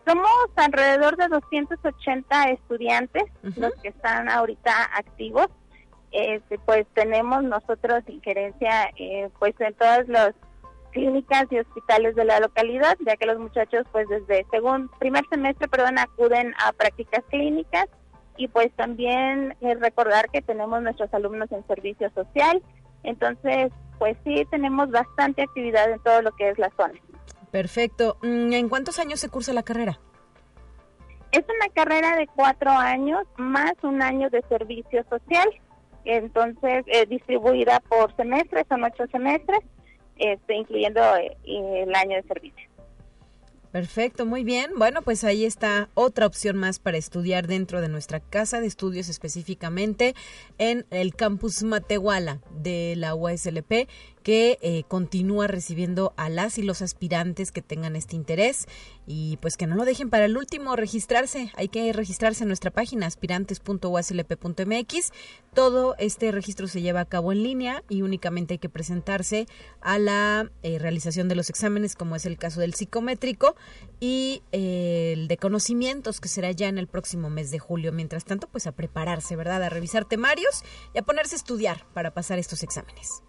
Somos 0.08 0.30
alrededor 0.56 1.18
de 1.18 1.28
280 1.28 2.50
estudiantes 2.52 3.24
los 3.56 3.74
que 3.82 3.90
están 3.90 4.30
ahorita 4.30 4.72
activos. 4.96 5.48
Este, 6.12 6.58
pues 6.60 6.88
tenemos 6.94 7.44
nosotros 7.44 8.04
injerencia 8.08 8.90
eh, 8.98 9.30
pues 9.38 9.54
en 9.60 9.74
todos 9.74 10.08
los 10.08 10.32
clínicas 10.96 11.46
y 11.52 11.60
hospitales 11.60 12.16
de 12.16 12.24
la 12.24 12.40
localidad, 12.40 12.98
ya 13.06 13.18
que 13.18 13.26
los 13.26 13.38
muchachos 13.38 13.86
pues 13.92 14.08
desde 14.08 14.46
según 14.50 14.90
primer 14.98 15.26
semestre, 15.30 15.68
perdón, 15.68 16.00
acuden 16.00 16.54
a 16.66 16.72
prácticas 16.72 17.22
clínicas 17.30 17.88
y 18.38 18.48
pues 18.48 18.72
también 18.78 19.56
eh, 19.60 19.76
recordar 19.76 20.30
que 20.30 20.42
tenemos 20.42 20.82
nuestros 20.82 21.14
alumnos 21.14 21.52
en 21.52 21.68
servicio 21.68 22.10
social, 22.16 22.64
entonces 23.04 23.74
pues 24.00 24.16
sí 24.24 24.48
tenemos 24.50 24.90
bastante 24.90 25.44
actividad 25.44 25.92
en 25.92 26.00
todo 26.00 26.22
lo 26.22 26.32
que 26.32 26.50
es 26.50 26.58
la 26.58 26.72
zona. 26.78 26.98
Perfecto. 27.52 28.18
Mm, 28.22 28.54
¿En 28.54 28.70
cuántos 28.70 28.98
años 28.98 29.20
se 29.20 29.30
cursa 29.30 29.52
la 29.52 29.64
carrera? 29.64 30.00
Es 31.34 31.44
una 31.44 31.74
carrera 31.74 32.16
de 32.16 32.28
cuatro 32.28 32.72
años 32.72 33.26
más 33.36 33.74
un 33.84 34.02
año 34.02 34.30
de 34.30 34.42
servicio 34.48 35.04
social, 35.10 35.50
entonces 36.06 36.86
eh, 36.88 37.06
distribuida 37.06 37.82
por 37.82 38.16
semestres, 38.16 38.66
son 38.70 38.86
ocho 38.86 39.06
semestres 39.12 39.60
este, 40.18 40.56
incluyendo 40.56 41.02
eh, 41.18 41.36
el 41.44 41.94
año 41.96 42.18
de 42.18 42.24
servicio. 42.24 42.70
Perfecto, 43.76 44.26
muy 44.26 44.46
bien. 44.46 44.72
Bueno, 44.78 45.02
pues 45.02 45.26
ahí 45.26 45.44
está 45.44 45.90
otra 45.96 46.28
opción 46.28 46.56
más 46.56 46.80
para 46.80 46.96
estudiar 46.96 47.46
dentro 47.46 47.82
de 47.82 47.90
nuestra 47.90 48.22
casa 48.22 48.62
de 48.62 48.68
estudios 48.68 49.10
específicamente 49.10 50.16
en 50.58 50.86
el 50.92 51.14
campus 51.14 51.62
Matehuala 51.64 52.40
de 52.52 52.94
la 52.96 53.16
USLP 53.16 53.90
que 54.26 54.58
eh, 54.64 54.84
continúa 54.88 55.46
recibiendo 55.46 56.16
a 56.18 56.30
las 56.30 56.58
y 56.58 56.64
los 56.64 56.82
aspirantes 56.82 57.52
que 57.52 57.62
tengan 57.62 57.96
este 57.96 58.16
interés 58.16 58.66
y 59.06 59.38
pues 59.38 59.56
que 59.56 59.68
no 59.68 59.76
lo 59.76 59.86
dejen 59.86 60.10
para 60.10 60.26
el 60.26 60.36
último 60.36 60.76
registrarse. 60.76 61.52
Hay 61.56 61.68
que 61.68 61.94
registrarse 61.94 62.44
en 62.44 62.48
nuestra 62.48 62.72
página 62.72 63.06
aspirantes.uslp.mx. 63.06 65.12
Todo 65.54 65.94
este 66.00 66.32
registro 66.32 66.68
se 66.68 66.82
lleva 66.82 67.02
a 67.02 67.06
cabo 67.06 67.34
en 67.34 67.44
línea 67.44 67.84
y 67.88 68.02
únicamente 68.02 68.56
hay 68.56 68.58
que 68.58 68.68
presentarse 68.68 69.46
a 69.80 70.00
la 70.00 70.50
eh, 70.64 70.80
realización 70.80 71.28
de 71.28 71.36
los 71.36 71.52
exámenes, 71.52 71.96
como 71.96 72.16
es 72.16 72.26
el 72.26 72.40
caso 72.40 72.62
del 72.62 72.74
psicométrico 72.74 73.56
y 74.00 74.42
eh, 74.52 75.14
el 75.16 75.28
de 75.28 75.38
conocimientos, 75.38 76.20
que 76.20 76.30
será 76.30 76.50
ya 76.50 76.68
en 76.68 76.80
el 76.80 76.88
próximo 76.88 77.30
mes 77.30 77.52
de 77.52 77.60
julio. 77.60 77.92
Mientras 77.92 78.26
tanto, 78.26 78.48
pues 78.48 78.66
a 78.66 78.72
prepararse, 78.72 79.36
¿verdad? 79.36 79.62
A 79.62 79.70
revisar 79.70 80.06
temarios 80.06 80.64
y 80.96 80.98
a 80.98 81.04
ponerse 81.04 81.36
a 81.36 81.38
estudiar 81.38 81.86
para 81.94 82.16
pasar 82.16 82.40
estos 82.40 82.64
exámenes. 82.64 83.22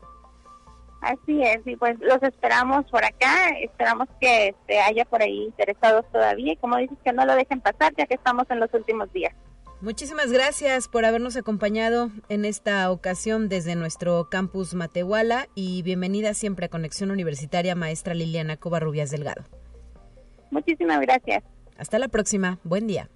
Así 1.07 1.41
es, 1.41 1.65
y 1.65 1.77
pues 1.77 1.97
los 2.01 2.21
esperamos 2.25 2.85
por 2.91 3.05
acá, 3.05 3.51
esperamos 3.63 4.09
que 4.21 4.49
este, 4.49 4.81
haya 4.81 5.05
por 5.05 5.23
ahí 5.23 5.45
interesados 5.45 6.05
todavía 6.11 6.55
y 6.55 6.57
como 6.57 6.79
dices 6.79 6.99
que 7.05 7.13
no 7.13 7.25
lo 7.25 7.37
dejen 7.37 7.61
pasar 7.61 7.95
ya 7.97 8.07
que 8.07 8.15
estamos 8.15 8.45
en 8.51 8.59
los 8.59 8.75
últimos 8.75 9.13
días. 9.13 9.33
Muchísimas 9.81 10.33
gracias 10.33 10.89
por 10.89 11.05
habernos 11.05 11.37
acompañado 11.37 12.11
en 12.29 12.45
esta 12.45 12.91
ocasión 12.91 13.49
desde 13.49 13.77
nuestro 13.77 14.29
campus 14.29 14.75
Matehuala 14.75 15.47
y 15.55 15.83
bienvenida 15.83 16.35
siempre 16.35 16.67
a 16.67 16.71
Conexión 16.71 17.13
Universitaria, 17.13 17.77
maestra 17.77 18.13
Liliana 18.13 18.57
Covarrubias 18.57 19.13
Delgado. 19.13 19.45
Muchísimas 20.51 21.01
gracias. 21.03 21.45
Hasta 21.79 22.01
la 22.01 22.09
próxima, 22.09 22.59
buen 22.65 22.89
día. 22.89 23.09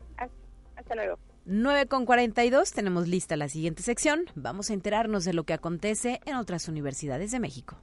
Hasta 0.77 0.95
luego. 0.95 1.19
9 1.47 1.87
con 1.87 2.05
42, 2.05 2.73
tenemos 2.73 3.09
lista 3.09 3.37
la 3.37 3.49
siguiente 3.49 3.83
sección. 3.83 4.27
Vamos 4.35 4.71
a 4.71 4.75
enterarnos 4.75 5.25
de 5.25 5.33
lo 5.33 5.45
que 5.45 5.55
acontece 5.55 6.21
en 6.27 6.37
otras 6.37 6.69
universidades 6.69 7.31
de 7.31 7.41
México. 7.41 7.79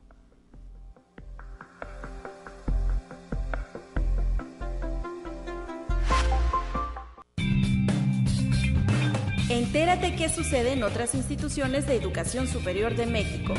Entérate 9.49 10.15
qué 10.15 10.29
sucede 10.29 10.73
en 10.73 10.83
otras 10.83 11.15
instituciones 11.15 11.87
de 11.87 11.95
educación 11.95 12.47
superior 12.47 12.95
de 12.95 13.05
México. 13.05 13.53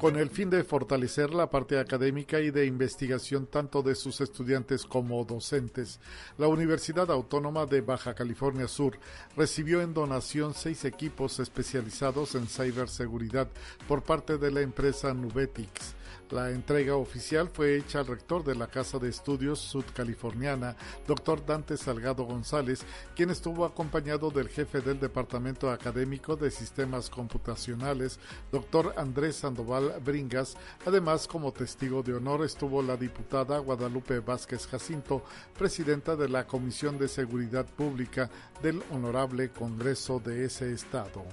Con 0.00 0.16
el 0.16 0.30
fin 0.30 0.48
de 0.48 0.64
fortalecer 0.64 1.34
la 1.34 1.50
parte 1.50 1.78
académica 1.78 2.40
y 2.40 2.50
de 2.50 2.64
investigación 2.64 3.46
tanto 3.46 3.82
de 3.82 3.94
sus 3.94 4.22
estudiantes 4.22 4.86
como 4.86 5.22
docentes, 5.26 6.00
la 6.38 6.48
Universidad 6.48 7.10
Autónoma 7.10 7.66
de 7.66 7.82
Baja 7.82 8.14
California 8.14 8.66
Sur 8.66 8.98
recibió 9.36 9.82
en 9.82 9.92
donación 9.92 10.54
seis 10.54 10.86
equipos 10.86 11.38
especializados 11.38 12.34
en 12.34 12.46
ciberseguridad 12.46 13.48
por 13.86 14.02
parte 14.02 14.38
de 14.38 14.50
la 14.50 14.62
empresa 14.62 15.12
Nubetics 15.12 15.94
la 16.30 16.50
entrega 16.50 16.96
oficial 16.96 17.48
fue 17.48 17.76
hecha 17.76 18.00
al 18.00 18.06
rector 18.06 18.44
de 18.44 18.54
la 18.54 18.66
Casa 18.66 18.98
de 18.98 19.08
Estudios 19.08 19.58
Sudcaliforniana, 19.58 20.76
doctor 21.06 21.44
Dante 21.44 21.76
Salgado 21.76 22.24
González, 22.24 22.82
quien 23.14 23.30
estuvo 23.30 23.64
acompañado 23.64 24.30
del 24.30 24.48
jefe 24.48 24.80
del 24.80 25.00
Departamento 25.00 25.70
Académico 25.70 26.36
de 26.36 26.50
Sistemas 26.50 27.10
Computacionales, 27.10 28.18
doctor 28.52 28.94
Andrés 28.96 29.36
Sandoval 29.36 30.00
Bringas. 30.04 30.56
Además, 30.86 31.26
como 31.26 31.52
testigo 31.52 32.02
de 32.02 32.14
honor 32.14 32.44
estuvo 32.44 32.82
la 32.82 32.96
diputada 32.96 33.58
Guadalupe 33.58 34.20
Vázquez 34.20 34.66
Jacinto, 34.66 35.24
presidenta 35.58 36.16
de 36.16 36.28
la 36.28 36.46
Comisión 36.46 36.98
de 36.98 37.08
Seguridad 37.08 37.66
Pública 37.66 38.30
del 38.62 38.82
Honorable 38.90 39.50
Congreso 39.50 40.20
de 40.20 40.44
ese 40.44 40.72
estado. 40.72 41.24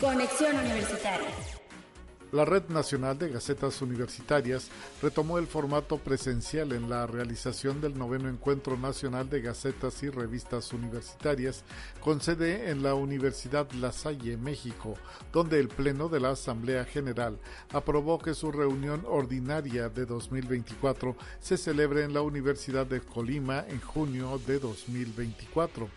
Conexión 0.00 0.56
Universitaria. 0.56 1.63
La 2.34 2.44
Red 2.44 2.68
Nacional 2.68 3.16
de 3.16 3.28
Gacetas 3.28 3.80
Universitarias 3.80 4.68
retomó 5.00 5.38
el 5.38 5.46
formato 5.46 5.98
presencial 5.98 6.72
en 6.72 6.90
la 6.90 7.06
realización 7.06 7.80
del 7.80 7.96
noveno 7.96 8.28
Encuentro 8.28 8.76
Nacional 8.76 9.30
de 9.30 9.40
Gacetas 9.40 10.02
y 10.02 10.10
Revistas 10.10 10.72
Universitarias, 10.72 11.62
con 12.00 12.20
sede 12.20 12.70
en 12.70 12.82
la 12.82 12.94
Universidad 12.94 13.70
La 13.74 13.92
Salle, 13.92 14.36
México, 14.36 14.96
donde 15.32 15.60
el 15.60 15.68
Pleno 15.68 16.08
de 16.08 16.18
la 16.18 16.30
Asamblea 16.30 16.84
General 16.84 17.38
aprobó 17.72 18.18
que 18.18 18.34
su 18.34 18.50
reunión 18.50 19.04
ordinaria 19.06 19.88
de 19.88 20.04
2024 20.04 21.14
se 21.38 21.56
celebre 21.56 22.02
en 22.02 22.14
la 22.14 22.22
Universidad 22.22 22.84
de 22.84 23.00
Colima 23.00 23.64
en 23.68 23.80
junio 23.80 24.40
de 24.44 24.58
2024 24.58 25.88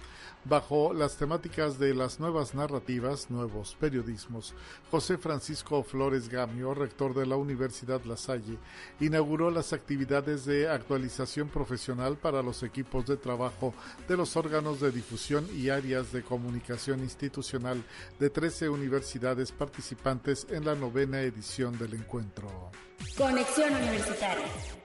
bajo 0.47 0.93
las 0.93 1.17
temáticas 1.17 1.77
de 1.79 1.93
las 1.93 2.19
nuevas 2.19 2.55
narrativas, 2.55 3.29
nuevos 3.29 3.75
periodismos. 3.79 4.53
José 4.89 5.17
Francisco 5.17 5.83
Flores 5.83 6.29
Gamio, 6.29 6.73
rector 6.73 7.13
de 7.13 7.25
la 7.25 7.35
Universidad 7.35 8.03
La 8.05 8.17
Salle, 8.17 8.57
inauguró 8.99 9.51
las 9.51 9.73
actividades 9.73 10.45
de 10.45 10.69
actualización 10.69 11.49
profesional 11.49 12.17
para 12.17 12.41
los 12.41 12.63
equipos 12.63 13.05
de 13.05 13.17
trabajo 13.17 13.73
de 14.07 14.17
los 14.17 14.35
órganos 14.37 14.79
de 14.79 14.91
difusión 14.91 15.47
y 15.53 15.69
áreas 15.69 16.11
de 16.11 16.23
comunicación 16.23 16.99
institucional 16.99 17.83
de 18.19 18.29
13 18.29 18.69
universidades 18.69 19.51
participantes 19.51 20.47
en 20.49 20.65
la 20.65 20.75
novena 20.75 21.21
edición 21.21 21.77
del 21.77 21.95
encuentro. 21.95 22.71
Conexión 23.17 23.73
Universitaria 23.75 24.76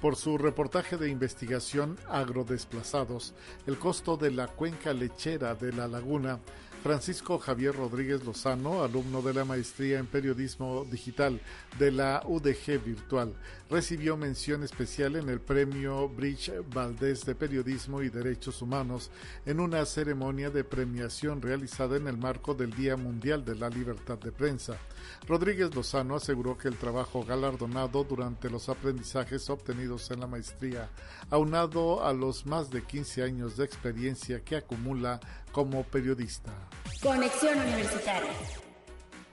por 0.00 0.16
su 0.16 0.38
reportaje 0.38 0.96
de 0.96 1.10
investigación 1.10 1.98
Agrodesplazados, 2.08 3.34
el 3.66 3.78
costo 3.78 4.16
de 4.16 4.30
la 4.30 4.46
cuenca 4.48 4.92
lechera 4.92 5.54
de 5.54 5.72
la 5.72 5.88
laguna 5.88 6.38
Francisco 6.82 7.38
Javier 7.38 7.76
Rodríguez 7.76 8.24
Lozano, 8.24 8.82
alumno 8.82 9.20
de 9.20 9.34
la 9.34 9.44
maestría 9.44 9.98
en 9.98 10.06
periodismo 10.06 10.86
digital 10.90 11.38
de 11.78 11.92
la 11.92 12.22
UDG 12.24 12.82
Virtual, 12.82 13.34
recibió 13.68 14.16
mención 14.16 14.62
especial 14.62 15.16
en 15.16 15.28
el 15.28 15.40
premio 15.40 16.08
Bridge 16.08 16.50
Valdés 16.72 17.26
de 17.26 17.34
Periodismo 17.34 18.02
y 18.02 18.08
Derechos 18.08 18.62
Humanos 18.62 19.10
en 19.44 19.60
una 19.60 19.84
ceremonia 19.84 20.48
de 20.48 20.64
premiación 20.64 21.42
realizada 21.42 21.98
en 21.98 22.08
el 22.08 22.16
marco 22.16 22.54
del 22.54 22.70
Día 22.70 22.96
Mundial 22.96 23.44
de 23.44 23.56
la 23.56 23.68
Libertad 23.68 24.18
de 24.18 24.32
Prensa. 24.32 24.78
Rodríguez 25.28 25.74
Lozano 25.74 26.16
aseguró 26.16 26.56
que 26.56 26.68
el 26.68 26.76
trabajo 26.76 27.24
galardonado 27.24 28.04
durante 28.04 28.48
los 28.48 28.70
aprendizajes 28.70 29.50
obtenidos 29.50 30.10
en 30.10 30.20
la 30.20 30.26
maestría, 30.26 30.88
aunado 31.28 32.04
a 32.04 32.14
los 32.14 32.46
más 32.46 32.70
de 32.70 32.82
15 32.82 33.22
años 33.22 33.56
de 33.58 33.64
experiencia 33.64 34.42
que 34.42 34.56
acumula 34.56 35.20
como 35.52 35.82
periodista. 35.84 36.52
Conexión 37.02 37.58
Universitaria. 37.58 38.30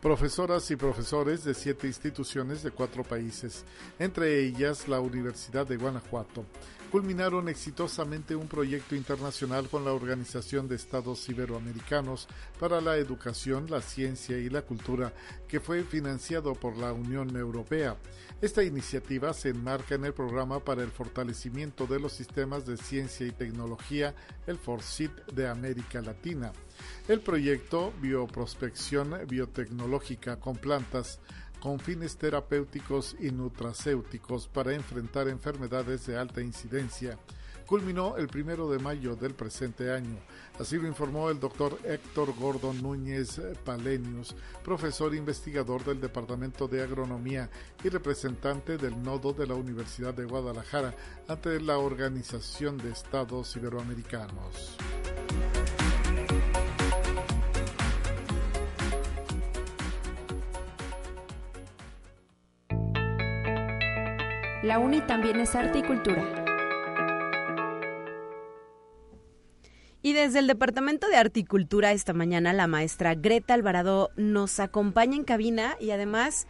Profesoras 0.02 0.70
y 0.72 0.76
profesores 0.76 1.44
de 1.44 1.54
siete 1.54 1.88
instituciones 1.88 2.62
de 2.64 2.72
cuatro 2.72 3.04
países, 3.04 3.66
entre 4.00 4.42
ellas 4.46 4.88
la 4.88 5.00
Universidad 5.00 5.66
de 5.66 5.76
Guanajuato, 5.76 6.46
culminaron 6.88 7.50
exitosamente 7.50 8.36
un 8.36 8.48
proyecto 8.48 8.96
internacional 8.96 9.70
con 9.70 9.86
la 9.86 9.94
Organización 9.94 10.68
de 10.68 10.76
Estados 10.76 11.28
Iberoamericanos 11.30 12.28
para 12.60 12.82
la 12.82 12.98
Educación, 12.98 13.70
la 13.70 13.82
Ciencia 13.82 14.38
y 14.38 14.50
la 14.50 14.64
Cultura, 14.64 15.14
que 15.48 15.60
fue 15.60 15.84
financiado 15.84 16.54
por 16.56 16.78
la 16.78 16.94
Unión 16.94 17.36
Europea. 17.36 17.98
Esta 18.42 18.64
iniciativa 18.64 19.34
se 19.34 19.50
enmarca 19.50 19.96
en 19.96 20.06
el 20.06 20.14
programa 20.14 20.60
para 20.60 20.84
el 20.84 20.92
fortalecimiento 20.92 21.88
de 21.88 22.00
los 22.00 22.14
sistemas 22.14 22.66
de 22.66 22.78
ciencia 22.78 23.26
y 23.26 23.32
tecnología, 23.32 24.16
el 24.46 24.58
FORCIT 24.58 25.12
de 25.34 25.48
América 25.48 26.02
Latina. 26.02 26.52
El 27.08 27.22
proyecto 27.22 27.94
Bioprospección 28.02 29.16
Biotecnológica 29.28 30.40
con 30.40 30.56
Plantas 30.58 31.20
con 31.60 31.80
fines 31.80 32.18
terapéuticos 32.18 33.16
y 33.20 33.32
nutracéuticos 33.32 34.48
para 34.48 34.74
enfrentar 34.74 35.28
enfermedades 35.28 36.06
de 36.06 36.18
alta 36.18 36.42
incidencia. 36.42 37.18
Culminó 37.66 38.16
el 38.16 38.28
primero 38.28 38.70
de 38.70 38.80
mayo 38.80 39.18
del 39.18 39.34
presente 39.34 39.92
año. 39.92 40.18
Así 40.58 40.78
lo 40.78 40.88
informó 40.88 41.30
el 41.30 41.38
doctor 41.38 41.78
Héctor 41.84 42.34
Gordon 42.40 42.82
Núñez 42.82 43.42
Palenius, 43.66 44.36
profesor 44.64 45.14
investigador 45.14 45.84
del 45.84 46.00
Departamento 46.00 46.70
de 46.70 46.82
Agronomía 46.82 47.50
y 47.84 47.90
representante 47.90 48.78
del 48.78 49.04
nodo 49.04 49.34
de 49.34 49.48
la 49.48 49.56
Universidad 49.56 50.14
de 50.14 50.24
Guadalajara 50.24 50.96
ante 51.28 51.60
la 51.60 51.78
Organización 51.78 52.78
de 52.78 52.92
Estados 52.92 53.54
Iberoamericanos. 53.58 54.78
La 64.64 64.80
UNI 64.80 65.02
también 65.02 65.40
es 65.40 65.54
arte 65.56 65.80
y 65.80 65.84
cultura. 65.84 66.24
Y 70.02 70.14
desde 70.14 70.40
el 70.40 70.48
Departamento 70.48 71.08
de 71.08 71.16
Arte 71.16 71.42
y 71.42 71.46
Cultura 71.46 71.92
esta 71.92 72.14
mañana 72.14 72.54
la 72.54 72.66
maestra 72.66 73.14
Greta 73.14 73.54
Alvarado 73.54 74.10
nos 74.16 74.60
acompaña 74.60 75.16
en 75.16 75.26
cabina 75.26 75.76
y 75.80 75.92
además 75.92 76.48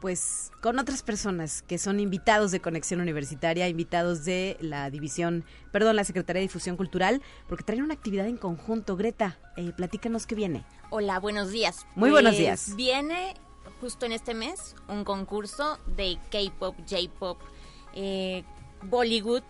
pues 0.00 0.50
con 0.60 0.78
otras 0.78 1.02
personas 1.02 1.62
que 1.62 1.78
son 1.78 2.00
invitados 2.00 2.50
de 2.50 2.60
Conexión 2.60 3.00
Universitaria, 3.00 3.68
invitados 3.68 4.24
de 4.24 4.56
la 4.60 4.90
división, 4.90 5.44
perdón, 5.72 5.96
la 5.96 6.04
Secretaría 6.04 6.40
de 6.40 6.46
Difusión 6.46 6.76
Cultural, 6.78 7.20
porque 7.48 7.64
traen 7.64 7.82
una 7.82 7.92
actividad 7.92 8.26
en 8.26 8.38
conjunto. 8.38 8.96
Greta, 8.96 9.38
eh, 9.58 9.72
platícanos 9.76 10.26
qué 10.26 10.34
viene. 10.34 10.64
Hola, 10.88 11.20
buenos 11.20 11.50
días. 11.50 11.86
Muy 11.96 12.10
buenos 12.10 12.32
Pues, 12.32 12.38
días. 12.38 12.76
Viene 12.76 13.34
justo 13.80 14.06
en 14.06 14.12
este 14.12 14.34
mes 14.34 14.74
un 14.88 15.04
concurso 15.04 15.78
de 15.86 16.18
K-pop, 16.30 16.76
J-pop, 16.88 17.38
eh, 17.94 18.44
Bollywood, 18.82 19.42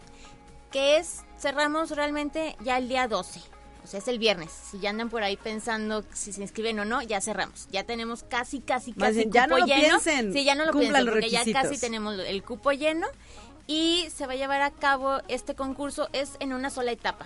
que 0.71 0.97
es, 0.99 1.25
cerramos 1.39 1.91
realmente 1.91 2.57
ya 2.63 2.79
el 2.79 2.89
día 2.89 3.09
12. 3.09 3.41
O 3.83 3.87
sea, 3.87 3.99
es 3.99 4.09
el 4.09 4.19
viernes. 4.19 4.51
Si 4.53 4.79
ya 4.79 4.91
andan 4.91 5.09
por 5.09 5.23
ahí 5.23 5.37
pensando 5.37 6.05
si 6.13 6.33
se 6.33 6.43
inscriben 6.43 6.79
o 6.79 6.85
no, 6.85 7.03
ya 7.03 7.21
cerramos. 7.21 7.67
Ya 7.71 7.85
tenemos 7.85 8.23
casi, 8.25 8.61
casi, 8.61 8.93
Más 8.93 9.09
casi 9.11 9.29
ya 9.31 9.45
cupo 9.45 9.57
no 9.57 9.59
lo 9.61 9.67
lleno. 9.67 9.81
piensen. 10.01 10.33
Sí, 10.33 10.45
ya 10.45 10.55
no 10.55 10.67
lo 10.67 10.73
piensen, 10.73 11.07
porque 11.07 11.31
ya 11.31 11.43
casi 11.53 11.79
tenemos 11.79 12.19
el 12.19 12.43
cupo 12.43 12.73
lleno. 12.73 13.07
Y 13.67 14.09
se 14.13 14.27
va 14.27 14.33
a 14.35 14.37
llevar 14.37 14.63
a 14.63 14.71
cabo 14.71 15.21
este 15.29 15.55
concurso, 15.55 16.09
es 16.13 16.33
en 16.41 16.53
una 16.53 16.71
sola 16.71 16.93
etapa. 16.93 17.25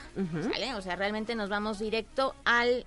¿sale? 0.52 0.74
O 0.74 0.82
sea, 0.82 0.94
realmente 0.94 1.34
nos 1.34 1.48
vamos 1.48 1.78
directo 1.78 2.34
al 2.44 2.86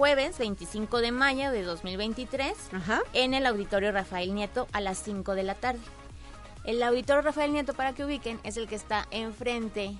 jueves 0.00 0.38
25 0.38 1.02
de 1.02 1.12
mayo 1.12 1.52
de 1.52 1.62
2023 1.62 2.54
Ajá. 2.72 3.02
en 3.12 3.34
el 3.34 3.44
Auditorio 3.44 3.92
Rafael 3.92 4.34
Nieto 4.34 4.66
a 4.72 4.80
las 4.80 4.96
5 5.02 5.34
de 5.34 5.42
la 5.42 5.54
tarde. 5.54 5.80
El 6.64 6.82
Auditorio 6.82 7.20
Rafael 7.20 7.52
Nieto, 7.52 7.74
para 7.74 7.92
que 7.92 8.06
ubiquen, 8.06 8.40
es 8.42 8.56
el 8.56 8.66
que 8.66 8.76
está 8.76 9.06
enfrente 9.10 9.94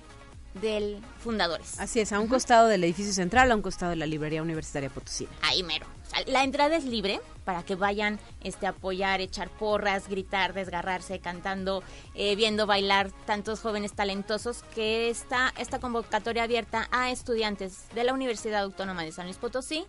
del 0.59 1.03
Fundadores. 1.19 1.79
Así 1.79 1.99
es, 1.99 2.11
a 2.13 2.19
un 2.19 2.27
costado 2.27 2.67
del 2.67 2.83
edificio 2.83 3.13
central, 3.13 3.51
a 3.51 3.55
un 3.55 3.61
costado 3.61 3.91
de 3.91 3.95
la 3.95 4.07
librería 4.07 4.41
universitaria 4.41 4.89
Potosina. 4.89 5.29
Ahí 5.43 5.61
mero. 5.61 5.85
La 6.27 6.43
entrada 6.43 6.75
es 6.75 6.83
libre 6.83 7.21
para 7.45 7.63
que 7.63 7.75
vayan 7.75 8.19
este, 8.43 8.67
a 8.67 8.69
apoyar, 8.69 9.21
echar 9.21 9.49
porras, 9.49 10.07
gritar, 10.07 10.53
desgarrarse, 10.53 11.19
cantando, 11.19 11.83
eh, 12.15 12.35
viendo 12.35 12.67
bailar 12.67 13.11
tantos 13.25 13.61
jóvenes 13.61 13.93
talentosos 13.93 14.63
que 14.75 15.09
está 15.09 15.53
esta 15.57 15.79
convocatoria 15.79 16.43
abierta 16.43 16.87
a 16.91 17.11
estudiantes 17.11 17.87
de 17.95 18.03
la 18.03 18.13
Universidad 18.13 18.63
Autónoma 18.63 19.03
de 19.03 19.11
San 19.11 19.25
Luis 19.25 19.37
Potosí 19.37 19.85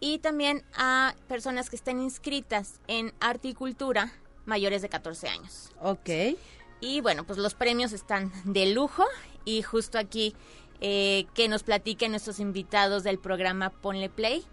y 0.00 0.18
también 0.18 0.62
a 0.76 1.14
personas 1.28 1.68
que 1.68 1.76
estén 1.76 2.00
inscritas 2.00 2.80
en 2.86 3.12
arte 3.20 3.48
y 3.48 3.54
cultura 3.54 4.12
mayores 4.46 4.82
de 4.82 4.88
14 4.88 5.28
años. 5.28 5.70
Ok. 5.80 6.38
Y 6.80 7.00
bueno, 7.00 7.24
pues 7.24 7.38
los 7.38 7.54
premios 7.54 7.92
están 7.92 8.32
de 8.44 8.66
lujo 8.66 9.04
y 9.44 9.62
justo 9.62 9.98
aquí 9.98 10.34
eh, 10.80 11.26
que 11.34 11.48
nos 11.48 11.62
platiquen 11.62 12.12
nuestros 12.12 12.38
invitados 12.38 13.02
del 13.02 13.18
programa 13.18 13.70
Ponle 13.70 14.08
Play 14.08 14.44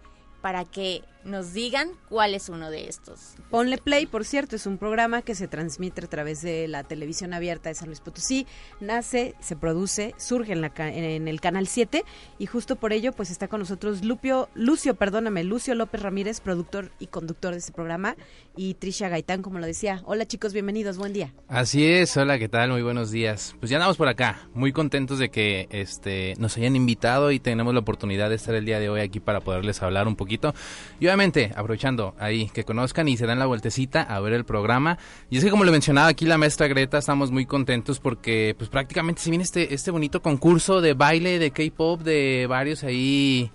para 0.44 0.66
que 0.66 1.02
nos 1.24 1.52
digan 1.54 1.88
cuál 2.08 2.34
es 2.34 2.48
uno 2.48 2.70
de 2.70 2.88
estos. 2.88 3.34
Ponle 3.50 3.78
Play, 3.78 4.06
por 4.06 4.24
cierto, 4.24 4.56
es 4.56 4.66
un 4.66 4.78
programa 4.78 5.22
que 5.22 5.34
se 5.34 5.48
transmite 5.48 6.04
a 6.04 6.08
través 6.08 6.42
de 6.42 6.68
la 6.68 6.84
televisión 6.84 7.32
abierta 7.32 7.70
de 7.70 7.74
San 7.74 7.88
Luis 7.88 8.00
Potosí. 8.00 8.46
Nace, 8.80 9.34
se 9.40 9.56
produce, 9.56 10.14
surge 10.18 10.52
en, 10.52 10.60
la, 10.60 10.70
ca- 10.70 10.92
en 10.92 11.26
el 11.26 11.40
Canal 11.40 11.66
7 11.66 12.04
y 12.38 12.46
justo 12.46 12.76
por 12.76 12.92
ello 12.92 13.12
pues 13.12 13.30
está 13.30 13.48
con 13.48 13.60
nosotros 13.60 14.04
Lupio, 14.04 14.48
Lucio, 14.54 14.94
perdóname, 14.96 15.44
Lucio 15.44 15.74
López 15.74 16.02
Ramírez, 16.02 16.40
productor 16.40 16.90
y 16.98 17.06
conductor 17.06 17.52
de 17.52 17.58
este 17.58 17.72
programa 17.72 18.16
y 18.56 18.74
Trisha 18.74 19.08
Gaitán, 19.08 19.42
como 19.42 19.58
lo 19.58 19.66
decía. 19.66 20.02
Hola 20.04 20.26
chicos, 20.26 20.52
bienvenidos, 20.52 20.98
buen 20.98 21.12
día. 21.12 21.32
Así 21.48 21.86
es, 21.86 22.16
hola, 22.16 22.38
¿qué 22.38 22.48
tal? 22.48 22.70
Muy 22.70 22.82
buenos 22.82 23.10
días. 23.10 23.54
Pues 23.60 23.70
ya 23.70 23.76
andamos 23.78 23.96
por 23.96 24.08
acá, 24.08 24.48
muy 24.52 24.72
contentos 24.72 25.18
de 25.18 25.30
que 25.30 25.68
este 25.70 26.34
nos 26.38 26.56
hayan 26.58 26.76
invitado 26.76 27.30
y 27.32 27.40
tenemos 27.40 27.72
la 27.72 27.80
oportunidad 27.80 28.28
de 28.28 28.36
estar 28.36 28.54
el 28.54 28.64
día 28.66 28.78
de 28.78 28.88
hoy 28.90 29.00
aquí 29.00 29.20
para 29.20 29.40
poderles 29.40 29.82
hablar 29.82 30.06
un 30.06 30.16
poquito. 30.16 30.54
Y 31.00 31.06
obviamente, 31.14 31.52
aprovechando 31.54 32.16
ahí 32.18 32.50
que 32.52 32.64
conozcan 32.64 33.06
y 33.06 33.16
se 33.16 33.24
dan 33.24 33.38
la 33.38 33.46
vueltecita 33.46 34.02
a 34.02 34.18
ver 34.18 34.32
el 34.32 34.44
programa. 34.44 34.98
Y 35.30 35.38
es 35.38 35.44
que 35.44 35.50
como 35.50 35.62
le 35.62 35.70
mencionaba 35.70 36.08
aquí 36.08 36.26
la 36.26 36.38
maestra 36.38 36.66
Greta, 36.66 36.98
estamos 36.98 37.30
muy 37.30 37.46
contentos 37.46 38.00
porque 38.00 38.56
pues 38.58 38.68
prácticamente 38.68 39.22
se 39.22 39.30
viene 39.30 39.44
este 39.44 39.74
este 39.74 39.92
bonito 39.92 40.22
concurso 40.22 40.80
de 40.80 40.94
baile, 40.94 41.38
de 41.38 41.52
K-pop, 41.52 42.00
de 42.00 42.46
varios 42.48 42.82
ahí 42.82 43.52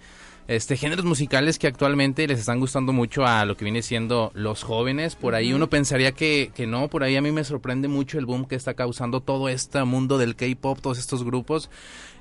este 0.47 0.77
géneros 0.77 1.03
musicales 1.05 1.59
que 1.59 1.67
actualmente 1.67 2.27
les 2.27 2.39
están 2.39 2.59
gustando 2.59 2.93
mucho 2.93 3.25
a 3.25 3.43
lo 3.43 3.57
que 3.57 3.65
viene 3.65 3.81
siendo 3.81 4.31
los 4.33 4.63
jóvenes. 4.63 5.15
Por 5.15 5.35
ahí 5.35 5.51
uno 5.51 5.69
pensaría 5.69 6.13
que, 6.13 6.51
que 6.55 6.65
no, 6.65 6.87
por 6.87 7.03
ahí 7.03 7.17
a 7.17 7.21
mí 7.21 7.31
me 7.31 7.43
sorprende 7.43 7.87
mucho 7.89 8.17
el 8.17 8.25
boom 8.25 8.45
que 8.45 8.55
está 8.55 8.73
causando 8.73 9.19
todo 9.19 9.49
este 9.49 9.83
mundo 9.83 10.17
del 10.17 10.35
K-pop, 10.35 10.79
todos 10.81 10.97
estos 10.97 11.25
grupos. 11.25 11.69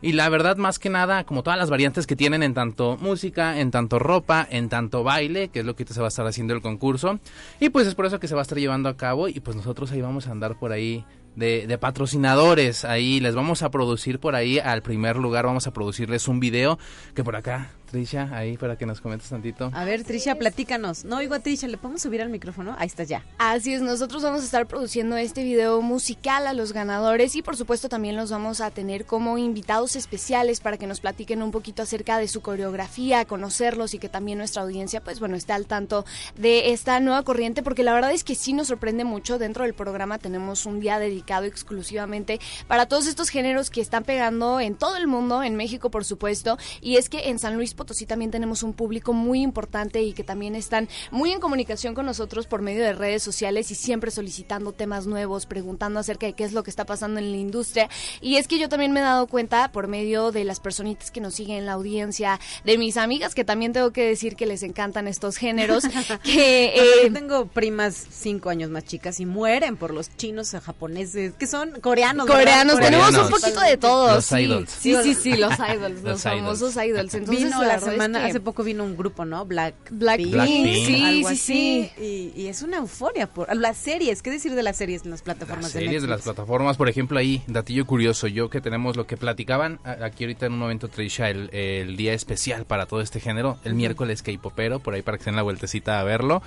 Y 0.00 0.12
la 0.12 0.28
verdad, 0.28 0.56
más 0.56 0.78
que 0.78 0.90
nada, 0.90 1.24
como 1.24 1.42
todas 1.42 1.58
las 1.58 1.70
variantes 1.70 2.06
que 2.06 2.16
tienen 2.16 2.42
en 2.42 2.54
tanto 2.54 2.96
música, 3.00 3.60
en 3.60 3.70
tanto 3.70 3.98
ropa, 3.98 4.46
en 4.50 4.68
tanto 4.68 5.02
baile, 5.02 5.48
que 5.48 5.60
es 5.60 5.64
lo 5.66 5.74
que 5.74 5.84
se 5.84 6.00
va 6.00 6.06
a 6.06 6.08
estar 6.08 6.26
haciendo 6.26 6.54
el 6.54 6.62
concurso. 6.62 7.18
Y 7.60 7.70
pues 7.70 7.86
es 7.86 7.94
por 7.94 8.06
eso 8.06 8.20
que 8.20 8.28
se 8.28 8.34
va 8.34 8.40
a 8.40 8.42
estar 8.42 8.58
llevando 8.58 8.88
a 8.88 8.96
cabo 8.96 9.28
y 9.28 9.40
pues 9.40 9.56
nosotros 9.56 9.90
ahí 9.92 10.00
vamos 10.00 10.28
a 10.28 10.32
andar 10.32 10.58
por 10.58 10.72
ahí 10.72 11.04
de, 11.36 11.66
de 11.66 11.78
patrocinadores. 11.78 12.84
Ahí 12.84 13.20
les 13.20 13.34
vamos 13.34 13.62
a 13.62 13.70
producir 13.70 14.18
por 14.18 14.34
ahí 14.34 14.58
al 14.58 14.82
primer 14.82 15.16
lugar, 15.16 15.46
vamos 15.46 15.66
a 15.66 15.72
producirles 15.72 16.28
un 16.28 16.40
video 16.40 16.78
que 17.14 17.24
por 17.24 17.36
acá, 17.36 17.70
Trisha, 17.90 18.28
ahí 18.32 18.56
para 18.56 18.76
que 18.76 18.86
nos 18.86 19.00
comentes 19.00 19.28
tantito. 19.28 19.70
A 19.72 19.84
ver, 19.84 20.04
Trisha, 20.04 20.34
platícanos. 20.34 21.04
No 21.04 21.16
oigo 21.16 21.34
a 21.34 21.40
Trisha, 21.40 21.66
¿le 21.66 21.76
podemos 21.76 22.02
subir 22.02 22.22
al 22.22 22.28
micrófono? 22.28 22.76
Ahí 22.78 22.86
está 22.86 23.04
ya. 23.04 23.24
Así 23.38 23.72
es, 23.72 23.82
nosotros 23.82 24.22
vamos 24.22 24.42
a 24.42 24.44
estar 24.44 24.66
produciendo 24.66 25.16
este 25.16 25.42
video 25.42 25.80
musical 25.82 26.46
a 26.46 26.52
los 26.52 26.72
ganadores 26.72 27.34
y 27.36 27.42
por 27.42 27.56
supuesto 27.56 27.88
también 27.88 28.16
los 28.16 28.30
vamos 28.30 28.60
a 28.60 28.70
tener 28.70 29.06
como 29.06 29.38
invitados 29.38 29.96
especiales 29.96 30.60
para 30.60 30.76
que 30.76 30.86
nos 30.86 31.00
platiquen 31.00 31.42
un 31.42 31.50
poquito 31.50 31.82
acerca 31.82 32.18
de 32.18 32.28
su 32.28 32.42
coreografía, 32.42 33.24
conocerlos 33.24 33.94
y 33.94 33.98
que 33.98 34.08
también 34.08 34.38
nuestra 34.38 34.62
audiencia 34.62 35.02
pues 35.02 35.20
bueno 35.20 35.36
esté 35.36 35.52
al 35.52 35.66
tanto 35.66 36.04
de 36.36 36.72
esta 36.72 37.00
nueva 37.00 37.22
corriente 37.22 37.62
porque 37.62 37.82
la 37.82 37.94
verdad 37.94 38.12
es 38.12 38.24
que 38.24 38.34
sí 38.34 38.52
nos 38.52 38.68
sorprende 38.68 39.04
mucho. 39.04 39.38
Dentro 39.38 39.64
del 39.64 39.74
programa 39.74 40.18
tenemos 40.18 40.66
un 40.66 40.80
día 40.80 40.98
dedicado 40.98 41.44
exclusivamente 41.44 42.40
para 42.66 42.86
todos 42.86 43.06
estos 43.06 43.30
géneros 43.30 43.70
que 43.70 43.80
están 43.80 44.04
pegando 44.04 44.60
en 44.60 44.74
todo 44.74 44.96
el 44.96 45.06
mundo, 45.06 45.42
en 45.42 45.56
México 45.56 45.90
por 45.90 46.04
supuesto, 46.04 46.58
y 46.80 46.96
es 46.96 47.08
que 47.08 47.30
en 47.30 47.38
San 47.38 47.56
Luis 47.56 47.74
Potosí 47.78 48.04
también 48.04 48.30
tenemos 48.30 48.62
un 48.62 48.74
público 48.74 49.14
muy 49.14 49.40
importante 49.40 50.02
y 50.02 50.12
que 50.12 50.24
también 50.24 50.54
están 50.54 50.88
muy 51.10 51.32
en 51.32 51.40
comunicación 51.40 51.94
con 51.94 52.04
nosotros 52.04 52.46
por 52.46 52.60
medio 52.60 52.84
de 52.84 52.92
redes 52.92 53.22
sociales 53.22 53.70
y 53.70 53.74
siempre 53.74 54.10
solicitando 54.10 54.72
temas 54.72 55.06
nuevos, 55.06 55.46
preguntando 55.46 56.00
acerca 56.00 56.26
de 56.26 56.34
qué 56.34 56.44
es 56.44 56.52
lo 56.52 56.62
que 56.62 56.70
está 56.70 56.84
pasando 56.84 57.20
en 57.20 57.30
la 57.30 57.38
industria. 57.38 57.88
Y 58.20 58.36
es 58.36 58.48
que 58.48 58.58
yo 58.58 58.68
también 58.68 58.92
me 58.92 59.00
he 59.00 59.02
dado 59.02 59.26
cuenta 59.26 59.72
por 59.72 59.88
medio 59.88 60.32
de 60.32 60.44
las 60.44 60.60
personitas 60.60 61.10
que 61.10 61.22
nos 61.22 61.34
siguen 61.34 61.56
en 61.58 61.66
la 61.66 61.72
audiencia, 61.72 62.38
de 62.64 62.76
mis 62.76 62.98
amigas 62.98 63.34
que 63.34 63.44
también 63.44 63.72
tengo 63.72 63.92
que 63.92 64.04
decir 64.04 64.36
que 64.36 64.44
les 64.44 64.62
encantan 64.62 65.08
estos 65.08 65.36
géneros, 65.36 65.84
que... 66.22 66.72
Bueno, 66.74 66.90
eh, 66.92 67.04
yo 67.04 67.12
tengo 67.12 67.46
primas 67.46 68.06
cinco 68.10 68.50
años 68.50 68.70
más 68.70 68.84
chicas 68.84 69.20
y 69.20 69.26
mueren 69.26 69.76
por 69.76 69.94
los 69.94 70.14
chinos 70.16 70.52
o 70.54 70.60
japoneses, 70.60 71.34
que 71.34 71.46
son 71.46 71.80
coreanos. 71.80 72.26
¿verdad? 72.26 72.40
Coreanos, 72.40 72.80
tenemos 72.80 73.14
un 73.14 73.30
poquito 73.30 73.60
de 73.60 73.76
todo. 73.76 74.14
Los 74.16 74.24
sí. 74.24 74.36
idols. 74.36 74.70
Sí, 74.70 74.96
sí, 75.02 75.14
sí, 75.14 75.36
los 75.36 75.54
idols, 75.58 75.94
los, 76.02 76.02
Los 76.02 76.22
famosos 76.22 76.76
idols. 76.76 77.14
Entonces, 77.14 77.44
vino 77.44 77.62
la 77.68 77.74
es 77.76 77.84
semana, 77.84 78.20
que- 78.20 78.26
hace 78.26 78.40
poco 78.40 78.64
vino 78.64 78.84
un 78.84 78.96
grupo, 78.96 79.24
¿no? 79.24 79.44
Black 79.46 79.74
Blackpink, 79.90 80.32
Blackpink. 80.32 80.86
sí, 80.86 81.02
algo 81.04 81.28
sí, 81.28 81.34
así, 81.34 81.90
sí. 81.96 82.32
Y, 82.36 82.42
y 82.42 82.46
es 82.48 82.62
una 82.62 82.78
euforia 82.78 83.26
por 83.26 83.54
las 83.56 83.76
series. 83.76 84.22
¿Qué 84.22 84.30
decir 84.30 84.54
de 84.54 84.62
las 84.62 84.76
series 84.76 85.04
en 85.04 85.10
las 85.10 85.22
plataformas 85.22 85.64
Las 85.64 85.72
de 85.74 85.80
series 85.80 86.02
de 86.02 86.08
las 86.08 86.18
Netflix? 86.18 86.34
plataformas, 86.34 86.76
por 86.76 86.88
ejemplo, 86.88 87.18
ahí, 87.18 87.42
datillo 87.46 87.86
curioso, 87.86 88.26
yo 88.26 88.50
que 88.50 88.60
tenemos 88.60 88.96
lo 88.96 89.06
que 89.06 89.16
platicaban 89.16 89.80
aquí 89.84 90.24
ahorita 90.24 90.46
en 90.46 90.52
un 90.54 90.58
momento, 90.58 90.88
Trisha, 90.88 91.30
el, 91.30 91.50
el 91.54 91.96
día 91.96 92.12
especial 92.14 92.64
para 92.64 92.86
todo 92.86 93.00
este 93.00 93.20
género, 93.20 93.58
el 93.64 93.74
miércoles 93.74 94.22
K-popero, 94.22 94.80
por 94.80 94.94
ahí 94.94 95.02
para 95.02 95.18
que 95.18 95.24
se 95.24 95.30
den 95.30 95.36
la 95.36 95.42
vueltecita 95.42 96.00
a 96.00 96.04
verlo. 96.04 96.42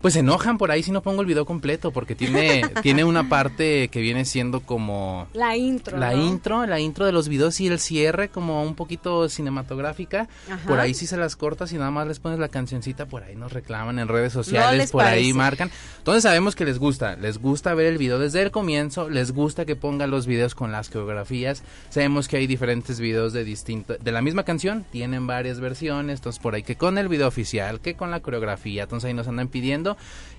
Pues 0.00 0.14
se 0.14 0.20
enojan 0.20 0.56
por 0.56 0.70
ahí 0.70 0.82
si 0.82 0.92
no 0.92 1.02
pongo 1.02 1.20
el 1.20 1.26
video 1.26 1.44
completo, 1.44 1.90
porque 1.90 2.14
tiene, 2.14 2.62
tiene 2.82 3.04
una 3.04 3.28
parte 3.28 3.88
que 3.88 4.00
viene 4.00 4.24
siendo 4.24 4.60
como 4.60 5.28
La 5.34 5.56
intro. 5.56 5.98
la 5.98 6.12
¿no? 6.12 6.22
intro, 6.26 6.66
la 6.66 6.80
intro 6.80 7.04
de 7.04 7.12
los 7.12 7.28
videos 7.28 7.60
y 7.60 7.66
el 7.66 7.78
cierre 7.78 8.30
como 8.30 8.62
un 8.62 8.74
poquito 8.74 9.28
cinematográfica. 9.28 10.28
Ajá. 10.50 10.66
Por 10.66 10.80
ahí 10.80 10.94
sí 10.94 11.06
se 11.06 11.18
las 11.18 11.36
cortas 11.36 11.72
y 11.72 11.76
nada 11.76 11.90
más 11.90 12.06
les 12.06 12.18
pones 12.18 12.38
la 12.38 12.48
cancioncita, 12.48 13.06
por 13.06 13.22
ahí 13.22 13.36
nos 13.36 13.52
reclaman 13.52 13.98
en 13.98 14.08
redes 14.08 14.32
sociales, 14.32 14.78
les 14.78 14.90
por 14.90 15.04
ahí 15.04 15.34
marcan. 15.34 15.70
Entonces 15.98 16.22
sabemos 16.22 16.56
que 16.56 16.64
les 16.64 16.78
gusta, 16.78 17.16
les 17.16 17.38
gusta 17.38 17.74
ver 17.74 17.86
el 17.86 17.98
video 17.98 18.18
desde 18.18 18.40
el 18.40 18.50
comienzo, 18.50 19.10
les 19.10 19.32
gusta 19.32 19.66
que 19.66 19.76
pongan 19.76 20.10
los 20.10 20.26
videos 20.26 20.54
con 20.54 20.72
las 20.72 20.88
coreografías. 20.88 21.62
Sabemos 21.90 22.26
que 22.26 22.38
hay 22.38 22.46
diferentes 22.46 23.00
videos 23.00 23.34
de 23.34 23.44
distinto 23.44 23.96
de 24.00 24.12
la 24.12 24.22
misma 24.22 24.44
canción, 24.44 24.86
tienen 24.90 25.26
varias 25.26 25.60
versiones, 25.60 26.20
entonces 26.20 26.40
por 26.40 26.54
ahí 26.54 26.62
que 26.62 26.76
con 26.76 26.96
el 26.96 27.08
video 27.08 27.28
oficial, 27.28 27.80
que 27.80 27.96
con 27.96 28.10
la 28.10 28.20
coreografía, 28.20 28.84
entonces 28.84 29.08
ahí 29.08 29.14
nos 29.14 29.28
andan 29.28 29.48
pidiendo 29.48 29.89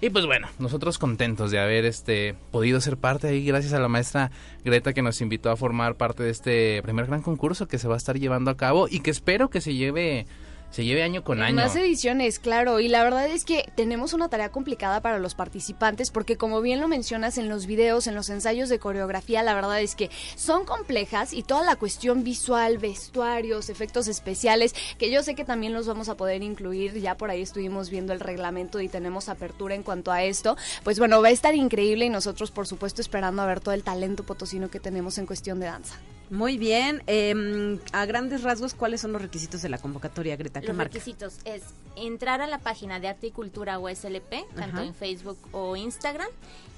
y 0.02 0.10
pues 0.10 0.26
bueno, 0.26 0.48
nosotros 0.60 0.98
contentos 0.98 1.52
de 1.52 1.60
haber 1.60 1.86
este 1.86 2.36
podido 2.52 2.82
ser 2.82 2.98
parte 2.98 3.28
ahí 3.28 3.46
gracias 3.46 3.74
a 3.74 3.80
la 3.80 3.88
maestra 3.88 4.32
Greta 4.64 4.94
que 4.94 5.02
nos 5.02 5.22
invitó 5.22 5.50
a 5.50 5.56
formar 5.56 5.96
parte 5.96 6.24
de 6.24 6.30
este 6.30 6.82
primer 6.84 7.08
gran 7.08 7.22
concurso 7.22 7.68
que 7.68 7.78
se 7.78 7.88
va 7.88 7.96
a 7.96 7.98
estar 7.98 8.18
llevando 8.18 8.52
a 8.52 8.58
cabo 8.58 8.88
y 8.90 9.00
que 9.00 9.12
espero 9.12 9.50
que 9.50 9.62
se 9.62 9.74
lleve 9.74 10.26
se 10.72 10.86
lleve 10.86 11.04
año 11.04 11.24
con 11.24 11.42
año. 11.42 11.56
Más 11.56 11.76
ediciones, 11.76 12.40
claro. 12.40 12.80
Y 12.80 12.88
la 12.88 13.04
verdad 13.04 13.28
es 13.28 13.44
que 13.44 13.70
tenemos 13.76 14.14
una 14.14 14.30
tarea 14.30 14.50
complicada 14.50 15.02
para 15.02 15.20
los 15.20 15.36
participantes 15.36 16.12
porque 16.12 16.38
como 16.38 16.62
bien 16.62 16.80
lo 16.80 16.88
mencionas 16.88 17.38
en 17.38 17.50
los 17.50 17.66
videos, 17.66 18.08
en 18.08 18.16
los 18.16 18.30
ensayos 18.30 18.70
de 18.70 18.80
coreografía, 18.80 19.44
la 19.44 19.54
verdad 19.54 19.82
es 19.82 19.96
que 19.96 20.10
son 20.36 20.66
complejas 20.66 21.34
y 21.34 21.44
toda 21.44 21.64
la 21.64 21.76
cuestión 21.76 22.24
visual, 22.24 22.78
vestuarios, 22.78 23.70
efectos 23.70 24.08
especiales, 24.08 24.74
que 24.98 25.12
yo 25.12 25.24
sé 25.24 25.36
que 25.36 25.44
también 25.44 25.74
los 25.74 25.88
vamos 25.88 26.08
a 26.08 26.16
poder 26.16 26.42
incluir. 26.42 27.00
Ya 27.00 27.18
por 27.18 27.30
ahí 27.30 27.42
estuvimos 27.42 27.90
viendo 27.90 28.14
el 28.14 28.22
reglamento 28.22 28.80
y 28.80 28.88
tenemos 28.88 29.28
apertura 29.28 29.76
en 29.76 29.84
cuanto 29.84 30.12
a 30.12 30.24
esto. 30.24 30.56
Pues 30.84 31.00
bueno, 31.00 31.22
va 31.22 31.28
a 31.28 31.32
estar 31.32 31.54
increíble 31.54 32.06
y 32.06 32.10
nosotros 32.10 32.50
por 32.52 32.66
supuesto 32.66 33.02
esperando 33.02 33.42
a 33.42 33.46
ver 33.46 33.60
todo 33.60 33.74
el 33.74 33.84
talento 33.84 34.24
potosino 34.24 34.70
que 34.70 34.80
tenemos 34.80 35.18
en 35.18 35.26
cuestión 35.26 35.60
de 35.60 35.66
danza. 35.66 35.98
Muy 36.32 36.58
bien. 36.58 37.04
eh, 37.08 37.78
a 37.92 38.06
grandes 38.06 38.42
rasgos, 38.42 38.74
¿cuáles 38.74 39.02
son 39.02 39.12
los 39.12 39.22
requisitos 39.22 39.62
de 39.62 39.68
la 39.70 39.78
convocatoria, 39.78 40.38
Greta? 40.38 40.62
¿Qué 40.62 40.68
Los 40.68 40.78
marca? 40.78 40.94
requisitos 40.94 41.40
es 41.44 41.62
entrar 41.98 42.42
a 42.42 42.48
la 42.48 42.58
página 42.58 43.00
de 43.02 43.10
Arte 43.10 43.28
y 43.28 43.32
Cultura 43.32 43.78
USLP, 43.80 44.48
tanto 44.56 44.78
Ajá. 44.78 44.84
en 44.86 44.96
Facebook 44.96 45.38
o 45.52 45.76
Instagram, 45.76 46.30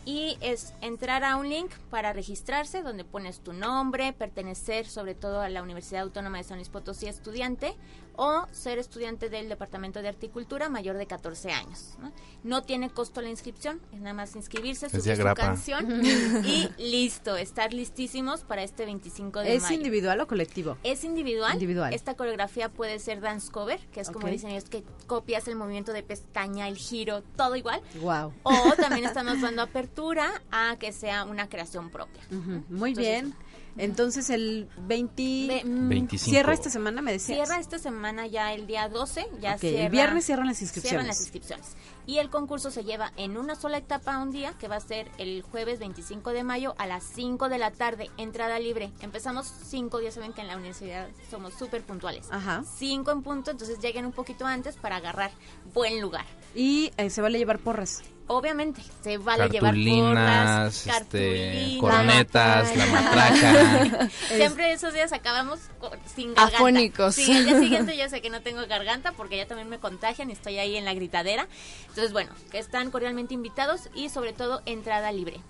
y 0.06 0.38
es 0.42 0.74
entrar 0.82 1.24
a 1.24 1.36
un 1.38 1.48
link 1.50 1.70
para 1.92 2.14
registrarse 2.14 2.82
donde 2.82 3.04
pones 3.06 3.40
tu 3.42 3.54
nombre, 3.54 4.12
pertenecer 4.12 4.88
sobre 4.88 5.14
todo 5.14 5.40
a 5.40 5.50
la 5.50 5.62
Universidad 5.62 6.02
Autónoma 6.02 6.40
de 6.40 6.44
San 6.46 6.58
Luis 6.58 6.70
Potosí 6.70 7.06
estudiante, 7.08 7.76
o 8.16 8.46
ser 8.52 8.78
estudiante 8.80 9.30
del 9.30 9.50
Departamento 9.50 10.02
de 10.02 10.10
Horticultura 10.10 10.70
mayor 10.70 10.98
de 10.98 11.08
14 11.08 11.52
años. 11.52 11.96
No, 12.00 12.12
No 12.44 12.62
tiene 12.64 12.90
costo 12.90 13.22
la 13.22 13.30
inscripción, 13.30 13.82
es 13.92 14.00
nada 14.00 14.14
más 14.14 14.36
inscribirse, 14.36 14.88
Es 14.88 15.04
su 15.04 15.12
agrapa. 15.12 15.42
canción 15.42 16.02
y 16.46 16.70
listo, 16.78 17.36
estar 17.38 17.74
listísimos 17.74 18.42
para 18.42 18.64
este 18.64 18.86
25 18.86 19.40
de 19.40 19.56
¿Es 19.56 19.64
mayo. 19.64 19.76
individual 19.76 20.20
o 20.22 20.28
colectivo? 20.28 20.78
Es 20.84 21.04
individual. 21.04 21.54
Individual. 21.54 21.94
Esta 21.94 22.16
coreografía 22.16 22.70
puede 22.70 23.00
ser 23.00 23.22
dance 23.22 23.52
cover, 23.52 23.80
que 23.92 24.02
es 24.02 24.10
como 24.10 24.26
Ok. 24.28 24.32
dicen 24.34 24.52
ellos, 24.52 24.66
que 24.70 24.84
copias 25.08 25.48
el 25.48 25.56
movimiento 25.56 25.94
de 25.94 26.04
pestaña, 26.04 26.68
el 26.68 26.78
giro, 26.78 27.24
todo 27.36 27.56
igual. 27.56 27.82
Wow. 28.02 28.34
O 28.44 28.74
también 28.78 29.06
estamos 29.06 29.42
dando 29.42 29.62
apertura 29.62 30.42
a 30.52 30.76
que 30.80 30.92
sea 30.92 31.24
una 31.26 31.50
creación 31.50 31.90
propia. 31.90 32.22
Muy 32.70 32.92
Entonces, 32.92 32.96
bien. 32.98 33.36
Entonces 33.78 34.30
el 34.30 34.68
20... 34.88 35.24
Ve- 35.48 35.62
mm, 35.66 35.90
25. 35.90 36.30
Cierra 36.32 36.54
esta 36.54 36.70
semana, 36.70 37.02
me 37.02 37.12
decías. 37.12 37.38
Cierra 37.48 37.60
esta 37.60 37.80
semana 37.80 38.28
ya 38.28 38.54
el 38.54 38.68
día 38.68 38.88
12, 38.90 39.28
ya 39.42 39.58
cierra. 39.58 39.86
el 39.86 39.92
viernes 39.92 40.26
cierran 40.26 40.48
las 40.48 40.62
inscripciones. 40.62 40.90
Cierran 40.90 41.08
las 41.08 41.22
inscripciones. 41.22 41.76
Y 42.06 42.18
el 42.18 42.30
concurso 42.30 42.70
se 42.70 42.84
lleva 42.84 43.12
en 43.18 43.38
una 43.38 43.56
sola 43.56 43.78
etapa 43.78 44.18
un 44.20 44.32
día, 44.32 44.54
que 44.60 44.68
va 44.68 44.76
a 44.76 44.82
ser 44.82 45.10
el 45.18 45.42
jueves 45.42 45.80
25 45.80 46.32
de 46.32 46.44
mayo 46.44 46.76
a 46.78 46.86
las 46.86 47.04
5 47.04 47.50
de 47.50 47.58
la 47.58 47.72
tarde, 47.72 48.10
entrada 48.18 48.60
libre. 48.60 48.92
Empezamos 49.02 49.52
5, 49.68 50.02
ya 50.02 50.12
saben 50.12 50.34
que 50.34 50.42
en 50.42 50.48
la 50.48 50.56
universidad 50.58 51.08
somos 51.32 51.54
súper 51.54 51.82
puntuales. 51.84 52.28
Ajá. 52.30 52.64
5 52.78 53.12
en 53.12 53.24
punto, 53.24 53.52
entonces 53.52 53.80
lleguen 53.80 54.06
un 54.06 54.12
poquito 54.12 54.46
antes 54.46 54.76
para 54.76 54.98
agarrar 54.98 55.32
buen 55.74 56.02
lugar. 56.02 56.26
Y 56.56 56.92
eh, 56.98 57.10
se 57.10 57.22
vale 57.22 57.38
llevar 57.40 57.60
porras. 57.60 58.04
Obviamente, 58.28 58.82
se 59.02 59.18
vale 59.18 59.50
llevar 59.50 59.74
porras, 59.76 60.76
este, 60.88 60.90
cartulinas, 60.92 61.80
cornetas, 61.82 62.78
la 62.78 62.86
matraca. 62.86 64.10
Siempre 64.30 64.72
esos 64.72 64.94
días 64.94 65.12
acabamos 65.12 65.60
con- 65.80 66.00
sin 66.16 66.30
garganta. 66.34 66.58
Afónicos. 66.58 67.16
Sí, 67.16 67.30
el 67.32 67.46
día 67.46 67.60
siguiente 67.60 67.98
yo 67.98 68.08
sé 68.08 68.22
que 68.22 68.30
no 68.30 68.42
tengo 68.42 68.66
garganta 68.66 69.12
porque 69.12 69.36
ya 69.36 69.46
también 69.46 69.68
me 69.70 69.78
contagian 69.80 70.30
y 70.30 70.34
estoy 70.34 70.58
ahí 70.58 70.78
en 70.78 70.86
la 70.86 70.94
gritadera. 70.94 71.48
Entonces, 71.90 72.14
bueno, 72.14 72.32
que 72.50 72.60
están 72.60 72.92
cordialmente 72.92 73.34
invitados 73.34 73.90
y 73.94 74.08
sobre 74.08 74.32
todo 74.32 74.62
entrada 74.66 75.12
libre. 75.12 75.42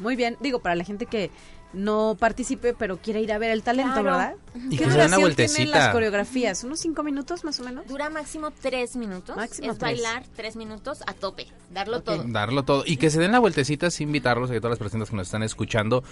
Muy 0.00 0.16
bien. 0.16 0.36
Digo, 0.40 0.60
para 0.60 0.74
la 0.74 0.84
gente 0.84 1.04
que 1.06 1.30
no 1.76 2.16
participe, 2.18 2.74
pero 2.74 2.96
quiere 2.96 3.20
ir 3.20 3.30
a 3.32 3.38
ver 3.38 3.50
el 3.50 3.62
talento, 3.62 4.00
Claro. 4.00 4.04
¿verdad? 4.04 4.34
Y 4.70 4.76
¿Qué 4.78 4.84
que 4.84 4.90
se 4.90 4.96
den 4.98 5.06
una 5.08 5.16
duración 5.16 5.16
tienen 5.16 5.20
vueltecita. 5.20 5.78
las 5.78 5.88
coreografías? 5.90 6.64
¿Unos 6.64 6.80
cinco 6.80 7.02
minutos 7.02 7.44
más 7.44 7.60
o 7.60 7.64
menos? 7.64 7.86
Dura 7.86 8.08
máximo 8.10 8.50
tres 8.50 8.96
minutos. 8.96 9.36
Máximo 9.36 9.70
es 9.72 9.78
tres. 9.78 9.92
bailar 10.02 10.24
tres 10.34 10.56
minutos 10.56 11.02
a 11.06 11.12
tope, 11.12 11.46
darlo 11.72 12.00
todo. 12.02 12.24
Darlo 12.26 12.62
todo. 12.64 12.82
Y 12.86 12.96
que 12.96 13.10
se 13.10 13.20
den 13.20 13.32
la 13.32 13.38
vueltecita, 13.38 13.90
sí 13.90 14.04
invitarlos 14.04 14.50
a 14.50 14.54
todas 14.54 14.70
las 14.70 14.78
personas 14.78 15.10
que 15.10 15.16
nos 15.16 15.26
están 15.28 15.42
escuchando, 15.42 16.02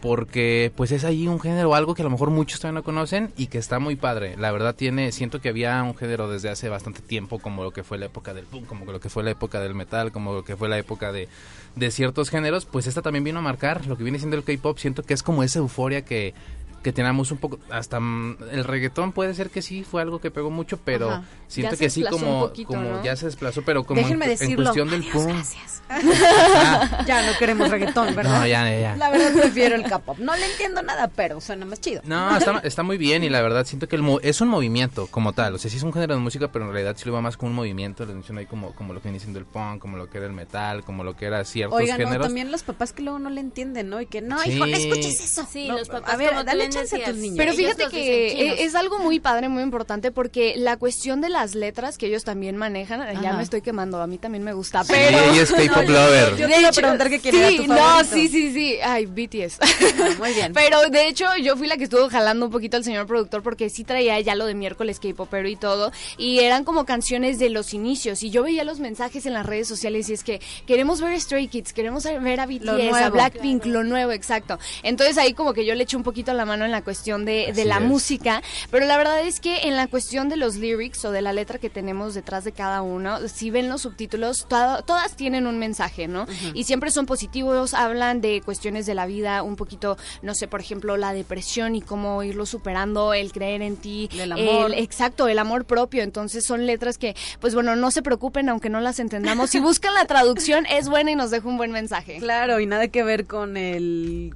porque 0.00 0.72
pues 0.76 0.92
es 0.92 1.04
ahí 1.04 1.28
un 1.28 1.40
género, 1.40 1.74
algo 1.74 1.94
que 1.94 2.02
a 2.02 2.04
lo 2.04 2.10
mejor 2.10 2.30
muchos 2.30 2.58
todavía 2.60 2.80
no 2.80 2.84
conocen 2.84 3.32
y 3.36 3.48
que 3.48 3.58
está 3.58 3.78
muy 3.78 3.96
padre. 3.96 4.36
La 4.38 4.50
verdad 4.52 4.74
tiene, 4.74 5.12
siento 5.12 5.40
que 5.40 5.50
había 5.50 5.82
un 5.82 5.94
género 5.96 6.28
desde 6.30 6.48
hace 6.48 6.68
bastante 6.68 7.02
tiempo, 7.02 7.38
como 7.38 7.62
lo 7.62 7.72
que 7.72 7.82
fue 7.84 7.98
la 7.98 8.06
época 8.06 8.32
del 8.34 8.46
punk, 8.46 8.66
como 8.66 8.90
lo 8.90 9.00
que 9.00 9.10
fue 9.10 9.22
la 9.22 9.30
época 9.32 9.60
del 9.60 9.74
metal, 9.74 10.12
como 10.12 10.32
lo 10.32 10.44
que 10.44 10.56
fue 10.56 10.68
la 10.68 10.78
época 10.78 11.12
de, 11.12 11.28
de 11.76 11.90
ciertos 11.90 12.30
géneros, 12.30 12.64
pues 12.64 12.86
esta 12.86 13.02
también 13.02 13.24
vino 13.24 13.40
a 13.40 13.42
marcar 13.42 13.86
lo 13.86 13.96
que 13.98 14.02
viene 14.04 14.18
siendo 14.18 14.36
el 14.36 14.44
K-pop. 14.44 14.78
Siento 14.78 15.02
que 15.02 15.09
es 15.14 15.22
como 15.22 15.42
esa 15.42 15.58
euforia 15.58 16.02
que 16.04 16.34
que 16.82 16.92
teníamos 16.92 17.30
un 17.30 17.38
poco 17.38 17.58
hasta 17.70 18.00
mm, 18.00 18.36
el 18.52 18.64
reggaetón 18.64 19.12
puede 19.12 19.34
ser 19.34 19.50
que 19.50 19.62
sí 19.62 19.84
fue 19.84 20.00
algo 20.02 20.20
que 20.20 20.30
pegó 20.30 20.50
mucho 20.50 20.78
pero 20.82 21.10
Ajá. 21.10 21.24
siento 21.46 21.76
que 21.76 21.90
sí 21.90 22.02
como 22.04 22.40
poquito, 22.48 22.68
como 22.68 22.82
¿no? 22.82 23.04
ya 23.04 23.14
se 23.16 23.26
desplazó 23.26 23.62
pero 23.62 23.84
como 23.84 24.00
en- 24.00 24.22
en, 24.22 24.56
cuestión 24.56 24.88
del 24.90 25.00
Adiós, 25.02 25.12
punk 25.14 25.28
gracias. 25.28 25.82
ya 27.06 27.26
no 27.26 27.36
queremos 27.38 27.68
reggaetón, 27.70 28.14
¿verdad? 28.14 28.40
no 28.40 28.46
ya 28.46 28.78
ya 28.80 28.96
La 28.96 29.10
verdad 29.10 29.32
prefiero 29.40 29.74
el 29.74 29.82
K-pop. 29.84 30.18
No 30.18 30.34
le 30.36 30.46
entiendo 30.46 30.82
nada, 30.82 31.08
pero 31.08 31.40
suena 31.40 31.64
más 31.66 31.80
chido. 31.80 32.00
No, 32.04 32.36
está, 32.36 32.58
está 32.60 32.82
muy 32.82 32.96
bien 32.96 33.24
y 33.24 33.28
la 33.28 33.42
verdad 33.42 33.64
siento 33.66 33.88
que 33.88 33.96
el 33.96 34.02
mo- 34.02 34.20
es 34.20 34.40
un 34.40 34.48
movimiento 34.48 35.06
como 35.08 35.32
tal. 35.32 35.54
O 35.54 35.58
sea, 35.58 35.70
sí 35.70 35.76
es 35.78 35.82
un 35.82 35.92
género 35.92 36.14
de 36.14 36.20
música, 36.20 36.48
pero 36.52 36.64
en 36.66 36.72
realidad 36.72 36.94
sí 36.96 37.04
lo 37.06 37.12
va 37.14 37.20
más 37.20 37.36
como 37.36 37.50
un 37.50 37.56
movimiento. 37.56 38.04
Lo 38.06 38.12
menciono 38.14 38.40
ahí 38.40 38.46
como, 38.46 38.72
como 38.74 38.92
lo 38.94 39.00
que 39.02 39.08
viene 39.08 39.18
siendo 39.20 39.38
el 39.38 39.46
punk, 39.46 39.80
como 39.80 39.96
lo 39.96 40.08
que 40.08 40.18
era 40.18 40.26
el 40.28 40.32
metal, 40.32 40.84
como 40.84 41.02
lo 41.04 41.16
que 41.16 41.26
era 41.26 41.44
ciertos 41.44 41.78
Oigan, 41.78 41.98
no, 42.00 42.04
géneros. 42.06 42.26
también 42.26 42.52
los 42.52 42.62
papás 42.62 42.92
que 42.92 43.02
luego 43.02 43.18
no 43.18 43.30
le 43.30 43.40
entienden, 43.40 43.88
¿no? 43.90 44.00
Y 44.00 44.06
que, 44.06 44.20
no, 44.22 44.38
Sí. 44.40 44.52
hijo, 44.52 44.66
no 44.66 44.76
escuches 44.76 45.20
eso. 45.20 45.46
Sí, 45.50 45.66
No, 45.68 45.78
los 45.78 45.88
papás 45.88 46.14
A 46.14 46.16
ver, 46.16 46.30
como 46.30 46.44
dale 46.44 46.64
chance 46.70 46.96
a 46.96 47.04
tus 47.04 47.16
niños. 47.16 47.36
Pero 47.36 47.52
fíjate 47.54 47.88
que 47.88 48.64
es 48.64 48.74
algo 48.74 48.98
muy 48.98 49.20
padre, 49.20 49.48
muy 49.48 49.62
importante, 49.62 50.10
porque 50.10 50.54
la 50.56 50.76
cuestión 50.76 51.20
de 51.20 51.28
las 51.28 51.54
letras 51.54 51.98
que 51.98 52.06
ellos 52.06 52.24
también 52.24 52.56
manejan, 52.56 53.20
ya 53.22 53.34
me 53.34 53.42
estoy 53.42 53.62
quemando, 53.62 54.00
a 54.00 54.06
mí 54.06 54.18
también 54.18 54.44
me 54.44 54.52
gusta, 54.52 54.84
Sí, 54.84 54.92
pero... 54.94 55.18
ella 55.32 55.42
es 55.42 55.52
K-pop 55.68 55.88
lover. 55.88 56.36
Yo 56.36 56.48
te 56.48 56.60
iba 56.60 56.68
a 56.68 56.72
preguntar 56.72 57.10
que 57.10 57.20
quién 57.20 57.34
era 57.36 57.48
sí, 57.48 57.56
tu 57.58 57.66
no, 57.66 57.76
favorito. 57.76 58.14
sí, 58.14 58.28
sí, 58.28 58.52
sí, 58.52 58.76
ay, 58.82 59.06
BTS. 59.06 59.58
Ah, 59.60 60.14
muy 60.18 60.32
bien. 60.32 60.52
Pero 60.60 60.80
de 60.90 61.08
hecho 61.08 61.26
yo 61.42 61.56
fui 61.56 61.66
la 61.66 61.76
que 61.76 61.84
estuvo 61.84 62.08
jalando 62.08 62.46
un 62.46 62.52
poquito 62.52 62.76
al 62.76 62.84
señor 62.84 63.06
productor 63.06 63.42
porque 63.42 63.70
sí 63.70 63.84
traía 63.84 64.18
ya 64.20 64.34
lo 64.34 64.46
de 64.46 64.54
miércoles 64.54 65.00
K-popero 65.00 65.48
y 65.48 65.56
todo 65.56 65.92
y 66.16 66.40
eran 66.40 66.64
como 66.64 66.84
canciones 66.84 67.38
de 67.38 67.50
los 67.50 67.74
inicios 67.74 68.22
y 68.22 68.30
yo 68.30 68.42
veía 68.42 68.64
los 68.64 68.80
mensajes 68.80 69.26
en 69.26 69.34
las 69.34 69.46
redes 69.46 69.68
sociales 69.68 70.08
y 70.08 70.12
es 70.14 70.24
que 70.24 70.40
queremos 70.66 71.00
ver 71.00 71.18
Stray 71.20 71.48
Kids, 71.48 71.72
queremos 71.72 72.04
ver 72.04 72.40
a 72.40 72.46
BTS, 72.46 72.94
a. 72.94 73.10
Blackpink, 73.10 73.66
lo 73.66 73.84
nuevo, 73.84 74.12
exacto. 74.12 74.58
Entonces 74.82 75.18
ahí 75.18 75.34
como 75.34 75.52
que 75.52 75.64
yo 75.64 75.74
le 75.74 75.84
eché 75.84 75.96
un 75.96 76.02
poquito 76.02 76.32
la 76.32 76.44
mano 76.44 76.59
en 76.64 76.70
la 76.70 76.82
cuestión 76.82 77.24
de, 77.24 77.52
de 77.54 77.64
la 77.64 77.76
es. 77.78 77.82
música, 77.82 78.42
pero 78.70 78.86
la 78.86 78.96
verdad 78.96 79.20
es 79.22 79.40
que 79.40 79.62
en 79.68 79.76
la 79.76 79.86
cuestión 79.86 80.28
de 80.28 80.36
los 80.36 80.56
lyrics 80.56 81.04
o 81.04 81.10
de 81.12 81.22
la 81.22 81.32
letra 81.32 81.58
que 81.58 81.70
tenemos 81.70 82.14
detrás 82.14 82.44
de 82.44 82.52
cada 82.52 82.82
uno, 82.82 83.28
si 83.28 83.50
ven 83.50 83.68
los 83.68 83.82
subtítulos, 83.82 84.46
to- 84.48 84.82
todas 84.84 85.16
tienen 85.16 85.46
un 85.46 85.58
mensaje, 85.58 86.08
¿no? 86.08 86.26
Y 86.54 86.64
siempre 86.64 86.90
son 86.90 87.06
positivos, 87.06 87.74
hablan 87.74 88.20
de 88.20 88.40
cuestiones 88.44 88.86
de 88.86 88.94
la 88.94 89.06
vida, 89.06 89.42
un 89.42 89.56
poquito, 89.56 89.96
no 90.22 90.34
sé, 90.34 90.48
por 90.48 90.60
ejemplo, 90.60 90.96
la 90.96 91.12
depresión 91.12 91.74
y 91.76 91.82
cómo 91.82 92.22
irlo 92.22 92.46
superando, 92.46 93.14
el 93.14 93.32
creer 93.32 93.62
en 93.62 93.76
ti, 93.76 94.08
El 94.12 94.32
amor. 94.32 94.72
exacto, 94.74 95.28
el 95.28 95.38
amor 95.38 95.64
propio. 95.64 96.02
Entonces 96.02 96.44
son 96.44 96.66
letras 96.66 96.98
que, 96.98 97.14
pues 97.40 97.54
bueno, 97.54 97.76
no 97.76 97.90
se 97.90 98.02
preocupen 98.02 98.48
aunque 98.48 98.70
no 98.70 98.80
las 98.80 98.98
entendamos. 99.00 99.50
Si 99.50 99.58
buscan 99.60 99.94
la 99.94 100.04
traducción, 100.04 100.66
es 100.66 100.88
buena 100.88 101.10
y 101.10 101.16
nos 101.16 101.30
deja 101.30 101.48
un 101.48 101.56
buen 101.56 101.72
mensaje. 101.72 102.18
Claro, 102.18 102.60
y 102.60 102.66
nada 102.66 102.88
que 102.88 103.02
ver 103.02 103.26
con 103.26 103.56
el... 103.56 104.34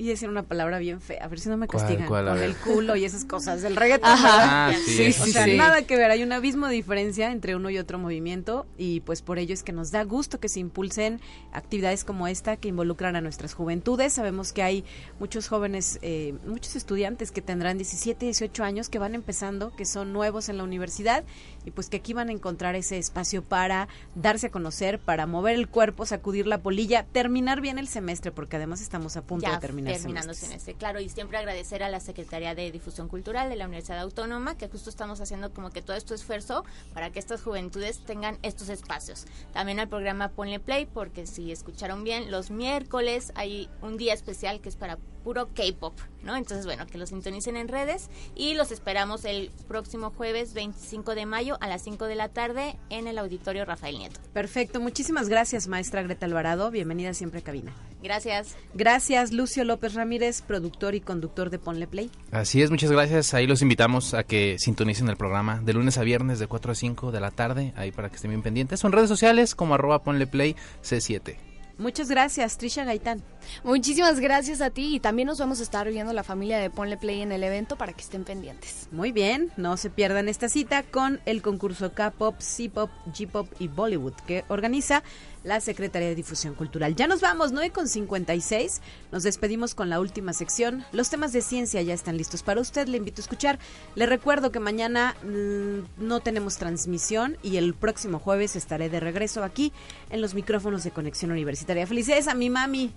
Y 0.00 0.06
decir 0.06 0.30
una 0.30 0.44
palabra 0.44 0.78
bien 0.78 0.98
fea, 1.02 1.22
a 1.22 1.28
ver 1.28 1.40
si 1.40 1.50
no 1.50 1.58
me 1.58 1.66
¿Cuál, 1.66 1.82
castigan. 1.82 2.08
cuál? 2.08 2.26
Con 2.28 2.38
el 2.42 2.56
culo 2.56 2.96
y 2.96 3.04
esas 3.04 3.26
cosas 3.26 3.60
del 3.60 3.76
reggaetón. 3.76 4.08
Ajá. 4.10 4.68
Ah, 4.68 4.72
sí, 4.72 4.92
Sí, 4.96 5.02
eso 5.04 5.24
O 5.24 5.26
sí, 5.26 5.32
sea, 5.32 5.44
sí. 5.44 5.58
nada 5.58 5.82
que 5.82 5.94
ver, 5.96 6.10
hay 6.10 6.22
un 6.22 6.32
abismo 6.32 6.68
de 6.68 6.72
diferencia 6.74 7.30
entre 7.30 7.54
uno 7.54 7.68
y 7.68 7.76
otro 7.76 7.98
movimiento 7.98 8.66
y 8.78 9.00
pues 9.00 9.20
por 9.20 9.38
ello 9.38 9.52
es 9.52 9.62
que 9.62 9.72
nos 9.72 9.90
da 9.90 10.02
gusto 10.04 10.40
que 10.40 10.48
se 10.48 10.58
impulsen 10.58 11.20
actividades 11.52 12.04
como 12.04 12.26
esta 12.28 12.56
que 12.56 12.68
involucran 12.68 13.14
a 13.14 13.20
nuestras 13.20 13.52
juventudes. 13.52 14.14
Sabemos 14.14 14.54
que 14.54 14.62
hay 14.62 14.84
muchos 15.18 15.48
jóvenes, 15.48 15.98
eh, 16.00 16.34
muchos 16.46 16.76
estudiantes 16.76 17.30
que 17.30 17.42
tendrán 17.42 17.76
17, 17.76 18.24
18 18.24 18.64
años 18.64 18.88
que 18.88 18.98
van 18.98 19.14
empezando, 19.14 19.70
que 19.76 19.84
son 19.84 20.14
nuevos 20.14 20.48
en 20.48 20.56
la 20.56 20.64
universidad 20.64 21.24
y 21.66 21.72
pues 21.72 21.90
que 21.90 21.98
aquí 21.98 22.14
van 22.14 22.30
a 22.30 22.32
encontrar 22.32 22.74
ese 22.74 22.96
espacio 22.96 23.42
para 23.42 23.86
darse 24.14 24.46
a 24.46 24.50
conocer, 24.50 24.98
para 24.98 25.26
mover 25.26 25.56
el 25.56 25.68
cuerpo, 25.68 26.06
sacudir 26.06 26.46
la 26.46 26.62
polilla, 26.62 27.04
terminar 27.12 27.60
bien 27.60 27.78
el 27.78 27.86
semestre 27.86 28.32
porque 28.32 28.56
además 28.56 28.80
estamos 28.80 29.18
a 29.18 29.22
punto 29.22 29.46
ya 29.46 29.56
de 29.56 29.60
terminar 29.60 29.89
terminando 29.92 30.34
semestres. 30.34 30.48
semestre, 30.48 30.74
claro, 30.74 31.00
y 31.00 31.08
siempre 31.08 31.38
agradecer 31.38 31.82
a 31.82 31.88
la 31.88 32.00
Secretaría 32.00 32.54
de 32.54 32.70
Difusión 32.70 33.08
Cultural 33.08 33.48
de 33.48 33.56
la 33.56 33.66
Universidad 33.66 34.00
Autónoma, 34.00 34.56
que 34.56 34.68
justo 34.68 34.90
estamos 34.90 35.20
haciendo 35.20 35.52
como 35.52 35.70
que 35.70 35.82
todo 35.82 35.96
este 35.96 36.14
esfuerzo 36.14 36.64
para 36.94 37.10
que 37.10 37.18
estas 37.18 37.42
juventudes 37.42 38.04
tengan 38.04 38.38
estos 38.42 38.68
espacios. 38.68 39.26
También 39.52 39.80
al 39.80 39.88
programa 39.88 40.28
Ponle 40.28 40.60
Play, 40.60 40.86
porque 40.86 41.26
si 41.26 41.52
escucharon 41.52 42.04
bien, 42.04 42.30
los 42.30 42.50
miércoles 42.50 43.32
hay 43.34 43.68
un 43.82 43.96
día 43.96 44.14
especial 44.14 44.60
que 44.60 44.68
es 44.68 44.76
para 44.76 44.98
puro 45.20 45.48
K-pop, 45.54 45.94
¿no? 46.22 46.36
Entonces, 46.36 46.66
bueno, 46.66 46.86
que 46.86 46.98
los 46.98 47.10
sintonicen 47.10 47.56
en 47.56 47.68
redes 47.68 48.08
y 48.34 48.54
los 48.54 48.70
esperamos 48.70 49.24
el 49.24 49.50
próximo 49.68 50.10
jueves 50.10 50.54
25 50.54 51.14
de 51.14 51.26
mayo 51.26 51.58
a 51.60 51.68
las 51.68 51.82
5 51.82 52.06
de 52.06 52.14
la 52.14 52.28
tarde 52.28 52.76
en 52.88 53.06
el 53.06 53.18
Auditorio 53.18 53.64
Rafael 53.64 53.98
Nieto. 53.98 54.20
Perfecto, 54.32 54.80
muchísimas 54.80 55.28
gracias 55.28 55.68
maestra 55.68 56.02
Greta 56.02 56.26
Alvarado, 56.26 56.70
bienvenida 56.70 57.14
siempre 57.14 57.40
a 57.40 57.42
cabina. 57.42 57.72
Gracias. 58.02 58.56
Gracias 58.74 59.32
Lucio 59.32 59.64
López 59.64 59.79
Ramírez, 59.88 60.42
productor 60.42 60.94
y 60.94 61.00
conductor 61.00 61.50
de 61.50 61.58
Ponle 61.58 61.86
Play. 61.86 62.10
Así 62.30 62.62
es, 62.62 62.70
muchas 62.70 62.90
gracias. 62.90 63.34
Ahí 63.34 63.46
los 63.46 63.62
invitamos 63.62 64.14
a 64.14 64.24
que 64.24 64.58
sintonicen 64.58 65.08
el 65.08 65.16
programa 65.16 65.60
de 65.60 65.72
lunes 65.72 65.98
a 65.98 66.02
viernes 66.02 66.38
de 66.38 66.46
4 66.46 66.72
a 66.72 66.74
5 66.74 67.12
de 67.12 67.20
la 67.20 67.30
tarde, 67.30 67.72
ahí 67.76 67.92
para 67.92 68.08
que 68.08 68.16
estén 68.16 68.30
bien 68.30 68.42
pendientes. 68.42 68.80
Son 68.80 68.92
redes 68.92 69.08
sociales 69.08 69.54
como 69.54 69.74
arroba 69.74 70.02
ponle 70.02 70.26
play 70.26 70.56
C7. 70.82 71.50
Muchas 71.80 72.10
gracias, 72.10 72.58
Trisha 72.58 72.84
Gaitán. 72.84 73.22
Muchísimas 73.64 74.20
gracias 74.20 74.60
a 74.60 74.68
ti 74.68 74.96
y 74.96 75.00
también 75.00 75.28
nos 75.28 75.38
vamos 75.38 75.60
a 75.60 75.62
estar 75.62 75.88
viendo 75.88 76.12
la 76.12 76.22
familia 76.22 76.58
de 76.58 76.68
Ponle 76.68 76.98
Play 76.98 77.22
en 77.22 77.32
el 77.32 77.42
evento 77.42 77.76
para 77.76 77.94
que 77.94 78.02
estén 78.02 78.24
pendientes. 78.24 78.86
Muy 78.92 79.12
bien, 79.12 79.50
no 79.56 79.78
se 79.78 79.88
pierdan 79.88 80.28
esta 80.28 80.50
cita 80.50 80.82
con 80.82 81.22
el 81.24 81.40
concurso 81.40 81.94
K-Pop, 81.94 82.38
C-Pop, 82.38 82.90
G-Pop 83.14 83.48
y 83.58 83.68
Bollywood 83.68 84.12
que 84.26 84.44
organiza 84.48 85.02
la 85.44 85.60
Secretaría 85.60 86.08
de 86.08 86.14
Difusión 86.14 86.54
Cultural. 86.54 86.94
Ya 86.96 87.06
nos 87.06 87.20
vamos, 87.20 87.52
9 87.52 87.70
con 87.70 87.88
56. 87.88 88.80
Nos 89.12 89.22
despedimos 89.22 89.74
con 89.74 89.88
la 89.88 90.00
última 90.00 90.32
sección. 90.32 90.84
Los 90.92 91.10
temas 91.10 91.32
de 91.32 91.42
ciencia 91.42 91.80
ya 91.82 91.94
están 91.94 92.16
listos 92.16 92.42
para 92.42 92.60
usted. 92.60 92.88
Le 92.88 92.98
invito 92.98 93.20
a 93.20 93.24
escuchar. 93.24 93.58
Le 93.94 94.06
recuerdo 94.06 94.52
que 94.52 94.60
mañana 94.60 95.16
mm, 95.22 96.04
no 96.04 96.20
tenemos 96.20 96.56
transmisión 96.56 97.38
y 97.42 97.56
el 97.56 97.74
próximo 97.74 98.18
jueves 98.18 98.56
estaré 98.56 98.88
de 98.88 99.00
regreso 99.00 99.42
aquí 99.42 99.72
en 100.10 100.20
los 100.20 100.34
micrófonos 100.34 100.84
de 100.84 100.90
Conexión 100.90 101.30
Universitaria. 101.30 101.86
Felicidades 101.86 102.28
a 102.28 102.34
mi 102.34 102.50
mami. 102.50 102.92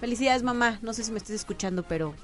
Felicidades, 0.00 0.42
mamá. 0.42 0.78
No 0.82 0.92
sé 0.92 1.04
si 1.04 1.10
me 1.10 1.18
estés 1.18 1.36
escuchando, 1.36 1.82
pero 1.82 2.14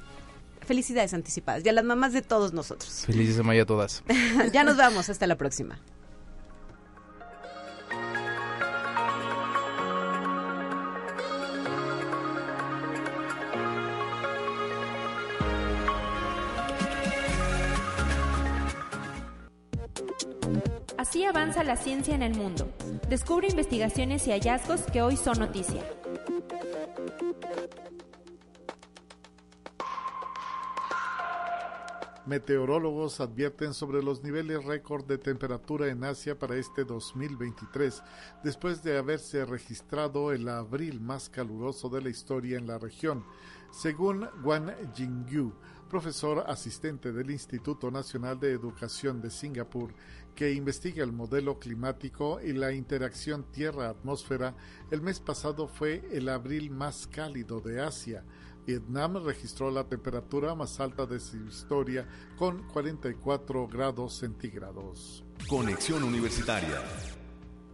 felicidades 0.64 1.14
anticipadas 1.14 1.64
y 1.64 1.68
a 1.68 1.72
las 1.72 1.84
mamás 1.84 2.12
de 2.12 2.22
todos 2.22 2.52
nosotros. 2.52 3.04
Felices 3.06 3.36
de 3.36 3.42
mayo 3.42 3.62
a 3.62 3.66
todas. 3.66 4.02
ya 4.52 4.64
nos 4.64 4.76
vamos, 4.76 5.08
hasta 5.08 5.26
la 5.26 5.36
próxima. 5.36 5.78
Avanza 21.26 21.64
la 21.64 21.76
ciencia 21.76 22.14
en 22.14 22.22
el 22.22 22.34
mundo. 22.34 22.68
Descubre 23.08 23.48
investigaciones 23.48 24.26
y 24.26 24.30
hallazgos 24.30 24.82
que 24.82 25.02
hoy 25.02 25.16
son 25.16 25.38
noticia. 25.38 25.82
Meteorólogos 32.26 33.20
advierten 33.20 33.74
sobre 33.74 34.02
los 34.02 34.22
niveles 34.22 34.64
récord 34.64 35.04
de 35.04 35.18
temperatura 35.18 35.88
en 35.88 36.04
Asia 36.04 36.38
para 36.38 36.56
este 36.56 36.84
2023, 36.84 38.02
después 38.42 38.82
de 38.82 38.96
haberse 38.96 39.44
registrado 39.44 40.32
el 40.32 40.48
abril 40.48 41.02
más 41.02 41.28
caluroso 41.28 41.90
de 41.90 42.00
la 42.00 42.08
historia 42.08 42.56
en 42.56 42.66
la 42.66 42.78
región. 42.78 43.26
Según 43.70 44.26
Wang 44.42 44.70
Jingyu, 44.94 45.52
profesor 45.90 46.44
asistente 46.46 47.12
del 47.12 47.30
Instituto 47.30 47.90
Nacional 47.90 48.40
de 48.40 48.52
Educación 48.52 49.20
de 49.20 49.30
Singapur, 49.30 49.92
que 50.34 50.52
investiga 50.52 51.04
el 51.04 51.12
modelo 51.12 51.58
climático 51.58 52.40
y 52.40 52.52
la 52.52 52.72
interacción 52.72 53.44
Tierra-atmósfera, 53.52 54.54
el 54.90 55.00
mes 55.00 55.20
pasado 55.20 55.68
fue 55.68 56.02
el 56.12 56.28
abril 56.28 56.70
más 56.70 57.06
cálido 57.06 57.60
de 57.60 57.80
Asia. 57.80 58.24
Vietnam 58.66 59.22
registró 59.24 59.70
la 59.70 59.84
temperatura 59.84 60.54
más 60.54 60.80
alta 60.80 61.06
de 61.06 61.20
su 61.20 61.36
historia 61.36 62.06
con 62.36 62.66
44 62.68 63.68
grados 63.68 64.14
centígrados. 64.14 65.24
Conexión 65.48 66.02
Universitaria. 66.02 66.80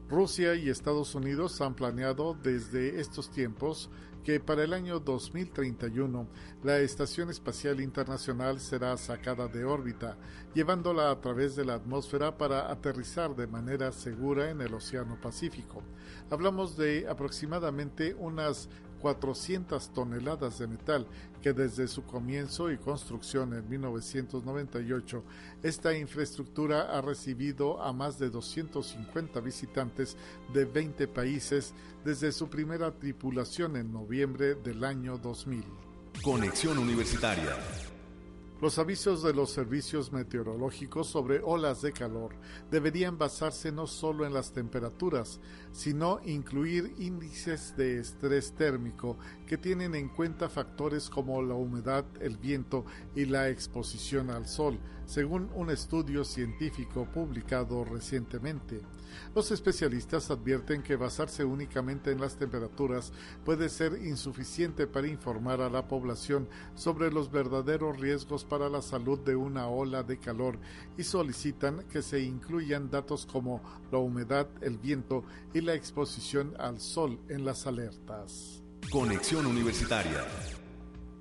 Rusia 0.08 0.56
y 0.56 0.68
Estados 0.68 1.14
Unidos 1.14 1.60
han 1.60 1.74
planeado 1.74 2.34
desde 2.34 3.00
estos 3.00 3.30
tiempos 3.30 3.88
que 4.24 4.40
para 4.40 4.64
el 4.64 4.72
año 4.72 5.00
2031 5.00 6.26
la 6.62 6.78
Estación 6.78 7.30
Espacial 7.30 7.80
Internacional 7.80 8.60
será 8.60 8.96
sacada 8.96 9.48
de 9.48 9.64
órbita, 9.64 10.16
llevándola 10.54 11.10
a 11.10 11.20
través 11.20 11.56
de 11.56 11.64
la 11.64 11.74
atmósfera 11.74 12.36
para 12.36 12.70
aterrizar 12.70 13.34
de 13.34 13.46
manera 13.46 13.92
segura 13.92 14.50
en 14.50 14.60
el 14.60 14.74
Océano 14.74 15.20
Pacífico. 15.20 15.82
Hablamos 16.30 16.76
de 16.76 17.08
aproximadamente 17.08 18.14
unas 18.14 18.68
400 19.00 19.92
toneladas 19.92 20.58
de 20.58 20.66
metal 20.66 21.06
que 21.42 21.52
desde 21.52 21.88
su 21.88 22.04
comienzo 22.04 22.70
y 22.70 22.78
construcción 22.78 23.54
en 23.54 23.68
1998, 23.68 25.24
esta 25.62 25.96
infraestructura 25.96 26.96
ha 26.96 27.00
recibido 27.00 27.82
a 27.82 27.92
más 27.92 28.18
de 28.18 28.30
250 28.30 29.40
visitantes 29.40 30.16
de 30.52 30.64
20 30.64 31.08
países 31.08 31.74
desde 32.04 32.32
su 32.32 32.48
primera 32.48 32.92
tripulación 32.92 33.76
en 33.76 33.92
noviembre 33.92 34.54
del 34.54 34.84
año 34.84 35.18
2000. 35.18 35.64
Conexión 36.22 36.78
Universitaria. 36.78 37.56
Los 38.60 38.78
avisos 38.78 39.22
de 39.22 39.32
los 39.32 39.50
servicios 39.50 40.12
meteorológicos 40.12 41.06
sobre 41.06 41.40
olas 41.42 41.80
de 41.80 41.92
calor 41.92 42.34
deberían 42.70 43.16
basarse 43.16 43.72
no 43.72 43.86
solo 43.86 44.26
en 44.26 44.34
las 44.34 44.52
temperaturas, 44.52 45.40
sino 45.72 46.20
incluir 46.24 46.94
índices 46.98 47.76
de 47.76 48.00
estrés 48.00 48.52
térmico 48.52 49.16
que 49.46 49.58
tienen 49.58 49.94
en 49.94 50.08
cuenta 50.08 50.48
factores 50.48 51.08
como 51.10 51.40
la 51.42 51.54
humedad, 51.54 52.04
el 52.20 52.36
viento 52.36 52.84
y 53.14 53.24
la 53.24 53.48
exposición 53.48 54.30
al 54.30 54.46
sol, 54.46 54.78
según 55.06 55.50
un 55.54 55.70
estudio 55.70 56.24
científico 56.24 57.06
publicado 57.12 57.84
recientemente. 57.84 58.80
Los 59.34 59.50
especialistas 59.50 60.30
advierten 60.30 60.82
que 60.82 60.96
basarse 60.96 61.44
únicamente 61.44 62.12
en 62.12 62.20
las 62.20 62.36
temperaturas 62.36 63.12
puede 63.44 63.68
ser 63.68 64.00
insuficiente 64.04 64.86
para 64.86 65.08
informar 65.08 65.60
a 65.60 65.70
la 65.70 65.88
población 65.88 66.48
sobre 66.74 67.10
los 67.10 67.30
verdaderos 67.30 67.98
riesgos 67.98 68.44
para 68.44 68.68
la 68.68 68.82
salud 68.82 69.18
de 69.20 69.36
una 69.36 69.68
ola 69.68 70.02
de 70.02 70.18
calor 70.18 70.58
y 70.96 71.02
solicitan 71.02 71.84
que 71.88 72.02
se 72.02 72.20
incluyan 72.20 72.90
datos 72.90 73.26
como 73.26 73.60
la 73.90 73.98
humedad, 73.98 74.48
el 74.60 74.78
viento 74.78 75.24
y 75.60 75.62
la 75.62 75.74
exposición 75.74 76.54
al 76.58 76.80
sol 76.80 77.20
en 77.28 77.44
las 77.44 77.66
alertas. 77.66 78.62
Conexión 78.90 79.44
Universitaria. 79.44 80.24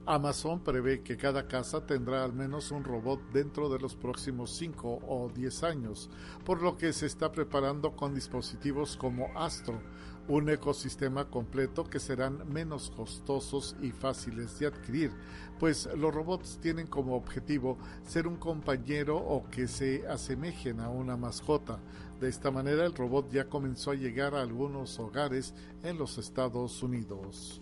Amazon 0.06 0.64
prevé 0.64 1.02
que 1.04 1.18
cada 1.18 1.46
casa 1.46 1.86
tendrá 1.86 2.24
al 2.24 2.32
menos 2.32 2.72
un 2.72 2.86
robot 2.86 3.20
dentro 3.34 3.68
de 3.68 3.80
los 3.80 3.96
próximos 3.96 4.52
5 4.52 5.02
o 5.06 5.30
10 5.36 5.64
años, 5.64 6.10
por 6.46 6.62
lo 6.62 6.78
que 6.78 6.94
se 6.94 7.06
está 7.06 7.34
preparando 7.34 7.98
con 7.98 8.16
dispositivos 8.16 8.96
como 8.96 9.28
Astro, 9.38 9.82
un 10.30 10.48
ecosistema 10.48 11.26
completo 11.26 11.84
que 11.84 12.00
serán 12.00 12.48
menos 12.54 12.92
costosos 12.96 13.76
y 13.82 13.92
fáciles 13.92 14.58
de 14.60 14.68
adquirir, 14.68 15.12
pues 15.60 15.90
los 15.98 16.14
robots 16.14 16.60
tienen 16.62 16.88
como 16.88 17.16
objetivo 17.16 17.78
ser 18.08 18.26
un 18.28 18.38
compañero 18.38 19.18
o 19.18 19.50
que 19.50 19.68
se 19.68 20.08
asemejen 20.08 20.80
a 20.80 20.90
una 20.90 21.18
mascota. 21.18 21.80
De 22.20 22.28
esta 22.28 22.52
manera 22.52 22.86
el 22.86 22.94
robot 22.94 23.32
ya 23.32 23.46
comenzó 23.46 23.92
a 23.92 23.96
llegar 23.96 24.36
a 24.36 24.42
algunos 24.42 25.00
hogares 25.00 25.54
en 25.84 25.98
los 25.98 26.18
Estados 26.18 26.84
Unidos. 26.84 27.62